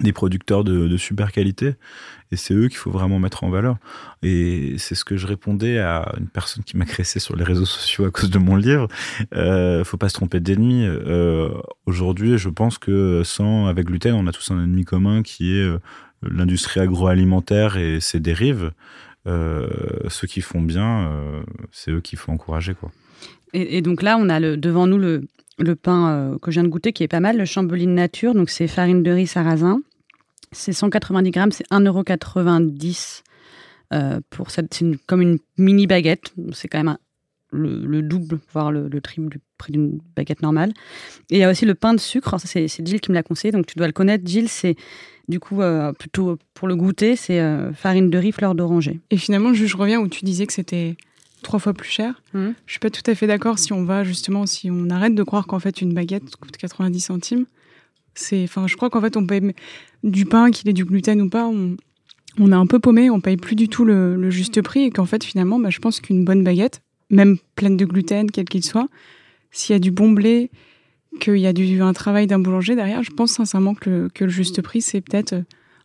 des 0.00 0.12
producteurs 0.12 0.64
de, 0.64 0.96
super 0.96 1.30
qualité 1.32 1.74
et 2.32 2.36
c'est 2.36 2.54
eux 2.54 2.68
qu'il 2.68 2.78
faut 2.78 2.90
vraiment 2.90 3.18
mettre 3.18 3.44
en 3.44 3.50
valeur. 3.50 3.76
Et 4.22 4.74
c'est 4.78 4.94
ce 4.94 5.04
que 5.04 5.16
je 5.16 5.26
répondais 5.26 5.78
à 5.78 6.14
une 6.18 6.26
personne 6.26 6.64
qui 6.64 6.76
m'a 6.76 6.84
cressé 6.84 7.20
sur 7.20 7.36
les 7.36 7.44
réseaux 7.44 7.64
sociaux 7.64 8.04
à 8.06 8.10
cause 8.10 8.30
de 8.30 8.38
mon 8.38 8.56
livre. 8.56 8.88
Euh, 9.34 9.84
faut 9.84 9.96
pas 9.96 10.08
se 10.08 10.14
tromper 10.14 10.40
d'ennemi. 10.40 10.84
Euh, 10.84 11.48
Aujourd'hui, 11.86 12.38
je 12.38 12.48
pense 12.48 12.78
que 12.78 13.22
sans 13.24 13.66
avec 13.66 13.86
gluten, 13.86 14.14
on 14.14 14.26
a 14.26 14.32
tous 14.32 14.50
un 14.50 14.62
ennemi 14.62 14.84
commun 14.84 15.22
qui 15.22 15.56
est 15.56 15.62
euh, 15.62 15.78
l'industrie 16.22 16.80
agroalimentaire 16.80 17.76
et 17.76 18.00
ses 18.00 18.18
dérives. 18.18 18.72
Euh, 19.26 19.68
ceux 20.08 20.26
qui 20.26 20.40
font 20.40 20.60
bien, 20.60 21.10
c'est 21.70 21.92
eux 21.92 22.00
qu'il 22.00 22.18
faut 22.18 22.32
encourager. 22.32 22.74
Et, 23.52 23.80
donc 23.80 24.02
là, 24.02 24.16
on 24.18 24.28
a 24.28 24.40
devant 24.40 24.86
nous 24.86 24.98
le, 24.98 25.28
le 25.58 25.76
pain 25.76 26.08
euh, 26.08 26.38
que 26.38 26.50
je 26.50 26.56
viens 26.56 26.64
de 26.64 26.68
goûter 26.68 26.92
qui 26.92 27.02
est 27.02 27.08
pas 27.08 27.20
mal, 27.20 27.36
le 27.36 27.44
Chamboline 27.44 27.94
Nature. 27.94 28.34
Donc 28.34 28.50
c'est 28.50 28.66
farine 28.66 29.02
de 29.02 29.10
riz 29.10 29.26
sarrasin. 29.26 29.80
C'est 30.52 30.72
190 30.72 31.30
grammes, 31.30 31.52
c'est 31.52 31.68
1,90€ 31.70 33.22
euh, 33.92 34.20
pour 34.30 34.50
cette. 34.50 34.72
C'est 34.74 34.86
comme 35.06 35.20
une 35.20 35.38
mini 35.58 35.86
baguette. 35.86 36.32
C'est 36.52 36.68
quand 36.68 36.82
même 36.82 36.96
le, 37.50 38.02
double, 38.02 38.40
voire 38.52 38.72
le, 38.72 39.00
triple 39.00 39.28
du 39.28 39.38
prix 39.58 39.72
d'une 39.72 40.00
baguette 40.16 40.42
normale. 40.42 40.72
Et 41.30 41.36
il 41.36 41.38
y 41.38 41.44
a 41.44 41.50
aussi 41.50 41.66
le 41.66 41.74
pain 41.74 41.94
de 41.94 42.00
sucre. 42.00 42.38
ça, 42.40 42.48
c'est, 42.48 42.66
c'est 42.66 42.86
Jill 42.86 43.00
qui 43.00 43.10
me 43.12 43.14
l'a 43.14 43.22
conseillé, 43.22 43.52
donc 43.52 43.66
tu 43.66 43.76
dois 43.76 43.86
le 43.86 43.92
connaître. 43.92 44.24
Jill, 44.26 44.48
c'est 44.48 44.74
du 45.28 45.38
coup 45.38 45.62
euh, 45.62 45.92
plutôt 45.92 46.36
pour 46.52 46.66
le 46.66 46.74
goûter, 46.74 47.14
c'est 47.14 47.40
farine 47.74 48.10
de 48.10 48.18
riz, 48.18 48.32
fleur 48.32 48.54
d'oranger. 48.56 49.00
Et 49.10 49.16
finalement, 49.16 49.54
je 49.54 49.76
reviens 49.76 50.00
où 50.00 50.08
tu 50.08 50.24
disais 50.24 50.46
que 50.46 50.52
c'était 50.52 50.96
trois 51.44 51.60
fois 51.60 51.72
plus 51.72 51.88
cher. 51.88 52.20
Mmh. 52.32 52.50
Je 52.66 52.72
suis 52.72 52.80
pas 52.80 52.90
tout 52.90 53.08
à 53.08 53.14
fait 53.14 53.26
d'accord 53.26 53.58
si 53.58 53.72
on 53.72 53.84
va 53.84 54.02
justement, 54.02 54.46
si 54.46 54.70
on 54.70 54.90
arrête 54.90 55.14
de 55.14 55.22
croire 55.22 55.46
qu'en 55.46 55.60
fait 55.60 55.80
une 55.80 55.94
baguette 55.94 56.34
coûte 56.36 56.56
90 56.56 57.00
centimes. 57.00 57.46
C'est, 58.14 58.44
enfin, 58.44 58.66
je 58.66 58.76
crois 58.76 58.90
qu'en 58.90 59.00
fait 59.00 59.16
on 59.16 59.26
paye 59.26 59.54
du 60.02 60.26
pain, 60.26 60.50
qu'il 60.50 60.68
ait 60.68 60.72
du 60.72 60.84
gluten 60.84 61.20
ou 61.20 61.28
pas, 61.28 61.46
on, 61.46 61.76
on 62.38 62.52
est 62.52 62.56
un 62.56 62.66
peu 62.66 62.78
paumé, 62.78 63.10
on 63.10 63.20
paye 63.20 63.36
plus 63.36 63.56
du 63.56 63.68
tout 63.68 63.84
le, 63.84 64.30
juste 64.30 64.60
prix 64.62 64.84
et 64.84 64.90
qu'en 64.90 65.06
fait 65.06 65.24
finalement, 65.24 65.58
bah, 65.58 65.70
je 65.70 65.78
pense 65.78 66.00
qu'une 66.00 66.24
bonne 66.24 66.42
baguette, 66.42 66.82
même 67.10 67.38
pleine 67.56 67.76
de 67.76 67.84
gluten, 67.84 68.30
quel 68.30 68.46
qu'il 68.46 68.64
soit, 68.64 68.88
s'il 69.50 69.74
y 69.74 69.76
a 69.76 69.80
du 69.80 69.90
bon 69.90 70.10
blé, 70.10 70.50
qu'il 71.20 71.36
y 71.36 71.46
a 71.46 71.52
du, 71.52 71.80
un 71.80 71.92
travail 71.92 72.26
d'un 72.26 72.38
boulanger 72.38 72.74
derrière, 72.74 73.02
je 73.02 73.12
pense 73.12 73.32
sincèrement 73.32 73.74
que 73.74 73.90
le, 73.90 74.08
que 74.08 74.24
le 74.24 74.30
juste 74.30 74.62
prix, 74.62 74.80
c'est 74.80 75.00
peut-être 75.00 75.36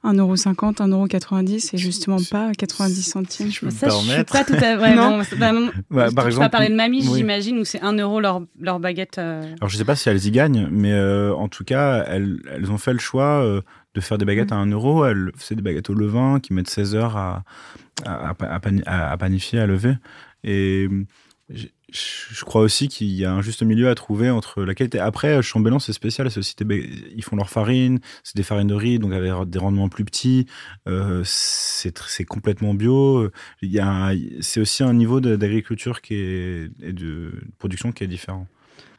1,50€, 0.03 0.75
1,90€ 0.75 1.71
et 1.73 1.77
justement 1.77 2.17
pas 2.31 2.51
90 2.53 3.01
centimes. 3.01 3.51
Je, 3.51 3.69
ça, 3.69 3.89
je 3.89 3.95
suis 3.95 4.23
pas 4.23 4.45
tout 4.45 4.53
à 4.53 4.79
fait. 4.79 4.95
non. 4.95 5.21
Bah, 5.37 5.51
bah, 5.89 6.09
par 6.15 6.27
exemple, 6.27 6.45
vas 6.45 6.49
parler 6.49 6.69
de 6.69 6.75
mamie, 6.75 7.01
j'imagine, 7.01 7.59
où 7.59 7.65
c'est 7.65 7.81
1€ 7.81 8.21
leur, 8.21 8.41
leur 8.59 8.79
baguette. 8.79 9.17
Euh. 9.17 9.53
Alors 9.59 9.69
je 9.69 9.77
sais 9.77 9.85
pas 9.85 9.95
si 9.95 10.07
elles 10.07 10.25
y 10.25 10.31
gagnent, 10.31 10.69
mais 10.71 10.93
euh, 10.93 11.33
en 11.33 11.49
tout 11.49 11.65
cas, 11.65 12.05
elles, 12.07 12.39
elles, 12.49 12.71
ont 12.71 12.77
fait 12.77 12.93
le 12.93 12.99
choix 12.99 13.43
euh, 13.43 13.61
de 13.93 14.01
faire 14.01 14.17
des 14.17 14.25
baguettes 14.25 14.51
mm. 14.51 14.55
à 14.55 14.65
1€. 14.65 15.11
Elles 15.11 15.31
faisaient 15.35 15.55
des 15.55 15.61
baguettes 15.61 15.89
au 15.89 15.95
levain 15.95 16.39
qui 16.39 16.53
mettent 16.53 16.69
16 16.69 16.95
heures 16.95 17.17
à, 17.17 17.43
à, 18.05 18.33
à, 18.39 19.11
à 19.11 19.17
panifier, 19.17 19.59
à 19.59 19.67
lever. 19.67 19.95
Et 20.45 20.87
je 21.91 22.43
crois 22.45 22.61
aussi 22.61 22.87
qu'il 22.87 23.07
y 23.07 23.25
a 23.25 23.33
un 23.33 23.41
juste 23.41 23.63
milieu 23.63 23.89
à 23.89 23.95
trouver 23.95 24.29
entre 24.29 24.63
la 24.63 24.75
qualité. 24.75 24.99
Après, 24.99 25.41
Chambellan, 25.41 25.79
c'est 25.79 25.93
spécial. 25.93 26.29
Ils 26.29 27.23
font 27.23 27.35
leur 27.35 27.49
farine, 27.49 27.99
c'est 28.23 28.35
des 28.35 28.43
farines 28.43 28.67
de 28.67 28.75
riz, 28.75 28.99
donc 28.99 29.13
avec 29.13 29.31
des 29.49 29.59
rendements 29.59 29.89
plus 29.89 30.05
petits. 30.05 30.45
Euh, 30.87 31.21
c'est 31.25 32.25
complètement 32.25 32.73
bio. 32.73 33.29
C'est 34.41 34.59
aussi 34.59 34.83
un 34.83 34.93
niveau 34.93 35.19
d'agriculture 35.21 35.99
et 36.09 36.69
de 36.81 37.31
production 37.57 37.91
qui 37.91 38.03
est 38.03 38.07
différent. 38.07 38.47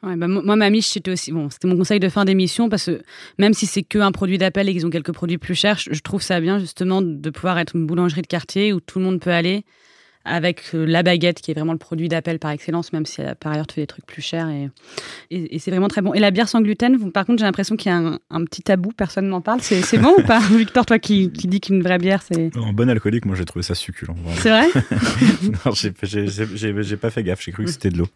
Bah, 0.03 0.17
moi, 0.17 0.57
ma 0.57 0.71
miche, 0.71 0.89
c'était 0.89 1.11
aussi. 1.11 1.33
C'était 1.51 1.69
mon 1.69 1.77
conseil 1.77 2.01
de 2.01 2.09
fin 2.09 2.25
d'émission 2.25 2.69
parce 2.69 2.87
que 2.87 3.03
même 3.39 3.53
si 3.53 3.67
c'est 3.67 3.83
qu'un 3.83 4.13
produit 4.13 4.39
d'appel 4.39 4.69
et 4.69 4.73
qu'ils 4.73 4.87
ont 4.87 4.91
quelques 4.91 5.13
produits 5.13 5.37
plus 5.37 5.55
chers, 5.55 5.79
je 5.79 6.01
trouve 6.01 6.23
ça 6.23 6.41
bien 6.41 6.59
justement 6.59 7.03
de 7.03 7.31
pouvoir 7.31 7.59
être 7.59 7.77
une 7.77 7.87
boulangerie 7.87 8.23
de 8.23 8.27
quartier 8.27 8.73
où 8.73 8.81
tout 8.81 8.99
le 8.99 9.05
monde 9.05 9.21
peut 9.21 9.31
aller 9.31 9.65
avec 10.25 10.63
euh, 10.75 10.85
la 10.85 11.03
baguette 11.03 11.41
qui 11.41 11.51
est 11.51 11.55
vraiment 11.55 11.73
le 11.73 11.79
produit 11.79 12.09
d'appel 12.09 12.39
par 12.39 12.51
excellence, 12.51 12.93
même 12.93 13.07
si 13.07 13.23
par 13.41 13.53
ailleurs 13.53 13.67
tu 13.67 13.75
fais 13.75 13.81
des 13.83 13.87
trucs 13.87 14.07
plus 14.07 14.23
chers 14.23 14.49
et, 14.49 14.71
et, 15.31 15.59
c'est 15.59 15.71
vraiment 15.71 15.89
très 15.89 16.03
bon. 16.03 16.13
Et 16.15 16.21
la 16.21 16.31
bière 16.31 16.49
sans 16.49 16.61
gluten, 16.61 17.11
par 17.13 17.25
contre, 17.25 17.39
j'ai 17.39 17.45
l'impression 17.45 17.77
qu'il 17.77 17.91
y 17.91 17.95
a 17.95 18.19
un, 18.31 18.45
petit 18.45 18.63
tabou, 18.63 18.91
personne 18.97 19.29
n'en 19.29 19.41
parle. 19.41 19.61
C'est 19.61 19.99
bon 19.99 20.15
ou 20.19 20.23
pas, 20.23 20.41
Victor, 20.51 20.85
toi 20.87 20.99
qui, 20.99 21.31
qui 21.31 21.49
dis 21.49 21.61
qu'une 21.61 21.83
vraie 21.83 21.99
bière, 21.99 22.23
c'est. 22.23 22.57
En 22.57 22.73
bon 22.73 22.89
alcoolique, 22.91 23.25
moi 23.25 23.37
j'ai 23.37 23.45
trouvé 23.45 23.63
ça 23.63 23.75
succulent. 23.75 24.15
C'est 24.37 24.51
vrai 24.51 24.67
Non, 25.65 25.73
j'ai 25.73 26.97
pas 26.97 27.11
fait 27.11 27.23
gaffe, 27.23 27.43
j'ai 27.43 27.53
cru 27.53 27.65
que 27.65 27.71
c'était 27.71 27.91
de 27.91 27.99
l'eau. 27.99 28.09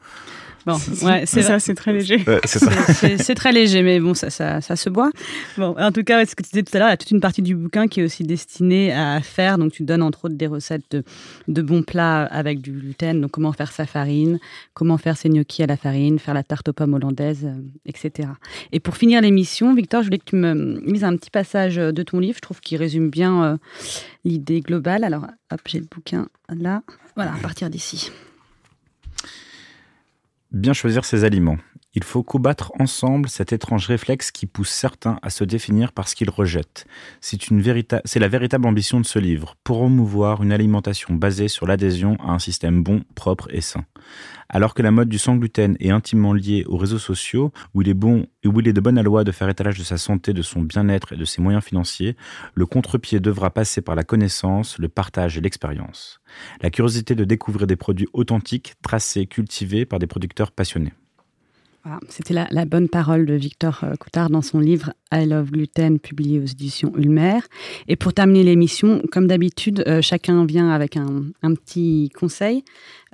Bon, 0.66 0.78
ouais, 1.02 1.24
c'est 1.26 1.42
ça, 1.42 1.58
c'est 1.58 1.74
très 1.74 1.92
léger. 1.92 2.24
c'est 2.44 3.34
très 3.34 3.52
léger, 3.52 3.82
mais 3.82 4.00
bon, 4.00 4.14
ça, 4.14 4.30
ça, 4.30 4.60
ça, 4.60 4.76
se 4.76 4.88
boit. 4.88 5.10
Bon, 5.58 5.74
en 5.78 5.92
tout 5.92 6.02
cas, 6.04 6.24
ce 6.24 6.34
que 6.34 6.42
tu 6.42 6.50
disais 6.50 6.62
tout 6.62 6.74
à 6.76 6.78
l'heure, 6.78 6.88
il 6.88 6.92
y 6.92 6.94
a 6.94 6.96
toute 6.96 7.10
une 7.10 7.20
partie 7.20 7.42
du 7.42 7.54
bouquin 7.54 7.86
qui 7.86 8.00
est 8.00 8.04
aussi 8.04 8.22
destinée 8.22 8.92
à 8.92 9.20
faire. 9.20 9.58
Donc, 9.58 9.72
tu 9.72 9.82
donnes 9.82 10.02
entre 10.02 10.24
autres 10.24 10.36
des 10.36 10.46
recettes 10.46 10.84
de, 10.90 11.04
de 11.48 11.62
bons 11.62 11.82
plats 11.82 12.24
avec 12.24 12.60
du 12.60 12.72
gluten. 12.72 13.20
Donc, 13.20 13.32
comment 13.32 13.52
faire 13.52 13.72
sa 13.72 13.84
farine, 13.84 14.38
comment 14.72 14.96
faire 14.96 15.16
ses 15.16 15.28
gnocchis 15.28 15.62
à 15.62 15.66
la 15.66 15.76
farine, 15.76 16.18
faire 16.18 16.34
la 16.34 16.42
tarte 16.42 16.68
aux 16.68 16.72
pommes 16.72 16.94
hollandaise, 16.94 17.44
euh, 17.44 17.60
etc. 17.84 18.28
Et 18.72 18.80
pour 18.80 18.96
finir 18.96 19.20
l'émission, 19.20 19.74
Victor, 19.74 20.02
je 20.02 20.06
voulais 20.06 20.18
que 20.18 20.24
tu 20.24 20.36
me 20.36 20.80
lises 20.90 21.04
un 21.04 21.16
petit 21.16 21.30
passage 21.30 21.76
de 21.76 22.02
ton 22.02 22.18
livre. 22.20 22.36
Je 22.36 22.42
trouve 22.42 22.60
qu'il 22.60 22.78
résume 22.78 23.10
bien 23.10 23.44
euh, 23.44 23.56
l'idée 24.24 24.60
globale. 24.60 25.04
Alors, 25.04 25.26
hop, 25.52 25.60
j'ai 25.66 25.80
le 25.80 25.86
bouquin 25.90 26.28
là. 26.48 26.82
Voilà, 27.16 27.34
à 27.34 27.38
partir 27.38 27.70
d'ici. 27.70 28.10
Bien 30.54 30.72
choisir 30.72 31.04
ses 31.04 31.24
aliments. 31.24 31.58
Il 31.96 32.02
faut 32.02 32.24
combattre 32.24 32.72
ensemble 32.80 33.28
cet 33.28 33.52
étrange 33.52 33.86
réflexe 33.86 34.32
qui 34.32 34.46
pousse 34.46 34.70
certains 34.70 35.18
à 35.22 35.30
se 35.30 35.44
définir 35.44 35.92
par 35.92 36.08
ce 36.08 36.16
qu'ils 36.16 36.30
rejettent. 36.30 36.86
C'est 37.20 38.18
la 38.18 38.28
véritable 38.28 38.66
ambition 38.66 39.00
de 39.00 39.06
ce 39.06 39.20
livre, 39.20 39.56
pour 39.62 39.78
promouvoir 39.78 40.42
une 40.42 40.52
alimentation 40.52 41.14
basée 41.14 41.46
sur 41.46 41.66
l'adhésion 41.66 42.16
à 42.20 42.32
un 42.32 42.40
système 42.40 42.82
bon, 42.82 43.04
propre 43.14 43.48
et 43.50 43.60
sain. 43.60 43.84
Alors 44.48 44.74
que 44.74 44.82
la 44.82 44.90
mode 44.90 45.08
du 45.08 45.18
sans 45.18 45.36
gluten 45.36 45.76
est 45.78 45.90
intimement 45.90 46.32
liée 46.32 46.64
aux 46.66 46.76
réseaux 46.76 46.98
sociaux, 46.98 47.52
où 47.74 47.82
il 47.82 47.88
est 47.88 47.94
bon 47.94 48.26
où 48.44 48.60
il 48.60 48.68
est 48.68 48.72
de 48.72 48.80
bonne 48.80 49.00
loi 49.00 49.24
de 49.24 49.32
faire 49.32 49.48
étalage 49.48 49.78
de 49.78 49.84
sa 49.84 49.96
santé, 49.96 50.32
de 50.32 50.42
son 50.42 50.62
bien-être 50.62 51.12
et 51.12 51.16
de 51.16 51.24
ses 51.24 51.40
moyens 51.40 51.64
financiers, 51.64 52.16
le 52.54 52.66
contre-pied 52.66 53.20
devra 53.20 53.50
passer 53.50 53.80
par 53.82 53.94
la 53.94 54.04
connaissance, 54.04 54.78
le 54.78 54.88
partage 54.88 55.38
et 55.38 55.40
l'expérience. 55.40 56.20
La 56.60 56.70
curiosité 56.70 57.14
de 57.14 57.24
découvrir 57.24 57.66
des 57.66 57.76
produits 57.76 58.08
authentiques, 58.12 58.74
tracés, 58.82 59.26
cultivés 59.26 59.86
par 59.86 59.98
des 59.98 60.06
producteurs 60.06 60.50
passionnés. 60.50 60.92
C'était 62.08 62.34
la, 62.34 62.64
bonne 62.64 62.88
parole 62.88 63.26
de 63.26 63.34
Victor 63.34 63.80
euh, 63.84 63.94
Coutard 63.96 64.30
dans 64.30 64.40
son 64.40 64.58
livre 64.58 64.92
I 65.12 65.26
Love 65.26 65.50
Gluten, 65.50 65.98
publié 65.98 66.40
aux 66.40 66.44
éditions 66.44 66.92
Ulmer. 66.96 67.40
Et 67.88 67.96
pour 67.96 68.14
terminer 68.14 68.42
l'émission, 68.42 69.02
comme 69.12 69.26
d'habitude, 69.26 69.84
euh, 69.86 70.00
chacun 70.00 70.46
vient 70.46 70.70
avec 70.70 70.96
un, 70.96 71.24
petit 71.54 72.10
conseil. 72.18 72.64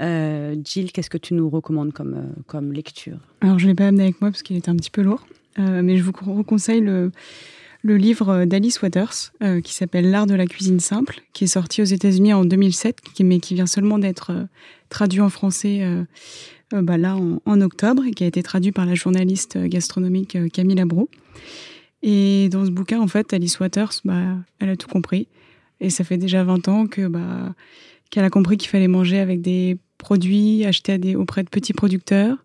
Euh, 0.01 0.55
Jill, 0.65 0.93
qu'est-ce 0.93 1.11
que 1.11 1.19
tu 1.19 1.35
nous 1.35 1.51
recommandes 1.51 1.93
comme, 1.93 2.33
comme 2.47 2.73
lecture? 2.73 3.19
Alors, 3.41 3.59
je 3.59 3.65
ne 3.65 3.71
l'ai 3.71 3.75
pas 3.75 3.89
amené 3.89 4.05
avec 4.05 4.21
moi 4.21 4.31
parce 4.31 4.43
qu'il 4.43 4.57
était 4.57 4.71
un 4.71 4.77
petit 4.77 4.91
peu 4.91 5.03
lourd, 5.03 5.27
mais 5.59 5.97
je 5.97 6.03
vous 6.03 6.13
conseille 6.45 6.81
le, 6.81 7.11
le 7.83 7.97
livre 7.97 8.45
d'Alice 8.45 8.83
Waters 8.83 9.33
qui 9.65 9.73
s'appelle 9.73 10.11
L'art 10.11 10.27
de 10.27 10.35
la 10.35 10.47
cuisine 10.47 10.81
simple, 10.81 11.23
qui 11.33 11.45
est 11.45 11.47
sorti 11.49 11.81
aux 11.81 11.87
États-Unis 11.87 12.35
en 12.35 12.45
2007, 12.45 12.99
mais 13.21 13.41
qui 13.41 13.55
vient 13.55 13.67
seulement 13.67 13.99
d'être 13.99 14.33
traduit 14.91 15.21
en 15.21 15.31
français 15.31 15.81
euh, 16.73 16.83
bah, 16.83 16.97
là 16.97 17.17
en, 17.17 17.61
octobre 17.61 18.05
et 18.07 18.13
qui 18.13 18.25
a 18.25 18.27
été 18.27 18.43
traduit 18.43 18.73
par 18.73 18.87
la 18.87 18.95
journaliste 18.95 19.57
euh, 19.57 19.67
gastronomique 19.67 20.37
euh, 20.37 20.49
Camille 20.49 20.77
Labro. 20.77 21.09
Et 22.03 22.49
dans 22.51 22.65
ce 22.65 22.71
bouquin, 22.71 23.01
en 23.01 23.09
fait, 23.09 23.33
Alice 23.33 23.59
Waters, 23.61 23.93
bah, 24.05 24.37
elle 24.61 24.71
a 24.71 24.77
tout 24.77 24.89
compris. 24.89 25.29
Et 25.81 25.91
ça 25.91 26.05
fait 26.05 26.17
déjà 26.17 26.45
20 26.45 26.69
ans 26.69 26.87
que 26.87 27.09
bah, 27.09 27.55
qu'elle 28.11 28.25
a 28.25 28.31
compris 28.31 28.57
qu'il 28.57 28.71
fallait 28.71 28.89
manger 28.89 29.19
avec 29.19 29.41
des 29.43 29.79
produits 29.99 30.65
achetés 30.65 31.17
auprès 31.17 31.43
de 31.43 31.49
petits 31.49 31.73
producteurs, 31.73 32.39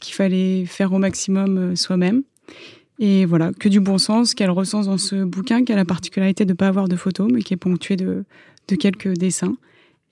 qu'il 0.00 0.14
fallait 0.14 0.64
faire 0.66 0.92
au 0.92 0.98
maximum 0.98 1.74
soi-même. 1.76 2.22
Et 2.98 3.24
voilà, 3.26 3.52
que 3.52 3.68
du 3.68 3.80
bon 3.80 3.98
sens 3.98 4.34
qu'elle 4.34 4.50
recense 4.50 4.86
dans 4.86 4.98
ce 4.98 5.24
bouquin, 5.24 5.64
qui 5.64 5.72
a 5.72 5.76
la 5.76 5.84
particularité 5.84 6.44
de 6.44 6.52
ne 6.52 6.56
pas 6.56 6.68
avoir 6.68 6.88
de 6.88 6.96
photos, 6.96 7.30
mais 7.32 7.42
qui 7.42 7.54
est 7.54 7.58
ponctué 7.58 7.96
de, 7.96 8.24
de 8.68 8.76
quelques 8.76 9.14
dessins 9.16 9.56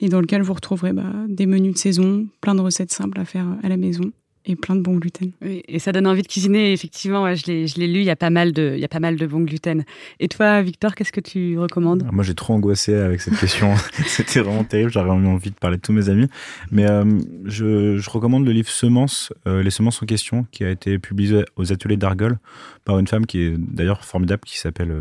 et 0.01 0.09
dans 0.09 0.21
lequel 0.21 0.43
vous 0.43 0.53
retrouverez 0.53 0.93
bah, 0.93 1.13
des 1.29 1.47
menus 1.47 1.75
de 1.75 1.79
saison, 1.79 2.27
plein 2.41 2.55
de 2.55 2.61
recettes 2.61 2.93
simples 2.93 3.19
à 3.19 3.25
faire 3.25 3.47
à 3.63 3.69
la 3.69 3.77
maison 3.77 4.13
et 4.47 4.57
plein 4.57 4.77
de 4.77 4.81
bons 4.81 4.97
gluten. 4.97 5.33
Oui, 5.43 5.63
et 5.67 5.79
ça 5.79 5.93
donne 5.93 6.07
envie 6.07 6.23
de 6.23 6.29
cuisiner. 6.29 6.73
Effectivement, 6.73 7.35
je 7.35 7.47
l'ai 7.47 7.87
lu, 7.87 8.01
il 8.01 8.05
y, 8.05 8.11
a 8.11 8.17
pas 8.17 8.31
mal 8.31 8.53
de, 8.53 8.73
il 8.75 8.81
y 8.81 8.85
a 8.85 8.89
pas 8.89 9.01
mal 9.01 9.17
de 9.17 9.27
bons 9.27 9.41
gluten. 9.41 9.85
Et 10.21 10.29
toi, 10.29 10.63
Victor, 10.63 10.95
qu'est-ce 10.95 11.13
que 11.13 11.21
tu 11.21 11.59
recommandes? 11.59 12.09
Moi, 12.13 12.23
j'ai 12.23 12.35
trop 12.35 12.55
angoissé 12.55 12.95
avec 12.95 13.21
cette 13.21 13.39
question. 13.39 13.75
C'était 14.07 14.41
vraiment 14.41 14.65
terrible. 14.65 14.91
J'avais 14.91 15.11
envie 15.11 15.51
de 15.51 15.57
parler 15.57 15.77
de 15.77 15.83
tous 15.83 15.93
mes 15.93 16.09
amis. 16.09 16.29
Mais 16.71 16.89
euh, 16.89 17.05
je, 17.45 17.97
je, 17.97 18.11
recommande 18.11 18.47
le 18.47 18.53
livre 18.53 18.69
Semences, 18.69 19.33
euh, 19.47 19.63
Les 19.63 19.71
semences 19.71 20.03
en 20.03 20.07
question, 20.07 20.47
qui 20.53 20.65
a 20.65 20.71
été 20.71 20.99
publié 20.99 21.45
aux 21.57 21.73
ateliers 21.73 21.97
d'Argol 21.97 22.39
par 22.85 23.01
une 23.01 23.09
femme 23.09 23.27
qui 23.27 23.41
est 23.41 23.55
d'ailleurs 23.59 24.05
formidable, 24.05 24.43
qui 24.47 24.59
s'appelle 24.59 24.93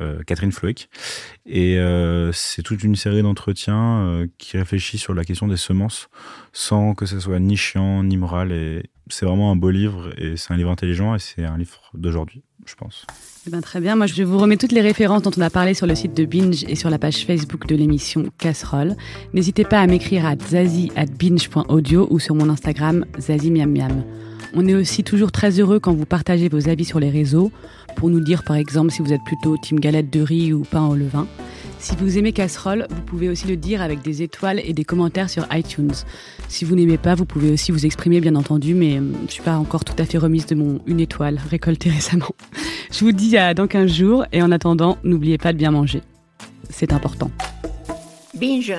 euh, 0.00 0.22
Catherine 0.26 0.52
Floeck. 0.52 0.88
Et 1.46 1.78
c'est 2.32 2.62
toute 2.62 2.82
une 2.82 2.96
série 2.96 3.22
d'entretiens 3.22 4.26
qui 4.38 4.56
réfléchit 4.56 4.96
sur 4.96 5.12
la 5.12 5.24
question 5.24 5.46
des 5.46 5.58
semences 5.58 6.08
sans 6.54 6.94
que 6.94 7.04
ce 7.04 7.20
soit 7.20 7.38
ni 7.38 7.56
chiant, 7.56 8.02
ni 8.02 8.16
moral 8.16 8.52
et, 8.52 8.82
c'est 9.08 9.26
vraiment 9.26 9.50
un 9.50 9.56
beau 9.56 9.70
livre 9.70 10.10
et 10.18 10.36
c'est 10.36 10.52
un 10.52 10.56
livre 10.56 10.70
intelligent 10.70 11.14
et 11.14 11.18
c'est 11.18 11.44
un 11.44 11.58
livre 11.58 11.90
d'aujourd'hui, 11.94 12.42
je 12.64 12.74
pense. 12.74 13.06
Eh 13.46 13.50
ben, 13.50 13.60
très 13.60 13.80
bien, 13.80 13.96
moi 13.96 14.06
je 14.06 14.22
vous 14.22 14.38
remets 14.38 14.56
toutes 14.56 14.72
les 14.72 14.80
références 14.80 15.22
dont 15.22 15.30
on 15.36 15.42
a 15.42 15.50
parlé 15.50 15.74
sur 15.74 15.86
le 15.86 15.94
site 15.94 16.16
de 16.16 16.24
Binge 16.24 16.64
et 16.66 16.74
sur 16.74 16.88
la 16.88 16.98
page 16.98 17.26
Facebook 17.26 17.66
de 17.66 17.76
l'émission 17.76 18.24
Casserole. 18.38 18.96
N'hésitez 19.34 19.64
pas 19.64 19.80
à 19.80 19.86
m'écrire 19.86 20.24
à 20.24 20.36
zazie@binge.audio 20.36 22.08
ou 22.10 22.18
sur 22.18 22.34
mon 22.34 22.48
Instagram 22.48 23.04
zazimiamiam. 23.18 24.04
On 24.54 24.66
est 24.66 24.74
aussi 24.74 25.04
toujours 25.04 25.32
très 25.32 25.58
heureux 25.60 25.80
quand 25.80 25.92
vous 25.92 26.06
partagez 26.06 26.48
vos 26.48 26.68
avis 26.68 26.84
sur 26.84 27.00
les 27.00 27.10
réseaux 27.10 27.50
pour 27.96 28.08
nous 28.08 28.20
dire 28.20 28.44
par 28.44 28.56
exemple 28.56 28.90
si 28.92 29.02
vous 29.02 29.12
êtes 29.12 29.24
plutôt 29.24 29.56
team 29.58 29.80
galette 29.80 30.10
de 30.10 30.20
riz 30.20 30.52
ou 30.52 30.62
pain 30.62 30.86
au 30.86 30.94
levain. 30.94 31.26
Si 31.84 31.96
vous 31.96 32.16
aimez 32.16 32.32
Casserole, 32.32 32.86
vous 32.88 33.02
pouvez 33.02 33.28
aussi 33.28 33.46
le 33.46 33.58
dire 33.58 33.82
avec 33.82 34.00
des 34.00 34.22
étoiles 34.22 34.58
et 34.64 34.72
des 34.72 34.84
commentaires 34.84 35.28
sur 35.28 35.46
iTunes. 35.52 35.92
Si 36.48 36.64
vous 36.64 36.76
n'aimez 36.76 36.96
pas, 36.96 37.14
vous 37.14 37.26
pouvez 37.26 37.52
aussi 37.52 37.72
vous 37.72 37.84
exprimer 37.84 38.22
bien 38.22 38.36
entendu, 38.36 38.72
mais 38.72 38.96
euh, 38.96 39.02
je 39.26 39.32
suis 39.32 39.42
pas 39.42 39.58
encore 39.58 39.84
tout 39.84 39.92
à 39.98 40.06
fait 40.06 40.16
remise 40.16 40.46
de 40.46 40.54
mon 40.54 40.80
une 40.86 40.98
étoile 40.98 41.38
récoltée 41.50 41.90
récemment. 42.00 42.34
Je 42.90 43.04
vous 43.04 43.12
dis 43.12 43.36
à 43.36 43.52
dans 43.52 43.66
15 43.66 43.92
jours 43.92 44.24
et 44.32 44.42
en 44.42 44.50
attendant, 44.50 44.96
n'oubliez 45.04 45.36
pas 45.36 45.52
de 45.52 45.58
bien 45.58 45.72
manger. 45.72 46.00
C'est 46.70 46.94
important. 46.94 47.30
Binge 48.34 48.72